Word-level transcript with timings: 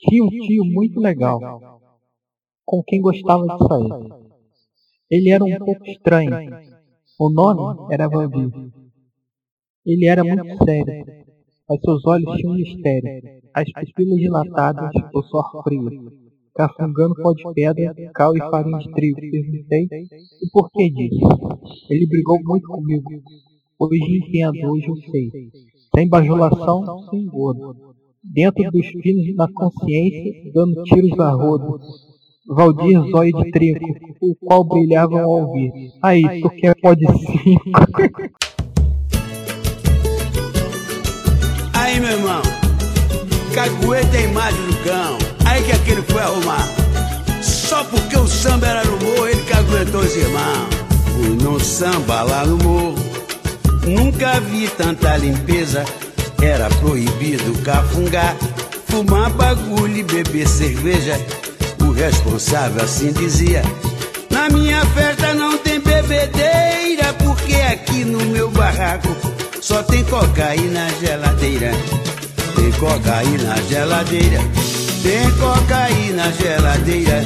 Tinha 0.00 0.22
um 0.22 0.28
tio 0.28 0.64
muito 0.64 1.00
legal, 1.00 1.40
com 2.64 2.82
quem 2.84 3.00
gostava 3.00 3.42
de 3.42 3.66
sair. 3.66 4.28
Ele 5.10 5.30
era 5.30 5.44
um 5.44 5.58
pouco 5.58 5.84
estranho. 5.86 6.30
O 7.18 7.28
nome 7.30 7.92
era 7.92 8.08
Valdir. 8.08 8.52
Ele 9.84 10.06
era 10.06 10.22
muito 10.22 10.64
sério, 10.64 11.04
mas 11.68 11.80
seus 11.80 12.06
olhos 12.06 12.36
tinham 12.36 12.54
mistério. 12.54 13.40
As 13.52 13.72
pupilas 13.72 14.20
dilatadas, 14.20 14.92
o 15.12 15.22
suor 15.22 15.64
frio. 15.64 15.90
Cafungando 16.54 17.16
pó 17.16 17.32
de 17.32 17.42
pedra, 17.54 17.92
cal 18.14 18.36
e 18.36 18.38
farinha 18.38 18.78
de 18.78 18.92
trigo. 18.92 19.20
Perguntei 19.20 19.88
o 20.42 20.50
porquê 20.52 20.90
disso. 20.90 21.28
Ele 21.90 22.06
brigou 22.06 22.38
muito 22.44 22.68
comigo. 22.68 23.10
Hoje 23.80 24.18
entendo, 24.18 24.70
hoje 24.70 24.88
eu 24.88 24.96
sei. 25.10 25.30
Sem 25.92 26.08
bajulação, 26.08 27.08
sem 27.10 27.26
gordo 27.26 27.97
dentro 28.32 28.70
dos 28.70 28.86
pinos 29.02 29.34
na 29.34 29.48
consciência, 29.52 30.52
dando 30.54 30.82
tiros 30.84 31.18
a 31.18 31.30
rodo. 31.30 31.80
Valdir 32.46 32.98
Zóio 33.10 33.32
de 33.42 33.50
Trico, 33.50 33.84
o 34.22 34.34
qual 34.36 34.64
brilhavam 34.64 35.18
ao 35.18 35.30
ouvir. 35.30 35.70
Aí, 36.02 36.40
tu 36.40 36.48
quer 36.50 36.74
pode 36.80 37.04
cinco. 37.06 37.60
Aí, 41.74 42.00
meu 42.00 42.10
irmão, 42.10 42.40
cagueta 43.54 44.08
tem 44.12 44.24
imagem 44.24 44.66
do 44.66 44.76
cão. 44.82 45.18
Aí 45.46 45.62
que 45.62 45.72
aquele 45.72 46.02
foi 46.02 46.22
arrumar. 46.22 46.68
Só 47.42 47.84
porque 47.84 48.16
o 48.16 48.26
samba 48.26 48.66
era 48.66 48.84
no 48.84 48.92
morro, 48.92 49.28
ele 49.28 49.42
caguetou 49.42 50.00
os 50.00 50.16
irmãos. 50.16 50.68
Fui 51.16 51.28
no 51.42 51.60
samba 51.60 52.22
lá 52.22 52.46
no 52.46 52.56
morro, 52.58 52.94
nunca 53.86 54.40
vi 54.40 54.68
tanta 54.68 55.16
limpeza 55.18 55.84
era 56.42 56.68
proibido 56.80 57.52
cafungar, 57.62 58.36
fumar 58.86 59.30
bagulho 59.30 59.96
e 59.96 60.02
beber 60.02 60.46
cerveja. 60.48 61.18
O 61.80 61.90
responsável 61.90 62.82
assim 62.82 63.12
dizia: 63.12 63.62
Na 64.30 64.48
minha 64.48 64.84
festa 64.86 65.34
não 65.34 65.58
tem 65.58 65.80
bebedeira, 65.80 67.12
porque 67.24 67.54
aqui 67.54 68.04
no 68.04 68.24
meu 68.26 68.50
barraco 68.50 69.08
só 69.60 69.82
tem 69.82 70.04
cocaína 70.04 70.84
na 70.84 70.90
geladeira. 71.00 71.72
Tem 72.54 72.72
cocaína 72.72 73.44
na 73.44 73.56
geladeira, 73.62 74.40
tem 75.02 75.30
cocaína 75.32 76.24
na 76.24 76.32
geladeira, 76.32 77.22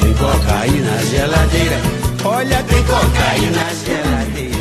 tem 0.00 0.14
cocaína 0.14 0.90
na 0.90 1.02
geladeira. 1.02 1.76
Olha, 2.24 2.62
tem 2.64 2.82
cocaína 2.82 3.50
na 3.52 3.74
geladeira. 3.74 4.15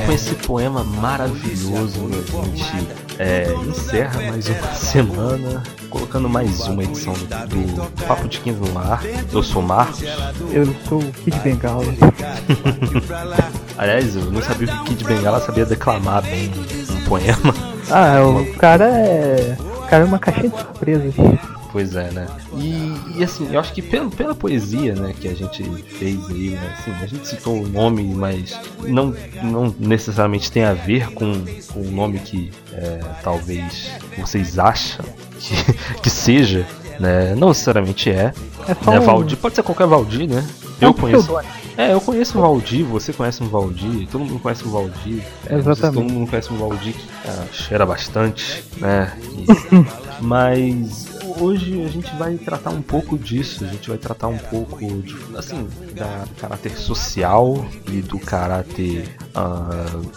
Com 0.06 0.12
esse 0.12 0.36
poema 0.36 0.84
maravilhoso, 0.84 2.00
a 2.08 2.46
gente 2.46 2.88
é, 3.18 3.52
encerra 3.68 4.22
mais 4.30 4.48
uma 4.48 4.74
semana, 4.74 5.64
colocando 5.90 6.30
mais 6.30 6.68
uma 6.68 6.84
edição 6.84 7.14
do, 7.14 7.76
do 7.76 8.06
Papo 8.06 8.28
de 8.28 8.40
Quinto 8.40 8.60
no 8.60 8.78
ar. 8.78 9.02
Eu 9.32 9.42
sou 9.42 9.62
o 9.62 9.66
Marcos. 9.66 10.04
Eu 10.52 10.76
sou 10.88 11.00
o 11.00 11.12
Kid 11.12 11.40
Bengala. 11.40 11.84
Aliás, 13.78 14.16
eu 14.16 14.32
não 14.32 14.42
sabia 14.42 14.68
que 14.68 14.74
o 14.74 14.84
Kid 14.84 15.04
Bengala 15.04 15.40
sabia 15.40 15.66
declamar 15.66 16.22
bem 16.22 16.52
um 16.92 17.06
poema. 17.06 17.54
Ah, 17.90 18.24
o 18.24 18.54
cara 18.58 18.86
é. 18.86 19.58
O 19.60 19.88
cara 19.88 20.04
é 20.04 20.06
uma 20.06 20.20
caixinha 20.20 20.50
de 20.50 20.58
surpresas. 20.58 21.14
Pois 21.76 21.94
é, 21.94 22.10
né? 22.10 22.26
E, 22.54 23.20
e, 23.20 23.22
assim, 23.22 23.50
eu 23.52 23.60
acho 23.60 23.74
que 23.74 23.82
pela, 23.82 24.10
pela 24.10 24.34
poesia 24.34 24.96
né, 24.96 25.14
que 25.20 25.28
a 25.28 25.34
gente 25.34 25.62
fez 25.84 26.26
aí, 26.30 26.52
né, 26.52 26.74
assim, 26.80 26.92
a 27.04 27.06
gente 27.06 27.28
citou 27.28 27.62
o 27.62 27.68
nome, 27.68 28.02
mas 28.16 28.58
não, 28.80 29.14
não 29.44 29.76
necessariamente 29.78 30.50
tem 30.50 30.64
a 30.64 30.72
ver 30.72 31.12
com, 31.12 31.44
com 31.74 31.82
o 31.82 31.92
nome 31.92 32.20
que 32.20 32.50
é, 32.72 33.02
talvez 33.22 33.92
vocês 34.18 34.58
acham 34.58 35.04
que, 35.38 35.54
que 36.02 36.10
seja, 36.10 36.66
né? 36.98 37.36
Não 37.36 37.50
necessariamente 37.50 38.10
é. 38.10 38.34
É 38.70 38.90
né. 38.90 39.00
Valdir, 39.02 39.38
pode 39.38 39.56
ser 39.56 39.64
qualquer 39.64 39.86
Valdir, 39.86 40.30
né? 40.30 40.48
Eu 40.80 40.94
conheço. 40.94 41.38
É, 41.78 41.92
eu 41.92 42.00
conheço 42.00 42.38
o 42.38 42.42
Valdir, 42.42 42.86
você 42.86 43.12
conhece 43.12 43.44
um 43.44 43.50
Valdir, 43.50 44.08
todo 44.08 44.24
mundo 44.24 44.40
conhece 44.40 44.66
um 44.66 44.72
Valdir. 44.72 45.22
É, 45.46 45.56
Exatamente. 45.56 45.94
Todo 45.94 46.10
mundo 46.10 46.30
conhece 46.30 46.54
um 46.54 46.58
Valdir 46.58 46.94
que 46.94 47.08
ah, 47.28 47.46
cheira 47.52 47.86
bastante, 47.86 48.64
né? 48.78 49.12
E... 49.30 49.46
Mas 50.24 51.15
hoje 51.40 51.84
a 51.84 51.88
gente 51.88 52.14
vai 52.16 52.36
tratar 52.36 52.70
um 52.70 52.82
pouco 52.82 53.18
disso, 53.18 53.64
a 53.64 53.68
gente 53.68 53.90
vai 53.90 53.98
tratar 53.98 54.28
um 54.28 54.38
pouco 54.38 54.78
de, 55.02 55.16
assim, 55.38 55.68
da 55.96 56.26
caráter 56.40 56.78
social 56.78 57.66
e 57.88 58.02
do 58.02 58.20
caráter. 58.20 59.16
Uh, 59.36 60.12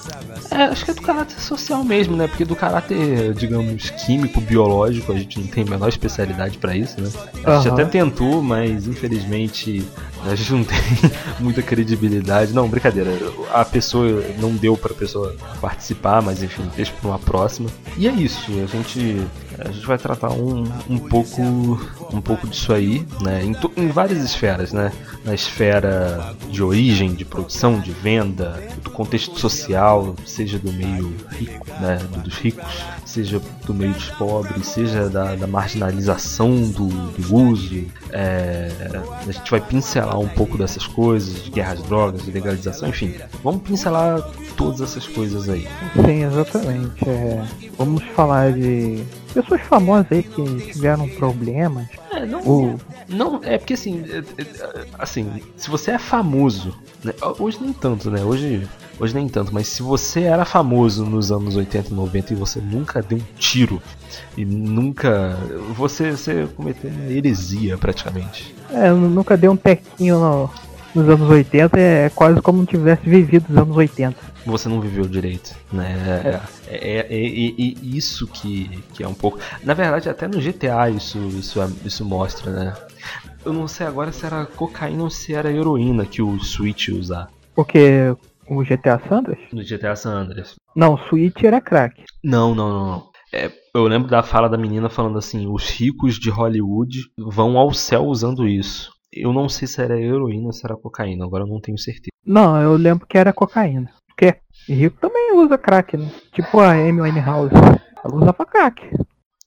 é, 0.50 0.64
acho 0.64 0.84
que 0.84 0.90
é 0.90 0.94
do 0.94 1.02
caráter 1.02 1.40
social 1.40 1.84
mesmo, 1.84 2.16
né? 2.16 2.26
Porque 2.26 2.44
do 2.44 2.56
caráter, 2.56 3.34
digamos, 3.34 3.90
químico, 3.90 4.40
biológico, 4.40 5.12
a 5.12 5.16
gente 5.16 5.40
não 5.40 5.46
tem 5.46 5.64
a 5.64 5.70
menor 5.70 5.88
especialidade 5.88 6.58
para 6.58 6.76
isso, 6.76 7.00
né? 7.00 7.10
A 7.44 7.56
gente 7.56 7.68
uhum. 7.68 7.74
até 7.74 7.84
tentou, 7.84 8.42
mas 8.42 8.86
infelizmente 8.86 9.84
a 10.24 10.34
gente 10.34 10.52
não 10.52 10.64
tem 10.64 10.78
muita 11.40 11.62
credibilidade. 11.62 12.52
Não, 12.52 12.68
brincadeira. 12.68 13.10
A 13.52 13.64
pessoa 13.64 14.24
não 14.38 14.54
deu 14.54 14.76
pra 14.76 14.94
pessoa 14.94 15.34
participar, 15.60 16.22
mas 16.22 16.42
enfim, 16.42 16.68
deixa 16.76 16.92
pra 16.92 17.10
uma 17.10 17.18
próxima. 17.18 17.68
E 17.96 18.06
é 18.06 18.12
isso, 18.12 18.52
a 18.62 18.66
gente 18.66 19.26
a 19.58 19.70
gente 19.70 19.86
vai 19.86 19.98
tratar 19.98 20.30
um, 20.30 20.64
um 20.88 20.98
pouco 20.98 21.42
um 22.12 22.20
pouco 22.20 22.46
disso 22.46 22.72
aí, 22.72 23.06
né? 23.20 23.44
Em, 23.44 23.56
em, 23.76 23.88
várias 23.88 24.22
esferas, 24.22 24.72
né? 24.72 24.92
Na 25.24 25.34
esfera 25.34 26.34
de 26.50 26.62
origem, 26.62 27.14
de 27.14 27.24
produção, 27.24 27.80
de 27.80 27.90
venda, 27.90 28.62
do 28.82 28.90
contexto 28.90 29.38
social, 29.38 30.14
seja 30.24 30.58
do 30.58 30.72
meio 30.72 31.14
rico, 31.30 31.66
né? 31.80 31.98
Dos 32.24 32.34
ricos, 32.34 32.84
seja 33.04 33.40
do 33.66 33.74
meio 33.74 33.92
dos 33.92 34.08
pobres, 34.10 34.66
seja 34.66 35.08
da, 35.08 35.34
da 35.34 35.46
marginalização 35.46 36.60
do, 36.70 36.88
do 36.88 37.34
uso. 37.34 37.84
É, 38.10 38.70
a 39.26 39.30
gente 39.30 39.50
vai 39.50 39.60
pincelar 39.60 40.18
um 40.18 40.28
pouco 40.28 40.56
dessas 40.56 40.86
coisas, 40.86 41.42
de 41.42 41.50
guerras 41.50 41.82
drogas, 41.82 42.24
de 42.24 42.30
legalização, 42.30 42.88
enfim. 42.88 43.14
Vamos 43.42 43.62
pincelar 43.62 44.22
todas 44.56 44.80
essas 44.80 45.06
coisas 45.06 45.48
aí. 45.48 45.66
Sim, 45.94 46.24
exatamente. 46.24 47.08
É, 47.08 47.44
vamos 47.76 48.02
falar 48.14 48.52
de 48.52 49.04
pessoas 49.42 49.60
famosas 49.62 50.06
aí 50.10 50.22
que 50.22 50.72
tiveram 50.72 51.08
problemas. 51.08 51.86
É, 52.10 52.26
não, 52.26 52.40
o... 52.40 52.80
não, 53.08 53.40
é 53.42 53.58
porque 53.58 53.74
assim, 53.74 54.04
é, 54.10 54.18
é, 54.18 54.86
assim, 54.98 55.42
se 55.56 55.70
você 55.70 55.92
é 55.92 55.98
famoso, 55.98 56.76
né, 57.04 57.12
hoje 57.38 57.58
nem 57.60 57.72
tanto, 57.72 58.10
né? 58.10 58.22
Hoje, 58.24 58.66
hoje 58.98 59.14
nem 59.14 59.28
tanto, 59.28 59.52
mas 59.54 59.68
se 59.68 59.82
você 59.82 60.22
era 60.22 60.44
famoso 60.44 61.04
nos 61.04 61.30
anos 61.30 61.56
80 61.56 61.90
e 61.90 61.94
90 61.94 62.32
e 62.32 62.36
você 62.36 62.60
nunca 62.60 63.00
deu 63.02 63.18
um 63.18 63.22
tiro 63.38 63.80
e 64.36 64.44
nunca. 64.44 65.36
Você, 65.76 66.12
você 66.12 66.48
cometeu 66.56 66.90
uma 66.90 67.10
heresia 67.12 67.78
praticamente. 67.78 68.54
É, 68.70 68.90
nunca 68.90 69.36
deu 69.36 69.52
um 69.52 69.56
tequinho 69.56 70.18
no, 70.18 70.50
nos 70.94 71.08
anos 71.08 71.28
80, 71.28 71.78
é 71.78 72.10
quase 72.10 72.40
como 72.40 72.58
não 72.58 72.66
tivesse 72.66 73.08
vivido 73.08 73.46
os 73.50 73.56
anos 73.56 73.76
80 73.76 74.38
você 74.48 74.68
não 74.68 74.80
viveu 74.80 75.06
direito, 75.06 75.54
né? 75.72 76.40
É, 76.66 76.74
é, 76.74 76.98
é, 76.98 77.06
é, 77.10 77.74
isso 77.82 78.26
que, 78.26 78.82
que 78.94 79.02
é 79.02 79.08
um 79.08 79.14
pouco. 79.14 79.38
Na 79.62 79.74
verdade, 79.74 80.08
até 80.08 80.26
no 80.26 80.40
GTA 80.40 80.90
isso, 80.90 81.18
isso, 81.28 81.60
isso 81.84 82.04
mostra, 82.04 82.50
né? 82.50 82.74
Eu 83.44 83.52
não 83.52 83.68
sei 83.68 83.86
agora 83.86 84.10
se 84.10 84.26
era 84.26 84.46
cocaína 84.46 85.04
ou 85.04 85.10
se 85.10 85.34
era 85.34 85.52
heroína 85.52 86.04
que 86.04 86.22
o 86.22 86.38
Switch 86.40 86.88
usar. 86.88 87.28
Porque 87.54 88.14
o 88.48 88.62
GTA 88.62 89.00
Sanders? 89.08 89.38
No 89.52 89.62
GTA 89.62 89.94
Sanders. 89.94 90.54
Não, 90.74 90.94
o 90.94 91.08
Switch 91.08 91.42
era 91.44 91.60
crack. 91.60 92.02
Não, 92.22 92.54
não, 92.54 92.70
não. 92.70 93.08
É, 93.32 93.50
eu 93.74 93.84
lembro 93.84 94.08
da 94.08 94.22
fala 94.22 94.48
da 94.48 94.56
menina 94.56 94.88
falando 94.88 95.18
assim: 95.18 95.46
os 95.46 95.68
ricos 95.68 96.18
de 96.18 96.30
Hollywood 96.30 96.98
vão 97.18 97.58
ao 97.58 97.72
céu 97.72 98.04
usando 98.06 98.48
isso. 98.48 98.90
Eu 99.20 99.32
não 99.32 99.48
sei 99.48 99.66
se 99.66 99.82
era 99.82 99.98
heroína 99.98 100.46
ou 100.46 100.52
se 100.52 100.64
era 100.64 100.76
cocaína, 100.76 101.24
agora 101.24 101.42
eu 101.44 101.48
não 101.48 101.60
tenho 101.60 101.78
certeza. 101.78 102.10
Não, 102.24 102.60
eu 102.60 102.76
lembro 102.76 103.06
que 103.06 103.18
era 103.18 103.32
cocaína. 103.32 103.90
Porque 104.06 104.36
rico 104.68 104.98
também 105.00 105.32
usa 105.34 105.58
crack, 105.58 105.96
né? 105.96 106.08
Tipo 106.32 106.60
a 106.60 106.72
Amy 106.72 107.00
Winehouse. 107.00 107.54
Ela 108.04 108.14
usava 108.14 108.46
crack. 108.46 108.90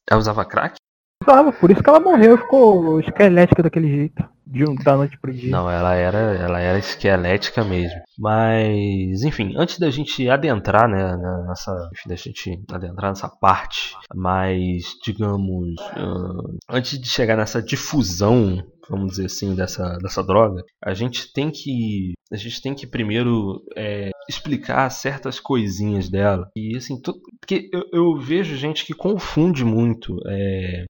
Ela 0.10 0.20
usava 0.20 0.46
crack? 0.46 0.76
Usava, 1.24 1.52
por 1.52 1.72
isso 1.72 1.84
que 1.84 1.90
ela 1.90 2.00
morreu, 2.00 2.38
ficou 2.38 3.00
esquelética 3.00 3.64
daquele 3.64 3.88
jeito. 3.88 4.24
De 4.52 4.70
um, 4.70 4.76
da 4.76 4.98
noite 4.98 5.18
pro 5.18 5.34
dia. 5.34 5.50
Não, 5.50 5.70
ela 5.72 5.96
era, 5.96 6.18
ela 6.18 6.60
era 6.60 6.78
esquelética 6.78 7.64
mesmo. 7.64 8.02
Mas, 8.20 9.24
enfim, 9.24 9.54
antes 9.56 9.80
da 9.80 9.90
gente 9.90 10.30
adentrar, 10.30 10.90
né, 10.90 11.16
nessa, 11.48 11.90
enfim, 11.94 12.10
da 12.10 12.16
gente 12.16 12.62
adentrar 12.70 13.12
nessa 13.12 13.30
parte 13.30 13.96
mais, 14.14 14.96
digamos, 15.04 15.76
uh, 15.96 16.58
antes 16.70 17.00
de 17.00 17.08
chegar 17.08 17.38
nessa 17.38 17.62
difusão 17.62 18.62
vamos 18.90 19.12
dizer 19.12 19.28
assim, 19.28 19.56
dessa, 19.56 19.98
dessa 20.00 20.22
droga, 20.22 20.64
a 20.84 20.94
gente 20.94 21.32
tem 21.32 21.50
que 21.50 22.14
a 22.32 22.36
gente 22.36 22.62
tem 22.62 22.74
que 22.74 22.88
primeiro 22.88 23.62
é, 23.76 24.10
explicar 24.30 24.90
certas 24.90 25.40
coisinhas 25.40 26.10
dela. 26.10 26.50
E 26.56 26.76
assim, 26.76 27.00
porque 27.02 27.70
eu, 27.74 27.84
eu, 27.92 28.20
vejo 28.20 28.56
gente 28.56 28.86
que 28.86 28.94
confunde 28.94 29.66
muito 29.66 30.18
é, 30.28 30.86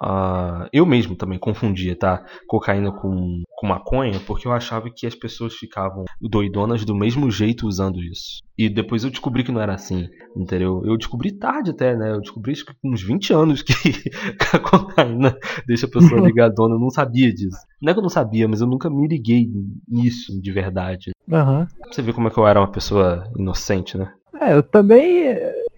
Uh, 0.00 0.68
eu 0.72 0.86
mesmo 0.86 1.16
também 1.16 1.38
confundia, 1.38 1.96
tá? 1.96 2.24
Cocaína 2.46 2.92
com, 2.92 3.42
com 3.56 3.66
maconha, 3.66 4.20
porque 4.26 4.46
eu 4.46 4.52
achava 4.52 4.88
que 4.90 5.06
as 5.06 5.14
pessoas 5.14 5.54
ficavam 5.54 6.04
doidonas 6.20 6.84
do 6.84 6.94
mesmo 6.94 7.30
jeito 7.30 7.66
usando 7.66 8.00
isso. 8.00 8.40
E 8.56 8.68
depois 8.68 9.02
eu 9.02 9.10
descobri 9.10 9.42
que 9.42 9.52
não 9.52 9.60
era 9.60 9.74
assim, 9.74 10.08
entendeu? 10.36 10.82
Eu 10.84 10.96
descobri 10.96 11.32
tarde 11.32 11.70
até, 11.70 11.96
né? 11.96 12.12
Eu 12.12 12.20
descobri 12.20 12.52
isso 12.52 12.64
com 12.66 12.92
uns 12.92 13.02
20 13.02 13.32
anos 13.32 13.62
que 13.62 13.72
a 14.52 14.58
cocaína 14.58 15.36
deixa 15.66 15.86
a 15.86 15.90
pessoa 15.90 16.20
ligadona. 16.26 16.74
Eu 16.74 16.80
não 16.80 16.90
sabia 16.90 17.32
disso. 17.32 17.58
Não 17.82 17.90
é 17.90 17.92
que 17.92 17.98
eu 17.98 18.02
não 18.02 18.10
sabia, 18.10 18.46
mas 18.46 18.60
eu 18.60 18.66
nunca 18.66 18.88
me 18.88 19.06
liguei 19.06 19.48
nisso 19.88 20.40
de 20.40 20.52
verdade. 20.52 21.10
Uhum. 21.28 21.66
Você 21.90 22.02
vê 22.02 22.12
como 22.12 22.28
é 22.28 22.30
que 22.30 22.38
eu 22.38 22.46
era 22.46 22.60
uma 22.60 22.70
pessoa 22.70 23.24
inocente, 23.36 23.96
né? 23.98 24.12
É, 24.40 24.54
eu 24.54 24.62
também 24.62 25.34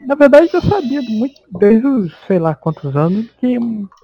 na 0.06 0.14
verdade, 0.14 0.48
eu 0.52 0.62
sabia 0.62 1.02
muito, 1.02 1.40
desde 1.58 1.86
os 1.86 2.12
sei 2.26 2.38
lá 2.38 2.54
quantos 2.54 2.96
anos, 2.96 3.26
que 3.38 3.58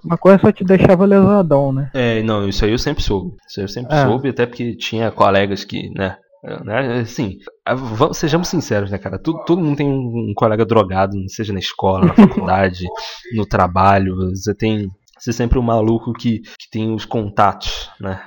uma 0.04 0.18
coisa 0.18 0.38
só 0.38 0.52
te 0.52 0.64
deixava 0.64 1.04
lesadão, 1.04 1.72
né? 1.72 1.90
É, 1.94 2.22
não, 2.22 2.48
isso 2.48 2.64
aí 2.64 2.70
eu 2.70 2.78
sempre 2.78 3.02
soube. 3.02 3.36
Isso 3.48 3.60
aí 3.60 3.64
eu 3.64 3.68
sempre 3.68 3.94
é. 3.94 4.04
soube, 4.04 4.28
até 4.28 4.46
porque 4.46 4.76
tinha 4.76 5.10
colegas 5.10 5.64
que, 5.64 5.90
né, 5.90 6.16
né? 6.64 7.00
Assim, 7.00 7.38
vamos, 7.68 8.16
sejamos 8.16 8.48
sinceros, 8.48 8.90
né, 8.90 8.98
cara? 8.98 9.18
Todo, 9.18 9.44
todo 9.44 9.62
mundo 9.62 9.76
tem 9.76 9.88
um, 9.88 10.30
um, 10.30 10.32
colega 10.34 10.64
drogado, 10.64 11.16
seja 11.28 11.52
na 11.52 11.58
escola, 11.58 12.06
na 12.06 12.14
faculdade, 12.14 12.84
no 13.34 13.46
trabalho. 13.46 14.14
Você 14.30 14.54
tem. 14.54 14.88
Você 15.18 15.30
é 15.30 15.32
sempre 15.32 15.58
um 15.58 15.62
maluco 15.62 16.12
que, 16.12 16.40
que 16.40 16.70
tem 16.70 16.94
os 16.94 17.06
contatos, 17.06 17.90
né? 17.98 18.22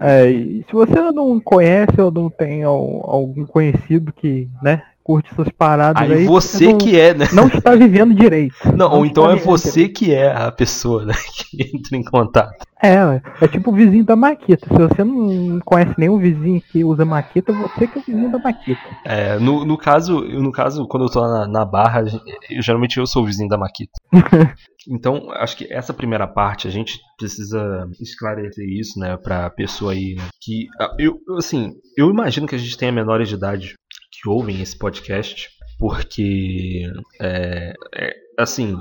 É, 0.00 0.30
e 0.30 0.64
se 0.66 0.72
você 0.72 0.98
não 1.12 1.38
conhece 1.38 2.00
ou 2.00 2.10
não 2.10 2.30
tem 2.30 2.64
algum 2.64 3.44
conhecido 3.44 4.10
que, 4.10 4.48
né, 4.62 4.82
curte 5.02 5.30
essas 5.32 5.48
paradas 5.50 6.02
aí. 6.02 6.12
aí 6.12 6.24
você 6.24 6.66
não, 6.66 6.78
que 6.78 6.98
é, 6.98 7.14
né? 7.14 7.26
Não 7.32 7.46
está 7.48 7.74
vivendo 7.74 8.14
direito. 8.14 8.54
Não, 8.66 8.88
não 8.88 8.92
ou 8.98 9.06
então 9.06 9.30
é 9.30 9.36
você 9.36 9.70
direito. 9.70 9.98
que 9.98 10.14
é 10.14 10.32
a 10.32 10.50
pessoa 10.52 11.04
né, 11.04 11.14
que 11.34 11.62
entra 11.62 11.96
em 11.96 12.04
contato. 12.04 12.64
É, 12.82 12.96
é 13.42 13.48
tipo 13.48 13.70
o 13.70 13.74
vizinho 13.74 14.04
da 14.04 14.16
Maquita. 14.16 14.66
Se 14.66 14.78
você 14.78 15.04
não 15.04 15.60
conhece 15.60 15.94
nenhum 15.98 16.18
vizinho 16.18 16.62
que 16.62 16.82
usa 16.82 17.04
Maquita, 17.04 17.52
você 17.52 17.86
que 17.86 17.98
é 17.98 18.00
o 18.00 18.04
vizinho 18.04 18.32
da 18.32 18.38
Maquita. 18.38 18.80
É, 19.04 19.38
no, 19.38 19.66
no 19.66 19.76
caso, 19.76 20.20
no 20.20 20.50
caso, 20.50 20.86
quando 20.88 21.04
eu 21.04 21.10
tô 21.10 21.20
na, 21.20 21.46
na 21.46 21.64
barra, 21.64 22.02
eu, 22.50 22.62
geralmente 22.62 22.98
eu 22.98 23.06
sou 23.06 23.22
o 23.22 23.26
vizinho 23.26 23.50
da 23.50 23.58
Maquita. 23.58 23.92
então, 24.88 25.30
acho 25.32 25.58
que 25.58 25.70
essa 25.70 25.92
primeira 25.92 26.26
parte 26.26 26.66
a 26.66 26.70
gente 26.70 26.98
precisa 27.18 27.86
esclarecer 28.00 28.66
isso, 28.66 28.98
né, 28.98 29.16
pra 29.18 29.50
pessoa 29.50 29.92
aí, 29.92 30.14
né, 30.14 30.24
que 30.40 30.66
ah, 30.80 30.94
eu, 30.98 31.20
assim, 31.36 31.74
eu 31.98 32.08
imagino 32.08 32.46
que 32.46 32.54
a 32.54 32.58
gente 32.58 32.78
tenha 32.78 32.90
menores 32.90 33.28
de 33.28 33.34
idade 33.34 33.74
que 34.20 34.28
ouvem 34.28 34.60
esse 34.60 34.76
podcast, 34.76 35.48
porque 35.78 36.84
é, 37.20 37.74
é, 37.94 38.14
assim, 38.38 38.76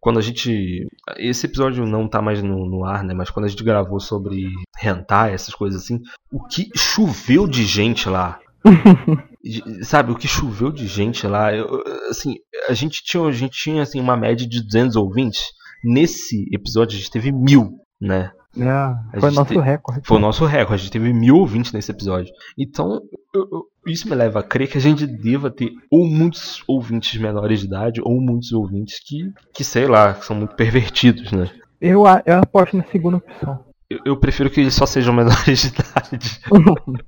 quando 0.00 0.18
a 0.18 0.22
gente. 0.22 0.86
Esse 1.16 1.46
episódio 1.46 1.84
não 1.84 2.08
tá 2.08 2.22
mais 2.22 2.42
no, 2.42 2.66
no, 2.66 2.84
ar, 2.84 3.04
né? 3.04 3.12
Mas 3.14 3.30
quando 3.30 3.46
a 3.46 3.48
gente 3.48 3.64
gravou 3.64 4.00
sobre 4.00 4.50
rentar, 4.78 5.30
essas 5.30 5.54
coisas 5.54 5.82
assim, 5.82 6.00
o 6.32 6.42
que 6.44 6.70
choveu 6.76 7.46
de 7.46 7.64
gente 7.64 8.08
lá. 8.08 8.40
Sabe, 9.82 10.12
o 10.12 10.16
que 10.16 10.28
choveu 10.28 10.72
de 10.72 10.86
gente 10.86 11.26
lá. 11.26 11.54
Eu, 11.54 11.82
assim, 12.10 12.36
a 12.68 12.72
gente 12.72 13.02
tinha, 13.04 13.22
a 13.24 13.32
gente 13.32 13.52
tinha 13.52 13.82
assim, 13.82 14.00
uma 14.00 14.16
média 14.16 14.46
de 14.48 14.62
200 14.62 14.96
ouvintes. 14.96 15.46
Nesse 15.84 16.46
episódio 16.52 16.96
a 16.96 16.98
gente 16.98 17.10
teve 17.10 17.30
mil, 17.30 17.78
né? 18.00 18.32
É, 18.56 19.20
foi 19.20 19.30
nosso 19.30 19.52
te... 19.52 19.58
recorde. 19.58 20.00
Foi 20.04 20.16
o 20.16 20.20
nosso 20.20 20.44
recorde. 20.44 20.74
A 20.74 20.84
gente 20.84 20.92
teve 20.92 21.12
mil 21.12 21.36
ouvintes 21.36 21.72
nesse 21.72 21.90
episódio. 21.90 22.32
Então, 22.56 23.02
eu, 23.34 23.48
eu, 23.52 23.66
isso 23.86 24.08
me 24.08 24.14
leva 24.14 24.40
a 24.40 24.42
crer 24.42 24.68
que 24.68 24.78
a 24.78 24.80
gente 24.80 25.06
deva 25.06 25.50
ter 25.50 25.70
ou 25.90 26.06
muitos 26.06 26.62
ouvintes 26.66 27.20
menores 27.20 27.60
de 27.60 27.66
idade, 27.66 28.00
ou 28.02 28.20
muitos 28.20 28.52
ouvintes 28.52 29.00
que, 29.04 29.32
que 29.52 29.62
sei 29.62 29.86
lá, 29.86 30.14
que 30.14 30.24
são 30.24 30.36
muito 30.36 30.54
pervertidos, 30.54 31.30
né? 31.32 31.50
Eu, 31.80 32.04
eu 32.26 32.38
aposto 32.38 32.76
na 32.76 32.84
segunda 32.84 33.18
opção. 33.18 33.68
Eu, 33.90 34.00
eu, 34.04 34.16
prefiro 34.18 34.50
que 34.50 34.60
eles 34.60 34.74
só 34.74 34.84
sejam 34.84 35.14
menores 35.14 35.62
de 35.62 35.68
idade. 35.68 36.40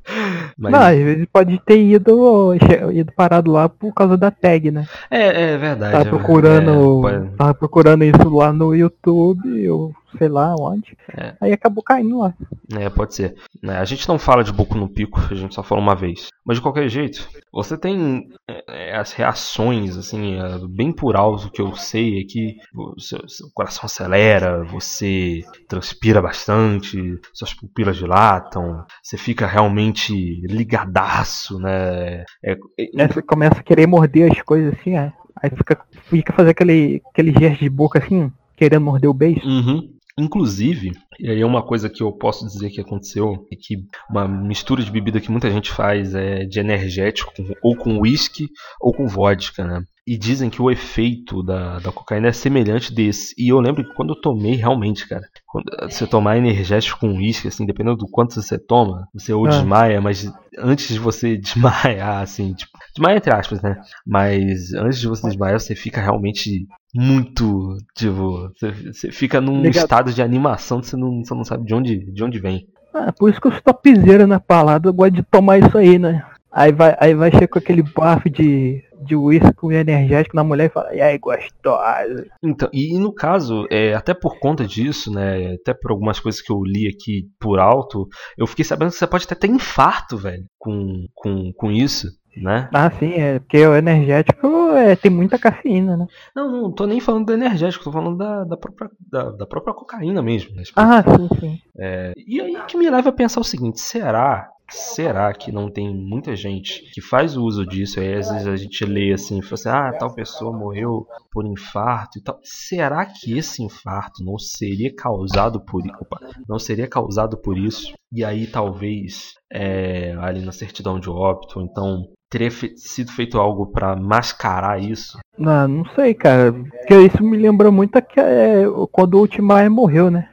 Mas... 0.57 0.73
Não, 0.73 0.81
às 0.81 0.97
vezes 0.97 1.27
pode 1.31 1.59
ter 1.65 1.79
ido, 1.79 2.55
ido 2.93 3.13
parado 3.13 3.51
lá 3.51 3.69
por 3.69 3.93
causa 3.93 4.17
da 4.17 4.31
tag, 4.31 4.71
né? 4.71 4.87
É, 5.11 5.53
é 5.53 5.59
verdade. 5.59 5.93
Tava 5.93 6.05
procurando, 6.05 7.09
é, 7.09 7.19
pode... 7.19 7.37
tava 7.37 7.55
procurando 7.55 8.05
isso 8.05 8.29
lá 8.31 8.53
no 8.53 8.75
YouTube, 8.75 9.69
ou 9.69 9.95
sei 10.19 10.29
lá 10.29 10.55
onde. 10.59 10.97
É. 11.17 11.35
Aí 11.41 11.53
acabou 11.53 11.83
caindo 11.83 12.19
lá. 12.19 12.35
É, 12.77 12.89
pode 12.89 13.15
ser. 13.15 13.35
É, 13.65 13.77
a 13.77 13.85
gente 13.85 14.09
não 14.09 14.19
fala 14.19 14.45
de 14.45 14.53
Boku 14.53 14.77
no 14.77 14.89
Pico, 14.89 15.21
a 15.31 15.35
gente 15.35 15.55
só 15.55 15.63
fala 15.63 15.81
uma 15.81 15.95
vez. 15.95 16.29
Mas 16.45 16.57
de 16.57 16.63
qualquer 16.63 16.89
jeito, 16.89 17.29
você 17.53 17.77
tem 17.77 18.29
é, 18.49 18.97
as 18.97 19.13
reações, 19.13 19.97
assim, 19.97 20.35
é, 20.35 20.59
bem 20.69 20.93
por 20.93 21.17
alto 21.17 21.51
que 21.51 21.61
eu 21.61 21.75
sei 21.75 22.21
é 22.21 22.25
que 22.25 22.57
o 22.75 23.01
seu, 23.01 23.29
seu, 23.29 23.49
coração 23.55 23.83
acelera, 23.85 24.65
você 24.65 25.43
transpira 25.69 26.23
bastante, 26.23 27.19
suas 27.33 27.55
pupilas 27.55 27.97
dilatam, 27.97 28.85
você 29.03 29.17
fica 29.17 29.47
realmente 29.47 30.13
ligadaço, 30.47 31.59
né? 31.59 32.25
É, 32.45 32.57
é, 32.97 33.09
você 33.09 33.23
começa 33.23 33.61
a 33.61 33.63
querer 33.63 33.87
morder 33.87 34.31
as 34.31 34.43
coisas 34.43 34.75
assim, 34.75 34.97
é. 34.97 35.13
Aí 35.43 35.51
fica, 35.51 35.81
fica 36.05 36.33
fazer 36.33 36.51
aquele, 36.51 37.03
aquele 37.11 37.33
gesto 37.33 37.61
de 37.61 37.71
boca 37.71 37.99
assim, 37.99 38.31
querendo 38.57 38.85
morder 38.85 39.09
o 39.09 39.15
beijo. 39.15 39.47
Uhum. 39.47 40.00
Inclusive, 40.21 40.93
e 41.19 41.31
aí 41.31 41.41
é 41.41 41.47
uma 41.47 41.63
coisa 41.63 41.89
que 41.89 42.03
eu 42.03 42.13
posso 42.13 42.47
dizer 42.47 42.69
que 42.69 42.81
aconteceu, 42.81 43.47
é 43.51 43.57
que 43.57 43.87
uma 44.11 44.29
mistura 44.29 44.83
de 44.83 44.91
bebida 44.91 45.19
que 45.19 45.31
muita 45.31 45.51
gente 45.51 45.71
faz 45.71 46.15
é 46.15 46.45
de 46.45 46.61
energético, 46.61 47.33
ou 47.63 47.75
com 47.75 47.99
uísque, 47.99 48.47
ou 48.79 48.93
com 48.93 49.09
vodka, 49.09 49.65
né? 49.65 49.83
E 50.11 50.19
dizem 50.19 50.51
que 50.51 50.61
o 50.61 50.69
efeito 50.69 51.41
da, 51.41 51.79
da 51.79 51.93
cocaína 51.93 52.27
é 52.27 52.33
semelhante 52.33 52.93
desse. 52.93 53.33
E 53.39 53.49
eu 53.51 53.61
lembro 53.61 53.85
que 53.85 53.95
quando 53.95 54.13
eu 54.13 54.21
tomei, 54.21 54.57
realmente, 54.57 55.09
cara, 55.09 55.23
quando 55.47 55.67
você 55.89 56.05
tomar 56.05 56.37
energético 56.37 56.99
com 56.99 57.17
uísque, 57.17 57.47
assim, 57.47 57.65
dependendo 57.65 57.99
do 57.99 58.11
quanto 58.11 58.35
você 58.35 58.59
toma, 58.59 59.07
você 59.15 59.33
ou 59.33 59.47
ah. 59.47 59.51
desmaia, 59.51 60.01
mas 60.01 60.29
antes 60.59 60.89
de 60.89 60.99
você 60.99 61.37
desmaiar, 61.39 62.23
assim, 62.23 62.53
tipo, 62.55 62.77
desmaia 62.93 63.19
entre 63.19 63.33
aspas, 63.33 63.63
né? 63.63 63.81
Mas 64.05 64.75
antes 64.75 64.99
de 64.99 65.07
você 65.07 65.29
desmaiar, 65.29 65.61
você 65.61 65.77
fica 65.77 66.01
realmente 66.01 66.67
muito, 66.93 67.77
tipo, 67.95 68.51
você, 68.59 68.73
você 68.93 69.13
fica 69.13 69.41
num 69.41 69.63
Ligado. 69.63 69.85
estado 69.85 70.13
de 70.13 70.21
animação 70.21 70.81
que 70.81 70.89
você 70.89 70.97
não, 70.97 71.25
você 71.25 71.35
não 71.37 71.45
sabe 71.45 71.65
de 71.65 71.73
onde, 71.73 72.13
de 72.13 72.25
onde 72.25 72.41
vem. 72.41 72.67
Ah, 72.93 73.13
por 73.13 73.31
isso 73.31 73.41
que 73.41 73.47
os 73.47 73.61
topzeiros 73.61 74.27
na 74.27 74.41
palada 74.41 74.91
gostam 74.91 75.21
de 75.21 75.23
tomar 75.23 75.59
isso 75.59 75.79
aí, 75.79 76.01
né? 76.01 76.25
Aí 76.53 76.73
vai, 76.73 76.97
aí 76.99 77.15
vai 77.15 77.31
chegar 77.31 77.49
com 77.49 77.59
aquele 77.59 77.83
bafo 77.83 78.29
de, 78.29 78.83
de 79.03 79.15
uísque 79.15 79.67
energético 79.73 80.35
na 80.35 80.43
mulher 80.43 80.67
e 80.67 80.73
fala, 80.73 80.95
e 80.95 81.01
aí, 81.01 81.17
gostosa. 81.19 82.27
Então, 82.43 82.69
e, 82.73 82.95
e, 82.95 82.99
no 82.99 83.13
caso, 83.15 83.67
é, 83.71 83.95
até 83.95 84.13
por 84.13 84.39
conta 84.39 84.67
disso, 84.67 85.13
né, 85.13 85.55
até 85.55 85.73
por 85.73 85.93
algumas 85.93 86.19
coisas 86.19 86.41
que 86.41 86.51
eu 86.51 86.63
li 86.63 86.89
aqui 86.89 87.29
por 87.39 87.59
alto, 87.61 88.09
eu 88.37 88.47
fiquei 88.47 88.65
sabendo 88.65 88.91
que 88.91 88.97
você 88.97 89.07
pode 89.07 89.25
até 89.25 89.35
ter 89.35 89.49
infarto, 89.49 90.17
velho, 90.17 90.45
com, 90.59 91.07
com, 91.15 91.53
com 91.53 91.71
isso 91.71 92.09
né? 92.37 92.69
Ah, 92.73 92.91
sim, 92.91 93.15
é 93.15 93.39
porque 93.39 93.67
o 93.67 93.75
energético 93.75 94.47
é, 94.77 94.95
tem 94.95 95.11
muita 95.11 95.39
cafeína, 95.39 95.97
né? 95.97 96.07
Não, 96.35 96.51
não 96.51 96.73
tô 96.73 96.87
nem 96.87 97.01
falando 97.01 97.27
do 97.27 97.33
energético, 97.33 97.85
tô 97.85 97.93
falando 97.93 98.17
da, 98.17 98.45
da, 98.45 98.57
própria, 98.57 98.91
da, 99.11 99.31
da 99.31 99.47
própria 99.47 99.75
cocaína 99.75 100.23
mesmo. 100.23 100.55
Né? 100.55 100.63
Ah, 100.77 101.03
sim, 101.03 101.29
sim. 101.41 101.59
É, 101.79 102.13
e 102.17 102.41
aí 102.41 102.57
que 102.67 102.77
me 102.77 102.89
leva 102.89 103.09
a 103.09 103.13
pensar 103.13 103.41
o 103.41 103.45
seguinte: 103.45 103.81
será 103.81 104.49
Será 104.71 105.33
que 105.33 105.53
não 105.53 105.71
tem 105.71 105.95
muita 105.95 106.35
gente 106.37 106.83
que 106.93 107.01
faz 107.01 107.37
uso 107.37 107.67
disso? 107.67 108.01
Aí 108.01 108.15
às 108.15 108.31
vezes 108.31 108.47
a 108.47 108.57
gente 108.57 108.85
lê 108.85 109.13
assim, 109.13 109.43
fala 109.43 109.55
assim, 109.55 109.69
ah, 109.69 109.99
tal 109.99 110.15
pessoa 110.15 110.57
morreu 110.57 111.07
por 111.31 111.45
infarto 111.45 112.19
e 112.19 112.23
tal. 112.23 112.39
Será 112.43 113.05
que 113.07 113.37
esse 113.37 113.63
infarto 113.63 114.25
não 114.25 114.39
seria 114.39 114.95
causado 114.95 115.65
por, 115.65 115.83
opa, 116.01 116.19
não 116.49 116.59
seria 116.59 116.89
causado 116.89 117.37
por 117.37 117.59
isso? 117.59 117.93
E 118.13 118.25
aí 118.25 118.47
talvez 118.47 119.35
é, 119.53 120.15
ali 120.21 120.41
na 120.41 120.53
certidão 120.53 120.99
de 120.99 121.11
óbito, 121.11 121.61
então 121.61 122.07
teria 122.31 122.51
fe 122.51 122.77
sido 122.77 123.11
feito 123.11 123.39
algo 123.39 123.67
para 123.67 123.97
mascarar 123.97 124.81
isso? 124.81 125.19
Não, 125.37 125.67
não 125.67 125.85
sei, 125.95 126.15
cara. 126.15 126.53
Porque 126.53 126.97
isso 126.97 127.23
me 127.25 127.37
lembra 127.37 127.71
muito 127.71 128.01
que 128.03 128.21
é, 128.21 128.63
quando 128.93 129.15
o 129.15 129.21
Ultimar 129.21 129.69
morreu, 129.69 130.11
né? 130.11 130.30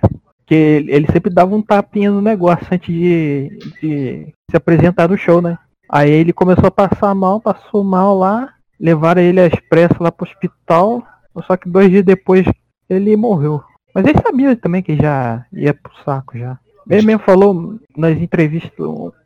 Que 0.48 0.56
ele 0.56 1.06
sempre 1.12 1.32
dava 1.32 1.54
um 1.54 1.62
tapinha 1.62 2.10
no 2.10 2.22
negócio 2.22 2.66
antes 2.72 2.88
de, 2.88 3.50
de 3.82 4.34
se 4.50 4.58
apresentar 4.58 5.10
no 5.10 5.18
show, 5.18 5.42
né? 5.42 5.58
Aí 5.90 6.10
ele 6.10 6.34
começou 6.34 6.68
a 6.68 6.72
passar 6.72 7.14
mal, 7.14 7.40
passou 7.40 7.84
mal 7.84 8.18
lá, 8.18 8.54
levaram 8.80 9.22
ele 9.22 9.42
às 9.42 9.54
pressas 9.70 10.00
lá 10.00 10.12
pro 10.12 10.26
hospital, 10.26 11.04
só 11.46 11.58
que 11.58 11.70
dois 11.70 11.90
dias 11.90 12.04
depois 12.04 12.46
ele 12.90 13.16
morreu. 13.16 13.62
Mas 13.94 14.06
ele 14.06 14.20
sabia 14.22 14.56
também 14.56 14.82
que 14.82 14.96
já 14.96 15.46
ia 15.52 15.74
pro 15.74 15.92
saco 16.06 16.38
já. 16.38 16.58
Ele 16.90 17.06
mesmo 17.06 17.24
falou 17.24 17.78
nas 17.98 18.18
entrevistas, 18.18 18.72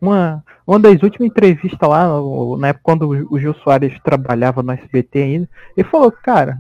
uma, 0.02 0.44
uma 0.66 0.80
das 0.80 1.04
últimas 1.04 1.30
entrevistas 1.30 1.88
lá, 1.88 2.08
na 2.58 2.70
época 2.70 2.84
quando 2.84 3.08
o 3.30 3.40
Gil 3.40 3.54
Soares 3.56 3.94
trabalhava 4.04 4.64
no 4.64 4.72
SBT 4.72 5.20
ainda, 5.20 5.50
ele 5.78 5.88
falou, 5.88 6.12
cara, 6.12 6.58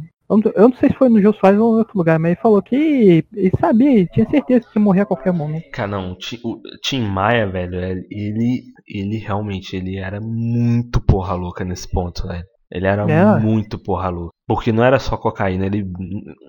eu 0.55 0.69
não 0.69 0.77
sei 0.77 0.89
se 0.89 0.95
foi 0.95 1.09
no 1.09 1.21
Jô 1.21 1.33
Soares 1.33 1.59
ou 1.59 1.75
em 1.75 1.79
outro 1.79 1.97
lugar, 1.97 2.17
mas 2.17 2.31
ele 2.31 2.41
falou 2.41 2.61
que 2.61 3.25
ele 3.33 3.51
sabia, 3.59 4.05
tinha 4.07 4.29
certeza 4.29 4.67
que 4.71 4.79
ia 4.79 4.83
morrer 4.83 5.01
a 5.01 5.05
qualquer 5.05 5.33
momento. 5.33 5.69
Cara, 5.71 5.89
não, 5.89 6.13
o 6.43 6.61
Tim 6.81 7.01
Maia, 7.01 7.47
velho, 7.47 7.79
é, 7.79 7.91
ele, 8.09 8.63
ele 8.87 9.17
realmente 9.17 9.75
ele 9.75 9.97
era 9.97 10.21
muito 10.21 11.01
porra 11.01 11.33
louca 11.33 11.65
nesse 11.65 11.89
ponto, 11.89 12.27
velho. 12.27 12.45
Ele 12.71 12.87
era 12.87 13.03
é. 13.11 13.39
muito 13.39 13.77
porra 13.77 14.07
louca. 14.09 14.33
Porque 14.47 14.71
não 14.71 14.83
era 14.83 14.97
só 14.97 15.17
cocaína, 15.17 15.65
ele. 15.65 15.85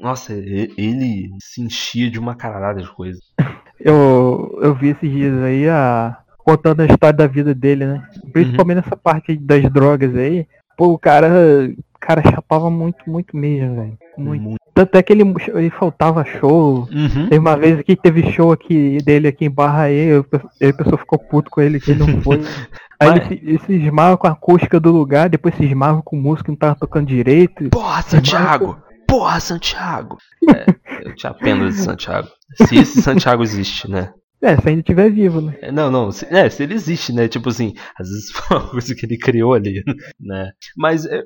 Nossa, 0.00 0.32
ele 0.32 1.30
se 1.40 1.60
enchia 1.60 2.08
de 2.08 2.18
uma 2.18 2.36
caralhada 2.36 2.80
de 2.80 2.94
coisa. 2.94 3.18
Eu, 3.84 4.60
eu 4.62 4.76
vi 4.76 4.90
esses 4.90 5.10
dias 5.10 5.36
aí 5.42 5.68
a. 5.68 6.16
contando 6.38 6.82
a 6.82 6.86
história 6.86 7.16
da 7.16 7.26
vida 7.26 7.52
dele, 7.52 7.84
né? 7.84 8.08
Principalmente 8.32 8.76
uhum. 8.76 8.82
nessa 8.84 8.96
parte 8.96 9.36
das 9.36 9.64
drogas 9.72 10.14
aí. 10.14 10.46
Pô, 10.76 10.92
o 10.92 10.98
cara. 10.98 11.28
Cara 12.02 12.20
chapava 12.20 12.68
muito, 12.68 13.08
muito 13.08 13.36
mesmo, 13.36 13.76
velho. 13.76 13.98
Muito. 14.18 14.42
muito. 14.42 14.58
Tanto 14.74 14.96
é 14.96 15.02
que 15.02 15.12
ele, 15.12 15.22
ele 15.54 15.70
faltava 15.70 16.24
show. 16.24 16.88
Uhum. 16.90 17.28
Teve 17.28 17.38
uma 17.38 17.56
vez 17.56 17.80
que 17.82 17.94
teve 17.94 18.32
show 18.32 18.50
aqui 18.50 18.98
dele 19.04 19.28
aqui 19.28 19.44
em 19.44 19.50
Barra 19.50 19.82
aí, 19.82 20.16
a 20.16 20.72
pessoa 20.72 20.98
ficou 20.98 21.18
puto 21.18 21.48
com 21.48 21.60
ele 21.60 21.78
que 21.78 21.92
ele 21.92 22.00
não 22.00 22.08
foi. 22.20 22.42
Aí 22.98 23.08
Mas... 23.08 23.18
ele, 23.18 23.28
se, 23.28 23.46
ele 23.46 23.58
cismava 23.60 24.16
com 24.16 24.26
a 24.26 24.30
acústica 24.30 24.80
do 24.80 24.90
lugar, 24.90 25.28
depois 25.28 25.54
cismava 25.54 26.02
com 26.02 26.16
música 26.16 26.46
que 26.46 26.50
não 26.50 26.56
tava 26.56 26.74
tocando 26.74 27.06
direito. 27.06 27.70
Porra, 27.70 28.02
Santiago! 28.02 28.74
Com... 28.74 29.06
Porra, 29.06 29.40
Santiago! 29.40 30.18
É, 30.52 30.66
eu 31.08 31.14
tinha 31.14 31.32
pena 31.32 31.68
de 31.68 31.76
Santiago. 31.76 32.28
Se 32.66 32.76
esse 32.76 33.00
Santiago 33.00 33.44
existe, 33.44 33.88
né? 33.88 34.12
É, 34.42 34.56
se 34.56 34.68
ainda 34.68 34.80
estiver 34.80 35.08
vivo, 35.08 35.40
né? 35.40 35.56
É, 35.62 35.70
não, 35.70 35.88
não. 35.88 36.10
Se, 36.10 36.26
é, 36.26 36.50
se 36.50 36.64
ele 36.64 36.74
existe, 36.74 37.12
né? 37.12 37.28
Tipo 37.28 37.48
assim, 37.48 37.74
às 37.96 38.08
vezes 38.08 38.30
foi 38.34 38.56
uma 38.56 38.68
coisa 38.68 38.94
que 38.94 39.06
ele 39.06 39.16
criou 39.16 39.54
ali, 39.54 39.84
né? 40.18 40.50
Mas 40.76 41.04
eu, 41.04 41.22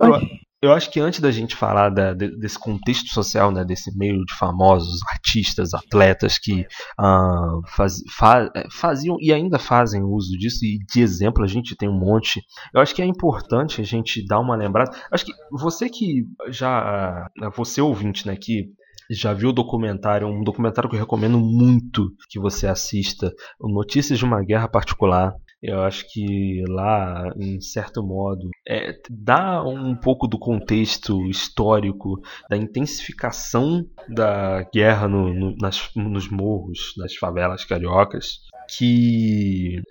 eu 0.63 0.73
acho 0.73 0.91
que 0.91 1.01
antes 1.01 1.21
da 1.21 1.31
gente 1.31 1.55
falar 1.55 1.91
da, 1.91 2.15
desse 2.15 2.59
contexto 2.59 3.09
social, 3.09 3.53
né, 3.53 3.65
desse 3.65 3.97
meio 3.97 4.25
de 4.25 4.35
famosos 4.35 5.01
artistas, 5.09 5.75
atletas 5.75 6.39
que 6.39 6.67
uh, 6.99 7.61
faz, 7.69 8.03
fa, 8.17 8.51
é, 8.55 8.67
faziam 8.71 9.17
e 9.21 9.33
ainda 9.33 9.59
fazem 9.59 10.03
uso 10.03 10.37
disso, 10.39 10.65
e 10.65 10.79
de 10.79 11.01
exemplo 11.01 11.45
a 11.45 11.47
gente 11.47 11.77
tem 11.77 11.89
um 11.89 11.99
monte, 11.99 12.43
eu 12.75 12.81
acho 12.81 12.95
que 12.95 13.03
é 13.03 13.07
importante 13.07 13.81
a 13.81 13.85
gente 13.85 14.27
dar 14.27 14.41
uma 14.41 14.57
lembrada. 14.57 14.97
Acho 15.11 15.27
que 15.27 15.33
você 15.53 15.89
que 15.89 16.25
já. 16.49 17.29
Uh, 17.41 17.51
você 17.55 17.81
ouvinte, 17.81 18.27
né, 18.27 18.35
que 18.37 18.65
já 19.11 19.33
viu 19.33 19.51
o 19.51 19.53
documentário, 19.53 20.27
um 20.27 20.43
documentário 20.43 20.89
que 20.91 20.97
eu 20.97 21.01
recomendo 21.01 21.39
muito 21.39 22.11
que 22.29 22.41
você 22.41 22.67
assista, 22.67 23.33
Notícias 23.61 24.19
de 24.19 24.25
uma 24.25 24.43
Guerra 24.43 24.69
Particular. 24.69 25.33
Eu 25.66 25.82
acho 25.82 26.08
que 26.12 26.62
lá, 26.68 27.32
em 27.37 27.61
certo 27.61 28.00
modo, 28.00 28.49
é, 28.68 28.96
dá 29.11 29.64
um 29.64 29.96
pouco 29.96 30.28
do 30.28 30.38
contexto 30.38 31.26
histórico 31.26 32.20
da 32.49 32.56
intensificação 32.56 33.85
da 34.08 34.62
guerra 34.73 35.08
no, 35.08 35.35
no, 35.35 35.56
nas, 35.56 35.90
nos 35.96 36.30
morros, 36.30 36.94
nas 36.96 37.16
favelas 37.16 37.64
cariocas, 37.64 38.42
que, 38.68 39.82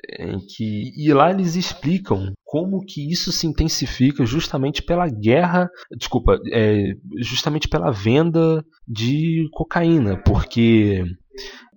que 0.55 0.93
e 0.95 1.13
lá 1.13 1.29
eles 1.29 1.55
explicam 1.55 2.33
como 2.45 2.85
que 2.85 3.11
isso 3.11 3.29
se 3.33 3.45
intensifica 3.45 4.25
justamente 4.25 4.81
pela 4.81 5.09
guerra, 5.09 5.69
desculpa, 5.97 6.39
é, 6.53 6.93
justamente 7.17 7.67
pela 7.67 7.91
venda 7.91 8.63
de 8.87 9.49
cocaína, 9.51 10.15
porque 10.23 11.03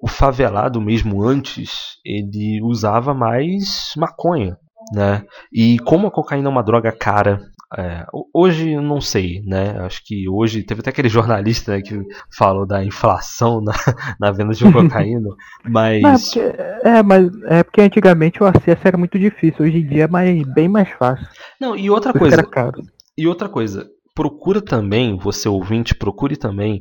o 0.00 0.06
favelado 0.06 0.80
mesmo 0.80 1.22
antes 1.24 1.96
ele 2.04 2.60
usava 2.62 3.12
mais 3.12 3.92
maconha, 3.96 4.56
né? 4.92 5.24
E 5.52 5.78
como 5.80 6.06
a 6.06 6.10
cocaína 6.10 6.48
é 6.48 6.50
uma 6.50 6.62
droga 6.62 6.92
cara, 6.92 7.40
é, 7.76 8.06
hoje 8.32 8.76
não 8.76 9.00
sei, 9.00 9.42
né? 9.44 9.78
Acho 9.80 10.02
que 10.04 10.28
hoje 10.28 10.62
teve 10.62 10.80
até 10.80 10.90
aquele 10.90 11.08
jornalista 11.10 11.72
né, 11.72 11.82
que 11.82 12.00
falou 12.34 12.66
da 12.66 12.82
inflação 12.82 13.60
na, 13.60 13.72
na 14.18 14.30
venda 14.30 14.54
de 14.54 14.64
cocaína, 14.72 15.28
mas 15.64 16.02
é, 16.36 16.50
porque, 16.50 16.88
é, 16.88 17.02
mas 17.02 17.30
é 17.46 17.62
porque 17.62 17.80
antigamente 17.80 18.42
o 18.42 18.46
acesso 18.46 18.80
era 18.86 18.96
muito 18.96 19.18
difícil, 19.18 19.66
hoje 19.66 19.78
em 19.78 19.86
dia 19.86 20.04
é 20.04 20.08
mais, 20.08 20.42
bem 20.54 20.68
mais 20.68 20.88
fácil. 20.90 21.26
Não, 21.60 21.76
e 21.76 21.90
outra 21.90 22.12
coisa. 22.12 22.42
E 23.16 23.26
outra 23.26 23.48
coisa, 23.48 23.84
procura 24.14 24.62
também, 24.62 25.16
você 25.16 25.48
ouvinte, 25.48 25.94
procure 25.94 26.36
também 26.36 26.80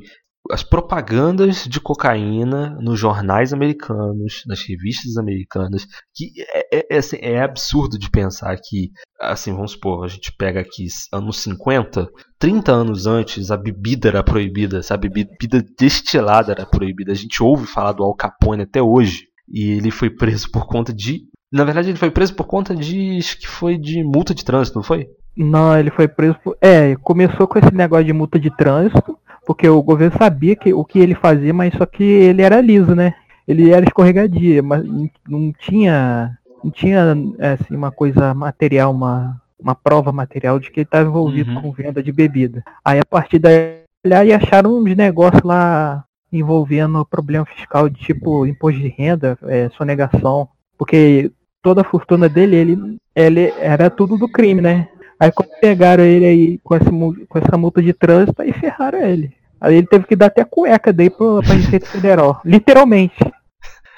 as 0.52 0.64
propagandas 0.64 1.66
de 1.66 1.80
cocaína 1.80 2.78
nos 2.82 3.00
jornais 3.00 3.54
americanos, 3.54 4.44
nas 4.46 4.62
revistas 4.62 5.18
americanas, 5.18 5.86
que 6.14 6.32
é, 6.54 6.78
é, 6.78 6.88
é, 6.92 6.98
assim, 6.98 7.18
é, 7.22 7.42
absurdo 7.42 7.98
de 7.98 8.10
pensar 8.10 8.56
que, 8.58 8.92
assim, 9.20 9.54
vamos 9.54 9.72
supor, 9.72 10.06
a 10.06 10.08
gente 10.08 10.32
pega 10.32 10.60
aqui 10.60 10.88
anos 11.12 11.38
50, 11.42 12.10
30 12.40 12.72
anos 12.72 13.08
antes 13.08 13.52
a 13.52 13.58
bebida 13.58 14.10
era 14.10 14.24
proibida, 14.24 14.82
sabe? 14.84 15.10
Bebida 15.10 15.64
destilada 15.78 16.52
era 16.52 16.66
proibida. 16.66 17.12
A 17.12 17.16
gente 17.16 17.42
ouve 17.42 17.66
falar 17.66 17.94
do 17.94 18.04
Al 18.04 18.16
Capone 18.16 18.64
até 18.64 18.82
hoje. 18.82 19.28
E 19.50 19.72
ele 19.72 19.92
foi 19.92 20.10
preso 20.10 20.52
por 20.52 20.68
conta 20.68 20.94
de. 20.94 21.22
Na 21.52 21.64
verdade, 21.64 21.90
ele 21.90 21.98
foi 21.98 22.12
preso 22.12 22.36
por 22.36 22.46
conta 22.46 22.76
de. 22.76 23.18
Acho 23.18 23.40
que 23.40 23.48
foi 23.48 23.78
de 23.78 24.04
multa 24.04 24.36
de 24.36 24.44
trânsito, 24.44 24.78
não 24.78 24.84
foi? 24.84 25.08
Não, 25.38 25.78
ele 25.78 25.90
foi 25.90 26.08
preso 26.08 26.38
por. 26.44 26.58
É, 26.60 26.96
começou 26.98 27.48
com 27.48 27.58
esse 27.58 27.74
negócio 27.74 28.06
de 28.06 28.14
multa 28.14 28.38
de 28.38 28.50
trânsito 28.56 29.17
porque 29.48 29.70
o 29.70 29.82
governo 29.82 30.14
sabia 30.18 30.58
que, 30.58 30.74
o 30.74 30.84
que 30.84 31.00
ele 31.00 31.16
fazia, 31.16 31.54
mas 31.54 31.74
só 31.74 31.86
que 31.86 32.04
ele 32.04 32.42
era 32.42 32.60
liso, 32.60 32.94
né? 32.94 33.14
Ele 33.48 33.72
era 33.72 33.86
escorregadia, 33.86 34.62
mas 34.62 34.84
não 35.26 35.54
tinha, 35.58 36.38
não 36.62 36.70
tinha 36.70 37.16
assim, 37.54 37.74
uma 37.74 37.90
coisa 37.90 38.34
material, 38.34 38.92
uma, 38.92 39.42
uma 39.58 39.74
prova 39.74 40.12
material 40.12 40.60
de 40.60 40.70
que 40.70 40.82
ele 40.82 40.86
estava 40.86 41.08
envolvido 41.08 41.50
uhum. 41.52 41.62
com 41.62 41.72
venda 41.72 42.04
de 42.04 42.12
bebida. 42.12 42.62
Aí 42.84 43.00
a 43.00 43.06
partir 43.06 43.40
daí 43.40 43.84
e 44.04 44.34
acharam 44.34 44.78
uns 44.78 44.96
negócios 44.98 45.42
lá 45.44 46.04
envolvendo 46.30 47.06
problema 47.06 47.46
fiscal 47.46 47.88
de 47.88 48.02
tipo 48.02 48.46
imposto 48.46 48.82
de 48.82 48.90
renda, 48.90 49.38
é, 49.44 49.70
sonegação, 49.70 50.50
porque 50.78 51.32
toda 51.62 51.82
a 51.82 51.86
fortuna 51.86 52.28
dele, 52.28 52.58
ele, 52.58 52.98
ele 53.16 53.54
era 53.60 53.90
tudo 53.90 54.18
do 54.18 54.28
crime, 54.28 54.60
né? 54.60 54.90
Aí 55.18 55.32
quando 55.32 55.50
pegaram 55.62 56.04
ele 56.04 56.26
aí 56.26 56.58
com, 56.60 56.76
esse, 56.76 56.90
com 57.28 57.40
essa 57.40 57.58
multa 57.58 57.82
de 57.82 57.94
trânsito, 57.94 58.42
aí 58.42 58.52
ferraram 58.52 59.00
ele. 59.00 59.37
Aí 59.60 59.76
ele 59.76 59.88
teve 59.88 60.06
que 60.06 60.16
dar 60.16 60.28
até 60.28 60.44
cueca 60.44 60.94
daí 60.94 61.10
pra, 61.10 61.42
pra 61.42 61.54
Receita 61.54 61.88
Federal. 61.88 62.42
Literalmente. 62.46 63.16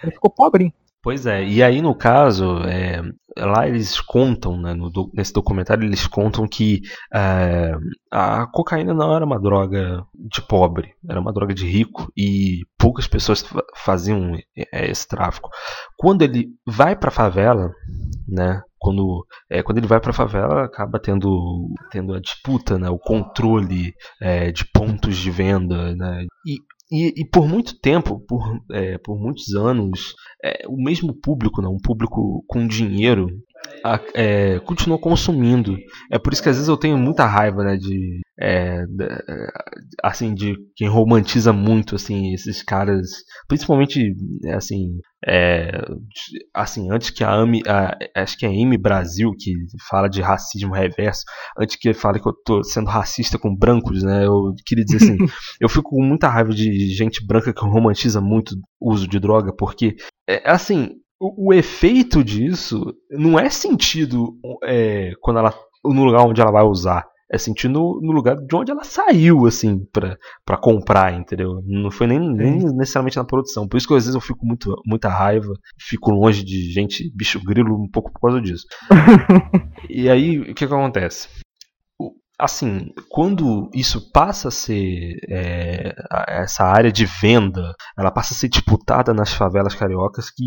Ele 0.01 0.11
ficou 0.11 0.29
pobrinho. 0.29 0.73
Pois 1.01 1.25
é, 1.25 1.43
e 1.43 1.63
aí 1.63 1.81
no 1.81 1.95
caso, 1.95 2.59
é, 2.65 3.01
lá 3.45 3.67
eles 3.67 3.99
contam, 4.01 4.59
né, 4.59 4.73
no, 4.73 4.91
nesse 5.13 5.33
documentário, 5.33 5.83
eles 5.83 6.05
contam 6.07 6.47
que 6.47 6.81
é, 7.13 7.73
a 8.11 8.47
cocaína 8.47 8.93
não 8.93 9.15
era 9.15 9.25
uma 9.25 9.39
droga 9.39 10.03
de 10.13 10.41
pobre, 10.41 10.93
era 11.09 11.19
uma 11.19 11.33
droga 11.33 11.53
de 11.53 11.67
rico 11.67 12.11
e 12.17 12.61
poucas 12.77 13.07
pessoas 13.07 13.43
faziam 13.75 14.35
é, 14.55 14.89
esse 14.89 15.07
tráfico. 15.07 15.49
Quando 15.97 16.21
ele 16.21 16.49
vai 16.65 16.95
para 16.95 17.09
a 17.09 17.13
favela, 17.13 17.71
né, 18.27 18.61
quando, 18.79 19.25
é, 19.49 19.61
quando 19.61 19.77
ele 19.77 19.87
vai 19.87 19.99
para 19.99 20.11
a 20.11 20.13
favela, 20.13 20.63
acaba 20.63 20.99
tendo, 20.99 21.67
tendo 21.91 22.13
a 22.13 22.19
disputa, 22.19 22.79
né, 22.79 22.89
o 22.89 22.97
controle 22.97 23.93
é, 24.21 24.51
de 24.51 24.65
pontos 24.71 25.17
de 25.17 25.29
venda. 25.29 25.93
Né, 25.95 26.25
e 26.45 26.57
e, 26.91 27.21
e, 27.21 27.25
por 27.25 27.47
muito 27.47 27.79
tempo, 27.79 28.19
por, 28.19 28.61
é, 28.71 28.97
por 28.97 29.19
muitos 29.19 29.53
anos, 29.55 30.15
é, 30.43 30.67
o 30.67 30.75
mesmo 30.75 31.13
público, 31.13 31.61
né, 31.61 31.67
um 31.67 31.77
público 31.77 32.43
com 32.47 32.67
dinheiro, 32.67 33.27
a, 33.83 33.99
é, 34.13 34.59
continuou 34.59 34.99
consumindo. 34.99 35.77
É 36.11 36.19
por 36.19 36.33
isso 36.33 36.41
que 36.41 36.49
às 36.49 36.55
vezes 36.55 36.69
eu 36.69 36.77
tenho 36.77 36.97
muita 36.97 37.25
raiva 37.25 37.63
né, 37.63 37.77
de, 37.77 38.21
é, 38.39 38.85
de, 38.85 39.07
assim, 40.03 40.33
de 40.33 40.55
quem 40.75 40.87
romantiza 40.87 41.53
muito 41.53 41.95
assim, 41.95 42.33
esses 42.33 42.63
caras, 42.63 43.09
principalmente 43.47 44.13
assim, 44.55 44.99
é, 45.25 45.71
assim, 46.53 46.91
antes 46.91 47.09
que 47.09 47.23
a 47.23 47.31
AMI, 47.31 47.63
a, 47.67 47.97
acho 48.21 48.37
que 48.37 48.45
é 48.45 48.49
a 48.49 48.51
Amy 48.51 48.77
Brasil 48.77 49.31
que 49.37 49.53
fala 49.89 50.07
de 50.07 50.21
racismo 50.21 50.73
reverso, 50.73 51.23
antes 51.57 51.75
que 51.75 51.93
fale 51.93 52.19
que 52.19 52.27
eu 52.27 52.33
tô 52.45 52.63
sendo 52.63 52.89
racista 52.89 53.37
com 53.37 53.55
brancos, 53.55 54.03
né? 54.03 54.25
Eu 54.25 54.53
queria 54.65 54.85
dizer 54.85 54.97
assim, 54.97 55.17
eu 55.59 55.69
fico 55.69 55.89
com 55.89 56.03
muita 56.03 56.29
raiva 56.29 56.51
de 56.51 56.93
gente 56.95 57.25
branca 57.25 57.53
que 57.53 57.65
romantiza 57.65 58.21
muito 58.21 58.55
o 58.79 58.93
uso 58.93 59.07
de 59.07 59.19
droga, 59.19 59.53
porque 59.55 59.95
é 60.27 60.49
assim, 60.49 60.95
o, 61.19 61.49
o 61.49 61.53
efeito 61.53 62.23
disso 62.23 62.93
não 63.09 63.37
é 63.37 63.49
sentido 63.49 64.37
é, 64.63 65.13
quando 65.21 65.39
ela 65.39 65.53
no 65.83 66.03
lugar 66.03 66.25
onde 66.25 66.41
ela 66.41 66.51
vai 66.51 66.63
usar 66.63 67.05
é 67.31 67.37
sentir 67.37 67.67
no, 67.67 68.01
no, 68.01 68.11
lugar 68.11 68.35
de 68.35 68.55
onde 68.55 68.71
ela 68.71 68.83
saiu, 68.83 69.45
assim, 69.45 69.85
pra, 69.93 70.17
pra 70.43 70.57
comprar, 70.57 71.13
entendeu? 71.13 71.61
Não 71.63 71.91
foi 71.91 72.07
nem, 72.07 72.19
nem 72.19 72.57
necessariamente 72.73 73.17
na 73.17 73.23
produção. 73.23 73.67
Por 73.67 73.77
isso 73.77 73.87
que 73.87 73.93
às 73.93 74.05
vezes 74.05 74.15
eu 74.15 74.21
fico 74.21 74.43
muito, 74.43 74.75
muita 74.83 75.09
raiva, 75.09 75.53
fico 75.79 76.09
longe 76.09 76.43
de 76.43 76.71
gente, 76.71 77.07
bicho 77.15 77.39
grilo, 77.43 77.75
um 77.75 77.87
pouco 77.87 78.11
por 78.11 78.19
causa 78.19 78.41
disso. 78.41 78.65
e 79.87 80.09
aí, 80.09 80.39
o 80.39 80.45
que, 80.45 80.53
que 80.55 80.65
acontece? 80.65 81.29
Assim, 82.39 82.93
quando 83.09 83.69
isso 83.73 84.11
passa 84.11 84.47
a 84.47 84.51
ser 84.51 85.17
é, 85.29 85.93
essa 86.27 86.63
área 86.63 86.91
de 86.91 87.05
venda, 87.05 87.75
ela 87.97 88.11
passa 88.11 88.33
a 88.33 88.37
ser 88.37 88.47
disputada 88.47 89.13
nas 89.13 89.33
favelas 89.33 89.75
cariocas, 89.75 90.29
que 90.31 90.45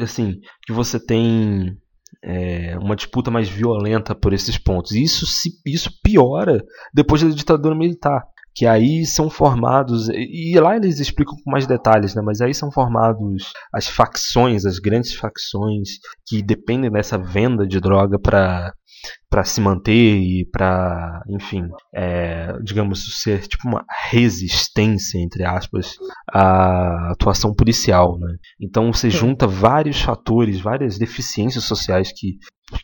assim, 0.00 0.38
que 0.64 0.72
você 0.72 1.04
tem 1.04 1.76
é, 2.22 2.78
uma 2.78 2.94
disputa 2.94 3.30
mais 3.30 3.48
violenta 3.48 4.14
por 4.14 4.32
esses 4.32 4.56
pontos. 4.56 4.92
E 4.92 5.02
isso, 5.02 5.26
se, 5.26 5.50
isso 5.66 5.90
piora 6.02 6.64
depois 6.94 7.22
da 7.22 7.28
ditadura 7.30 7.74
militar. 7.74 8.22
que 8.54 8.66
aí 8.66 9.06
são 9.06 9.30
formados 9.30 10.08
e 10.10 10.58
lá 10.60 10.76
eles 10.76 11.00
explicam 11.00 11.34
com 11.42 11.50
mais 11.50 11.66
detalhes, 11.66 12.14
né? 12.14 12.22
Mas 12.22 12.40
aí 12.40 12.52
são 12.54 12.70
formados 12.70 13.52
as 13.72 13.88
facções, 13.88 14.66
as 14.66 14.78
grandes 14.78 15.14
facções 15.14 15.88
que 16.26 16.42
dependem 16.42 16.90
dessa 16.90 17.16
venda 17.18 17.66
de 17.66 17.80
droga 17.80 18.18
para 18.18 18.72
para 19.28 19.44
se 19.44 19.60
manter 19.60 20.18
e 20.18 20.44
para, 20.50 21.22
enfim, 21.28 21.68
é, 21.94 22.52
digamos 22.62 23.22
ser 23.22 23.46
tipo 23.46 23.66
uma 23.66 23.84
resistência 24.10 25.18
entre 25.18 25.44
aspas 25.44 25.96
à 26.30 27.12
atuação 27.12 27.54
policial, 27.54 28.18
né? 28.18 28.36
Então 28.60 28.92
você 28.92 29.10
junta 29.10 29.46
vários 29.46 30.00
fatores, 30.00 30.60
várias 30.60 30.98
deficiências 30.98 31.64
sociais 31.64 32.12
que 32.14 32.36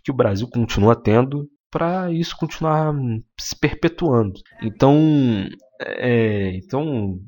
que 0.04 0.10
o 0.10 0.14
Brasil 0.14 0.46
continua 0.52 0.94
tendo 0.94 1.48
para 1.70 2.10
isso 2.12 2.36
continuar 2.36 2.94
se 3.38 3.58
perpetuando. 3.58 4.34
Então, 4.62 5.46
é, 5.80 6.56
então 6.56 7.18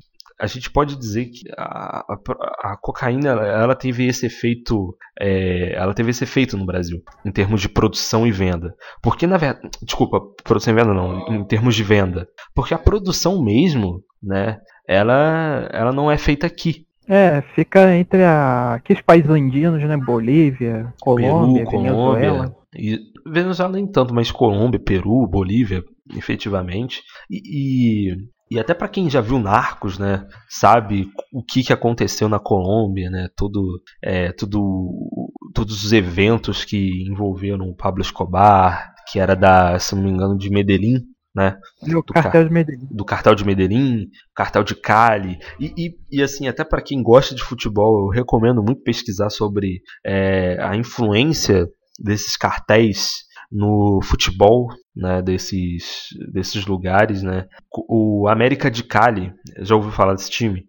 a 0.41 0.47
gente 0.47 0.71
pode 0.71 0.97
dizer 0.97 1.25
que 1.25 1.43
a, 1.55 2.03
a, 2.09 2.71
a 2.71 2.77
cocaína 2.77 3.29
ela, 3.29 3.75
teve 3.75 4.07
esse 4.07 4.25
efeito 4.25 4.97
é, 5.19 5.73
ela 5.75 5.93
teve 5.93 6.09
esse 6.09 6.23
efeito 6.23 6.57
no 6.57 6.65
Brasil 6.65 6.99
em 7.23 7.31
termos 7.31 7.61
de 7.61 7.69
produção 7.69 8.25
e 8.25 8.31
venda 8.31 8.73
porque 9.03 9.27
na 9.27 9.37
verdade 9.37 9.69
desculpa 9.83 10.19
produção 10.43 10.73
e 10.73 10.75
venda 10.75 10.93
não 10.93 11.27
em 11.27 11.45
termos 11.45 11.75
de 11.75 11.83
venda 11.83 12.27
porque 12.55 12.73
a 12.73 12.79
produção 12.79 13.43
mesmo 13.43 14.03
né 14.21 14.59
ela 14.87 15.69
ela 15.71 15.93
não 15.93 16.09
é 16.09 16.17
feita 16.17 16.47
aqui 16.47 16.87
é, 17.07 17.41
fica 17.55 17.95
entre 17.95 18.23
a... 18.23 18.75
aqueles 18.75 19.01
países 19.01 19.29
andinos, 19.29 19.83
né? 19.83 19.97
Bolívia, 19.97 20.93
Colômbia, 21.01 21.65
Peru, 21.65 21.81
Venezuela. 21.81 22.55
E 22.73 22.99
Venezuela 23.25 23.73
nem 23.73 23.85
tanto, 23.85 24.13
mas 24.13 24.31
Colômbia, 24.31 24.79
Peru, 24.79 25.27
Bolívia, 25.27 25.83
efetivamente. 26.15 27.01
E, 27.29 27.41
e, 27.43 28.17
e 28.51 28.59
até 28.59 28.73
para 28.73 28.89
quem 28.89 29.09
já 29.09 29.21
viu 29.21 29.39
Narcos, 29.39 29.97
né, 29.97 30.27
sabe 30.49 31.09
o 31.31 31.41
que, 31.41 31.63
que 31.63 31.71
aconteceu 31.71 32.27
na 32.27 32.37
Colômbia, 32.37 33.09
né? 33.09 33.29
Tudo, 33.33 33.81
é, 34.03 34.33
tudo, 34.33 34.91
todos 35.53 35.85
os 35.85 35.93
eventos 35.93 36.65
que 36.65 37.09
envolveram 37.09 37.69
o 37.69 37.75
Pablo 37.75 38.01
Escobar, 38.01 38.93
que 39.09 39.19
era 39.21 39.37
da, 39.37 39.79
se 39.79 39.95
não 39.95 40.03
me 40.03 40.09
engano, 40.09 40.37
de 40.37 40.49
Medellín, 40.49 40.99
né? 41.33 41.57
Do, 41.81 42.01
do 42.01 42.13
cartel 42.13 42.43
de 42.43 42.53
Medellín. 42.53 42.87
Do 42.91 43.05
cartel 43.05 43.35
de 43.35 43.45
Medellín, 43.45 44.09
cartel 44.35 44.65
de 44.65 44.75
Cali. 44.75 45.39
E, 45.57 45.73
e, 45.77 46.17
e 46.17 46.21
assim, 46.21 46.49
até 46.49 46.65
para 46.65 46.81
quem 46.81 47.01
gosta 47.01 47.33
de 47.33 47.41
futebol, 47.41 48.01
eu 48.01 48.09
recomendo 48.09 48.61
muito 48.61 48.83
pesquisar 48.83 49.29
sobre 49.29 49.81
é, 50.05 50.57
a 50.61 50.75
influência 50.75 51.69
desses 51.97 52.35
cartéis 52.35 53.30
no 53.51 53.99
futebol 54.03 54.69
né, 54.95 55.21
desses, 55.21 56.07
desses 56.31 56.65
lugares. 56.65 57.21
Né? 57.21 57.47
O 57.89 58.27
América 58.27 58.71
de 58.71 58.83
Cali, 58.83 59.33
já 59.59 59.75
ouviu 59.75 59.91
falar 59.91 60.13
desse 60.13 60.29
time? 60.29 60.65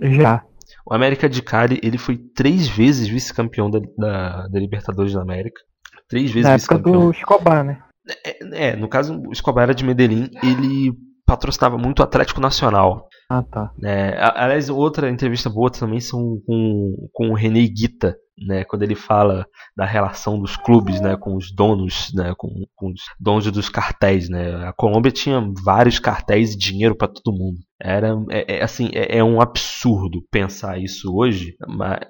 Já. 0.00 0.44
O 0.86 0.94
América 0.94 1.28
de 1.28 1.42
Cali 1.42 1.80
ele 1.82 1.98
foi 1.98 2.16
três 2.16 2.68
vezes 2.68 3.08
vice-campeão 3.08 3.70
da, 3.70 3.80
da, 3.96 4.48
da, 4.48 4.60
Libertadores 4.60 5.12
da 5.12 5.22
América. 5.22 5.60
Três 6.08 6.30
vezes 6.30 6.50
vice-campeão. 6.50 7.06
do 7.06 7.10
Escobar, 7.10 7.64
né? 7.64 7.82
É, 8.24 8.68
é, 8.68 8.76
no 8.76 8.88
caso, 8.88 9.20
o 9.26 9.32
Escobar 9.32 9.64
era 9.64 9.74
de 9.74 9.84
Medellín, 9.84 10.28
ele 10.42 10.92
patrocinava 11.24 11.78
muito 11.78 12.00
o 12.00 12.02
Atlético 12.02 12.40
Nacional. 12.40 13.08
Ah, 13.30 13.42
tá. 13.42 13.72
É, 13.82 14.16
aliás, 14.34 14.68
outra 14.68 15.08
entrevista 15.08 15.48
boa 15.48 15.70
também 15.70 16.00
são 16.00 16.40
com, 16.44 17.08
com 17.12 17.30
o 17.30 17.34
René 17.34 17.66
Guita, 17.66 18.16
né, 18.38 18.64
quando 18.64 18.82
ele 18.82 18.94
fala 18.94 19.46
da 19.76 19.84
relação 19.84 20.38
dos 20.38 20.56
clubes 20.56 21.00
né, 21.00 21.16
com 21.16 21.36
os 21.36 21.52
donos, 21.54 22.10
né, 22.14 22.34
com, 22.36 22.48
com 22.74 22.90
os 22.90 23.02
donos 23.18 23.50
dos 23.50 23.68
cartéis. 23.68 24.28
Né. 24.28 24.66
A 24.66 24.72
Colômbia 24.72 25.12
tinha 25.12 25.40
vários 25.64 25.98
cartéis 25.98 26.54
e 26.54 26.58
dinheiro 26.58 26.96
para 26.96 27.08
todo 27.08 27.36
mundo. 27.36 27.58
Era 27.80 28.14
é, 28.30 28.58
é 28.58 28.62
assim 28.62 28.90
é, 28.92 29.18
é, 29.18 29.24
um 29.24 29.40
absurdo 29.40 30.24
pensar 30.30 30.78
isso 30.78 31.12
hoje, 31.14 31.56
mas, 31.66 32.00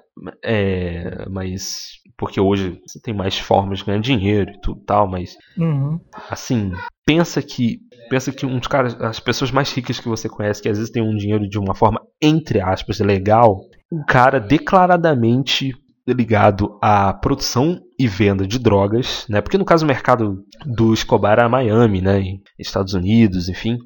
é, 0.43 1.27
mas 1.29 1.77
porque 2.15 2.39
hoje 2.39 2.79
você 2.85 2.99
tem 3.01 3.13
mais 3.13 3.37
formas 3.37 3.79
de 3.79 3.85
ganhar 3.85 3.99
dinheiro 3.99 4.51
e 4.51 4.61
tudo 4.61 4.81
tal, 4.85 5.07
mas 5.07 5.35
uhum. 5.57 5.99
assim 6.29 6.71
pensa 7.05 7.41
que 7.41 7.79
pensa 8.07 8.31
que 8.31 8.45
dos 8.45 8.67
caras, 8.67 8.95
as 9.01 9.19
pessoas 9.19 9.49
mais 9.49 9.73
ricas 9.73 9.99
que 9.99 10.07
você 10.07 10.29
conhece, 10.29 10.61
que 10.61 10.69
às 10.69 10.77
vezes 10.77 10.91
tem 10.91 11.01
um 11.01 11.15
dinheiro 11.15 11.49
de 11.49 11.57
uma 11.57 11.73
forma 11.73 11.99
entre 12.21 12.61
aspas 12.61 12.99
legal, 12.99 13.59
um 13.91 14.03
cara 14.05 14.39
declaradamente 14.39 15.73
ligado 16.07 16.77
à 16.81 17.13
produção 17.13 17.79
e 17.97 18.07
venda 18.07 18.45
de 18.45 18.59
drogas, 18.59 19.25
né? 19.29 19.41
Porque 19.41 19.57
no 19.57 19.65
caso 19.65 19.85
o 19.85 19.87
mercado 19.87 20.43
do 20.65 20.93
Escobar 20.93 21.33
era 21.33 21.49
Miami, 21.49 22.01
né? 22.01 22.19
Em 22.19 22.41
Estados 22.59 22.93
Unidos, 22.93 23.47
enfim. 23.47 23.77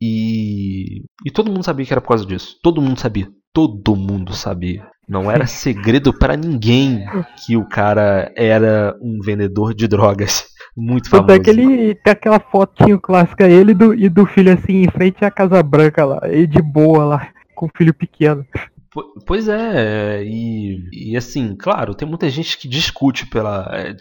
E, 0.00 1.04
e 1.24 1.30
todo 1.30 1.50
mundo 1.50 1.64
sabia 1.64 1.86
que 1.86 1.92
era 1.92 2.00
por 2.00 2.08
causa 2.08 2.26
disso. 2.26 2.56
Todo 2.62 2.82
mundo 2.82 2.98
sabia. 2.98 3.28
Todo 3.52 3.94
mundo 3.94 4.32
sabia. 4.32 4.86
Não 5.08 5.30
era 5.30 5.46
segredo 5.46 6.16
para 6.16 6.36
ninguém 6.36 7.04
que 7.44 7.56
o 7.56 7.68
cara 7.68 8.32
era 8.36 8.96
um 9.02 9.18
vendedor 9.22 9.74
de 9.74 9.86
drogas 9.86 10.44
muito 10.76 11.10
famoso. 11.10 11.28
Tanto 11.28 11.40
é 11.40 11.44
que 11.44 11.50
ele 11.50 11.94
tem 11.96 12.12
aquela 12.12 12.40
fotinho 12.40 12.98
clássica 12.98 13.48
ele 13.48 13.74
do, 13.74 13.94
e 13.94 14.08
do 14.08 14.24
filho 14.26 14.52
assim 14.52 14.82
em 14.82 14.90
frente 14.90 15.24
à 15.24 15.30
Casa 15.30 15.62
Branca 15.62 16.04
lá, 16.04 16.20
e 16.32 16.46
de 16.46 16.62
boa 16.62 17.04
lá, 17.04 17.28
com 17.54 17.66
o 17.66 17.70
filho 17.76 17.92
pequeno. 17.92 18.44
Pois 19.26 19.48
é, 19.48 20.22
e, 20.22 21.12
e, 21.12 21.16
assim, 21.16 21.56
claro, 21.56 21.94
tem 21.94 22.06
muita 22.06 22.28
gente 22.28 22.58
que 22.58 22.68
discute 22.68 23.26
pela. 23.26 23.66
É, 23.72 23.96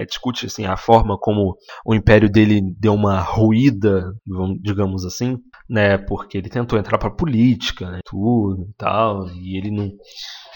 é, 0.00 0.04
discute 0.04 0.44
assim, 0.44 0.66
a 0.66 0.76
forma 0.76 1.16
como 1.18 1.56
o 1.84 1.94
império 1.94 2.28
dele 2.28 2.60
deu 2.78 2.92
uma 2.92 3.20
ruída, 3.20 4.12
digamos 4.60 5.06
assim, 5.06 5.38
né? 5.68 5.96
Porque 5.96 6.36
ele 6.36 6.50
tentou 6.50 6.78
entrar 6.78 6.98
pra 6.98 7.10
política, 7.10 7.90
né, 7.90 8.00
tudo 8.04 8.66
e 8.68 8.74
tal, 8.76 9.30
e 9.30 9.56
ele 9.56 9.70
não, 9.70 9.90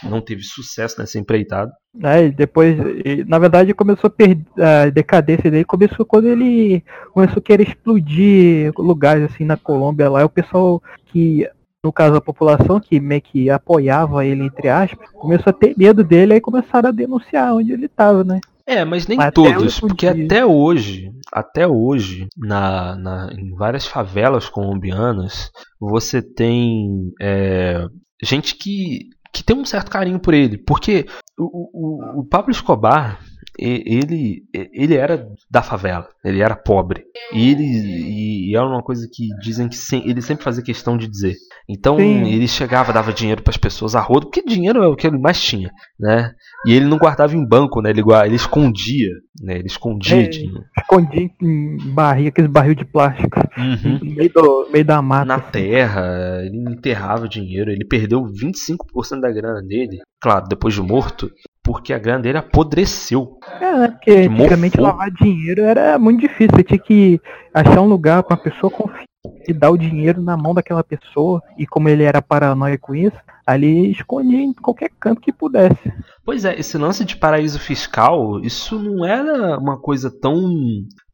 não 0.03 0.21
teve 0.21 0.43
sucesso 0.43 1.01
nessa 1.01 1.19
empreitada. 1.19 1.73
É, 2.05 2.27
e 2.27 2.31
depois, 2.31 2.77
e, 3.05 3.25
na 3.25 3.39
verdade, 3.39 3.73
começou 3.73 4.09
a 4.09 4.11
perder 4.11 4.45
a 4.59 4.91
decadência 4.91 5.51
dele, 5.51 5.65
começou 5.65 6.05
quando 6.05 6.29
ele 6.29 6.85
começou 7.15 7.39
a 7.39 7.43
querer 7.43 7.67
explodir 7.67 8.71
lugares 8.77 9.25
assim 9.25 9.45
na 9.45 9.57
Colômbia 9.57 10.11
lá, 10.11 10.25
o 10.27 10.29
pessoal 10.29 10.83
que 11.07 11.49
no 11.85 11.93
caso 11.93 12.17
a 12.17 12.21
população 12.21 12.81
que 12.81 12.99
meio 12.99 13.23
que 13.23 13.51
apoiava 13.51 14.25
ele, 14.25 14.45
entre 14.45 14.69
aspas, 14.69 15.11
começou 15.11 15.51
a 15.51 15.53
ter 15.53 15.75
medo 15.77 16.03
dele 16.03 16.35
e 16.35 16.41
começaram 16.41 16.89
a 16.89 16.93
denunciar 16.93 17.55
onde 17.55 17.73
ele 17.73 17.87
estava, 17.87 18.25
né? 18.25 18.41
É, 18.67 18.85
mas 18.85 19.07
nem 19.07 19.17
mas 19.17 19.33
todos, 19.33 19.81
porque 19.81 20.07
até 20.07 20.45
hoje, 20.45 21.11
até 21.33 21.67
hoje, 21.67 22.29
na, 22.37 22.97
na, 22.97 23.31
em 23.33 23.55
várias 23.55 23.87
favelas 23.87 24.47
colombianas, 24.47 25.51
você 25.81 26.21
tem 26.21 27.11
é, 27.19 27.87
gente 28.23 28.55
que, 28.55 29.09
que 29.33 29.43
tem 29.43 29.57
um 29.57 29.65
certo 29.65 29.91
carinho 29.91 30.21
por 30.21 30.35
ele, 30.35 30.59
porque 30.59 31.07
o, 31.39 32.19
o, 32.19 32.21
o 32.21 32.25
Pablo 32.27 32.51
Escobar, 32.51 33.19
ele, 33.59 34.45
ele 34.53 34.95
era 34.95 35.27
da 35.51 35.63
favela, 35.63 36.09
ele 36.25 36.41
era 36.41 36.55
pobre. 36.55 37.05
E 37.33 37.51
ele 37.51 38.49
e 38.49 38.57
era 38.57 38.67
uma 38.67 38.83
coisa 38.83 39.07
que 39.13 39.29
dizem 39.41 39.69
que 39.69 39.77
ele 40.09 40.23
sempre 40.23 40.45
fazia 40.45 40.63
questão 40.63 40.97
de 40.97 41.07
dizer. 41.09 41.35
Então 41.69 41.99
Sim. 41.99 42.27
ele 42.27 42.49
chegava, 42.49 42.93
dava 42.93 43.13
dinheiro 43.13 43.43
para 43.43 43.51
as 43.51 43.59
pessoas 43.59 43.95
a 43.95 44.01
rodo, 44.01 44.27
porque 44.27 44.43
dinheiro 44.43 44.83
é 44.83 44.87
o 44.87 44.97
que 44.97 45.07
ele 45.07 45.19
mais 45.19 45.41
tinha, 45.41 45.71
né? 46.01 46.33
E 46.67 46.73
ele 46.73 46.87
não 46.87 46.97
guardava 46.97 47.37
em 47.37 47.47
banco, 47.47 47.83
né? 47.83 47.91
Ele, 47.91 48.03
ele 48.25 48.37
escondia, 48.37 49.11
né? 49.43 49.59
Ele 49.59 49.67
escondia 49.67 50.23
é, 50.23 50.29
dinheiro. 50.29 50.65
Escondia 50.79 51.29
em 51.43 51.77
barril, 51.93 52.29
aqueles 52.29 52.51
barril 52.51 52.75
de 52.75 52.87
plástico. 52.87 53.39
Uhum. 53.59 53.99
No 54.03 54.15
meio, 54.15 54.33
do, 54.33 54.69
meio 54.73 54.85
da 54.85 55.03
mata. 55.03 55.25
Na 55.27 55.35
assim. 55.37 55.51
terra, 55.53 56.41
ele 56.43 56.57
enterrava 56.71 57.29
dinheiro. 57.29 57.71
Ele 57.71 57.85
perdeu 57.85 58.23
25% 58.25 59.21
da 59.21 59.31
grana 59.31 59.61
dele, 59.63 59.99
claro, 60.21 60.47
depois 60.49 60.75
de 60.75 60.81
morto, 60.81 61.31
porque 61.69 61.93
a 61.93 61.99
grana 61.99 62.21
dele 62.21 62.39
apodreceu. 62.39 63.39
É, 63.61 63.77
né? 63.77 63.89
Porque 63.89 64.11
antigamente 64.11 64.81
lavar 64.81 65.11
dinheiro 65.11 65.61
era 65.61 65.99
muito 65.99 66.23
difícil. 66.23 66.57
Você 66.57 66.65
tinha 66.65 66.79
que 66.79 67.21
achar 67.53 67.83
um 67.83 67.87
lugar 67.87 68.23
para 68.23 68.37
uma 68.37 68.43
pessoa 68.43 68.71
confiar 68.71 69.05
e 69.47 69.53
dar 69.53 69.71
o 69.71 69.77
dinheiro 69.77 70.23
na 70.23 70.35
mão 70.35 70.55
daquela 70.55 70.83
pessoa. 70.83 71.43
E 71.59 71.67
como 71.67 71.91
ele 71.91 72.05
era 72.05 72.23
paranoico 72.23 72.87
com 72.87 72.95
isso, 72.95 73.19
ali 73.47 73.91
escondia 73.91 74.41
em 74.41 74.55
qualquer 74.55 74.91
canto 74.99 75.21
que 75.21 75.31
pudesse. 75.31 75.93
Pois 76.25 76.47
é, 76.47 76.59
esse 76.59 76.79
lance 76.79 77.05
de 77.05 77.17
paraíso 77.17 77.61
fiscal, 77.61 78.41
isso 78.41 78.79
não 78.79 79.05
era 79.05 79.59
uma 79.59 79.79
coisa 79.79 80.11
tão 80.11 80.43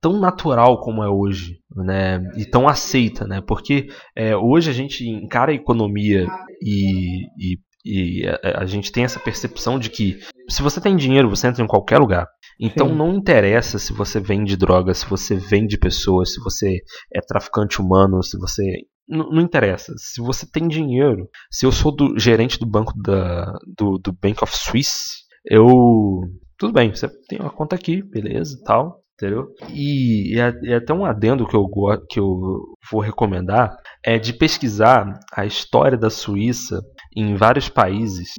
tão 0.01 0.21
natural 0.21 0.79
como 0.81 1.03
é 1.03 1.09
hoje, 1.09 1.59
né? 1.75 2.23
E 2.37 2.45
tão 2.45 2.69
aceita, 2.69 3.27
né? 3.27 3.41
Porque 3.41 3.89
é, 4.15 4.37
hoje 4.37 4.71
a 4.71 4.73
gente 4.73 5.05
encara 5.09 5.51
a 5.51 5.55
economia 5.55 6.29
e, 6.63 7.25
e 7.41 7.59
e 7.85 8.27
a, 8.27 8.63
a, 8.63 8.67
gente 8.67 8.91
tem 8.91 9.05
essa 9.05 9.21
percepção 9.21 9.79
de 9.79 9.91
que 9.91 10.19
se 10.49 10.63
você 10.63 10.81
tem 10.81 10.97
dinheiro, 10.97 11.29
você 11.29 11.47
entra 11.47 11.63
em 11.63 11.67
qualquer 11.67 11.99
lugar. 11.99 12.27
Então 12.59 12.89
Sim. 12.89 12.95
não 12.95 13.15
interessa 13.15 13.79
se 13.79 13.93
você 13.93 14.19
vende 14.21 14.57
drogas, 14.57 14.99
se 14.99 15.07
você 15.07 15.35
vende 15.35 15.77
pessoas, 15.77 16.33
se 16.33 16.41
você 16.41 16.79
é 17.13 17.21
traficante 17.21 17.81
humano, 17.81 18.23
se 18.23 18.39
você. 18.39 18.63
N 19.07 19.19
não 19.31 19.43
interessa. 19.43 19.93
Se 19.99 20.21
você 20.23 20.47
tem 20.51 20.67
dinheiro. 20.67 21.29
Se 21.51 21.67
eu 21.67 21.73
sou 21.73 21.95
do 21.95 22.19
gerente 22.19 22.59
do 22.59 22.67
banco 22.67 22.95
da, 23.03 23.53
do, 23.77 23.99
do 23.99 24.13
Bank 24.13 24.43
of 24.43 24.57
Swiss, 24.57 25.25
eu. 25.45 26.23
Tudo 26.57 26.73
bem, 26.73 26.95
você 26.95 27.09
tem 27.29 27.41
uma 27.41 27.51
conta 27.51 27.75
aqui, 27.75 28.03
beleza 28.03 28.59
tal. 28.65 29.05
Entendeu? 29.15 29.47
E, 29.69 30.35
e, 30.35 30.69
e, 30.69 30.75
até 30.75 30.93
um 30.93 31.05
adendo 31.05 31.47
que 31.47 31.55
eu, 31.55 31.69
que 32.11 32.19
eu 32.19 32.75
vou 32.91 33.01
recomendar 33.01 33.77
é 34.05 34.19
de 34.19 34.33
pesquisar 34.33 35.21
a 35.33 35.47
história 35.47 35.97
da 35.97 36.11
Suíça 36.11 36.81
em 37.15 37.37
vários 37.37 37.69
países. 37.69 38.33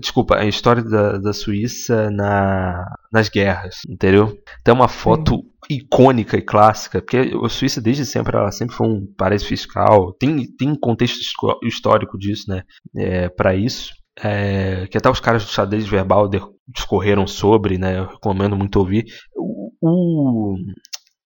Desculpa, 0.00 0.36
a 0.36 0.44
história 0.44 0.82
da, 0.82 1.18
da 1.18 1.32
Suíça 1.32 2.10
na, 2.10 2.84
nas 3.12 3.28
guerras, 3.28 3.76
entendeu? 3.88 4.36
Tem 4.62 4.74
uma 4.74 4.88
foto 4.88 5.36
Sim. 5.36 5.78
icônica 5.78 6.36
e 6.36 6.42
clássica, 6.42 7.00
porque 7.00 7.16
a 7.16 7.48
Suíça 7.48 7.80
desde 7.80 8.04
sempre 8.04 8.36
ela 8.36 8.52
sempre 8.52 8.76
foi 8.76 8.86
um 8.86 9.06
paraíso 9.16 9.46
fiscal. 9.46 10.12
Tem, 10.12 10.46
tem 10.56 10.74
contexto 10.74 11.20
histórico 11.62 12.18
disso, 12.18 12.44
né? 12.48 12.62
É, 12.96 13.28
para 13.28 13.54
isso. 13.54 13.92
É, 14.20 14.86
que 14.88 14.98
até 14.98 15.08
os 15.08 15.20
caras 15.20 15.44
do 15.44 15.50
xadrez 15.50 15.86
verbal 15.86 16.28
discorreram 16.66 17.26
sobre, 17.26 17.78
né? 17.78 17.98
Eu 17.98 18.06
recomendo 18.06 18.56
muito 18.56 18.76
ouvir. 18.78 19.06
O, 19.34 19.70
o 19.80 20.56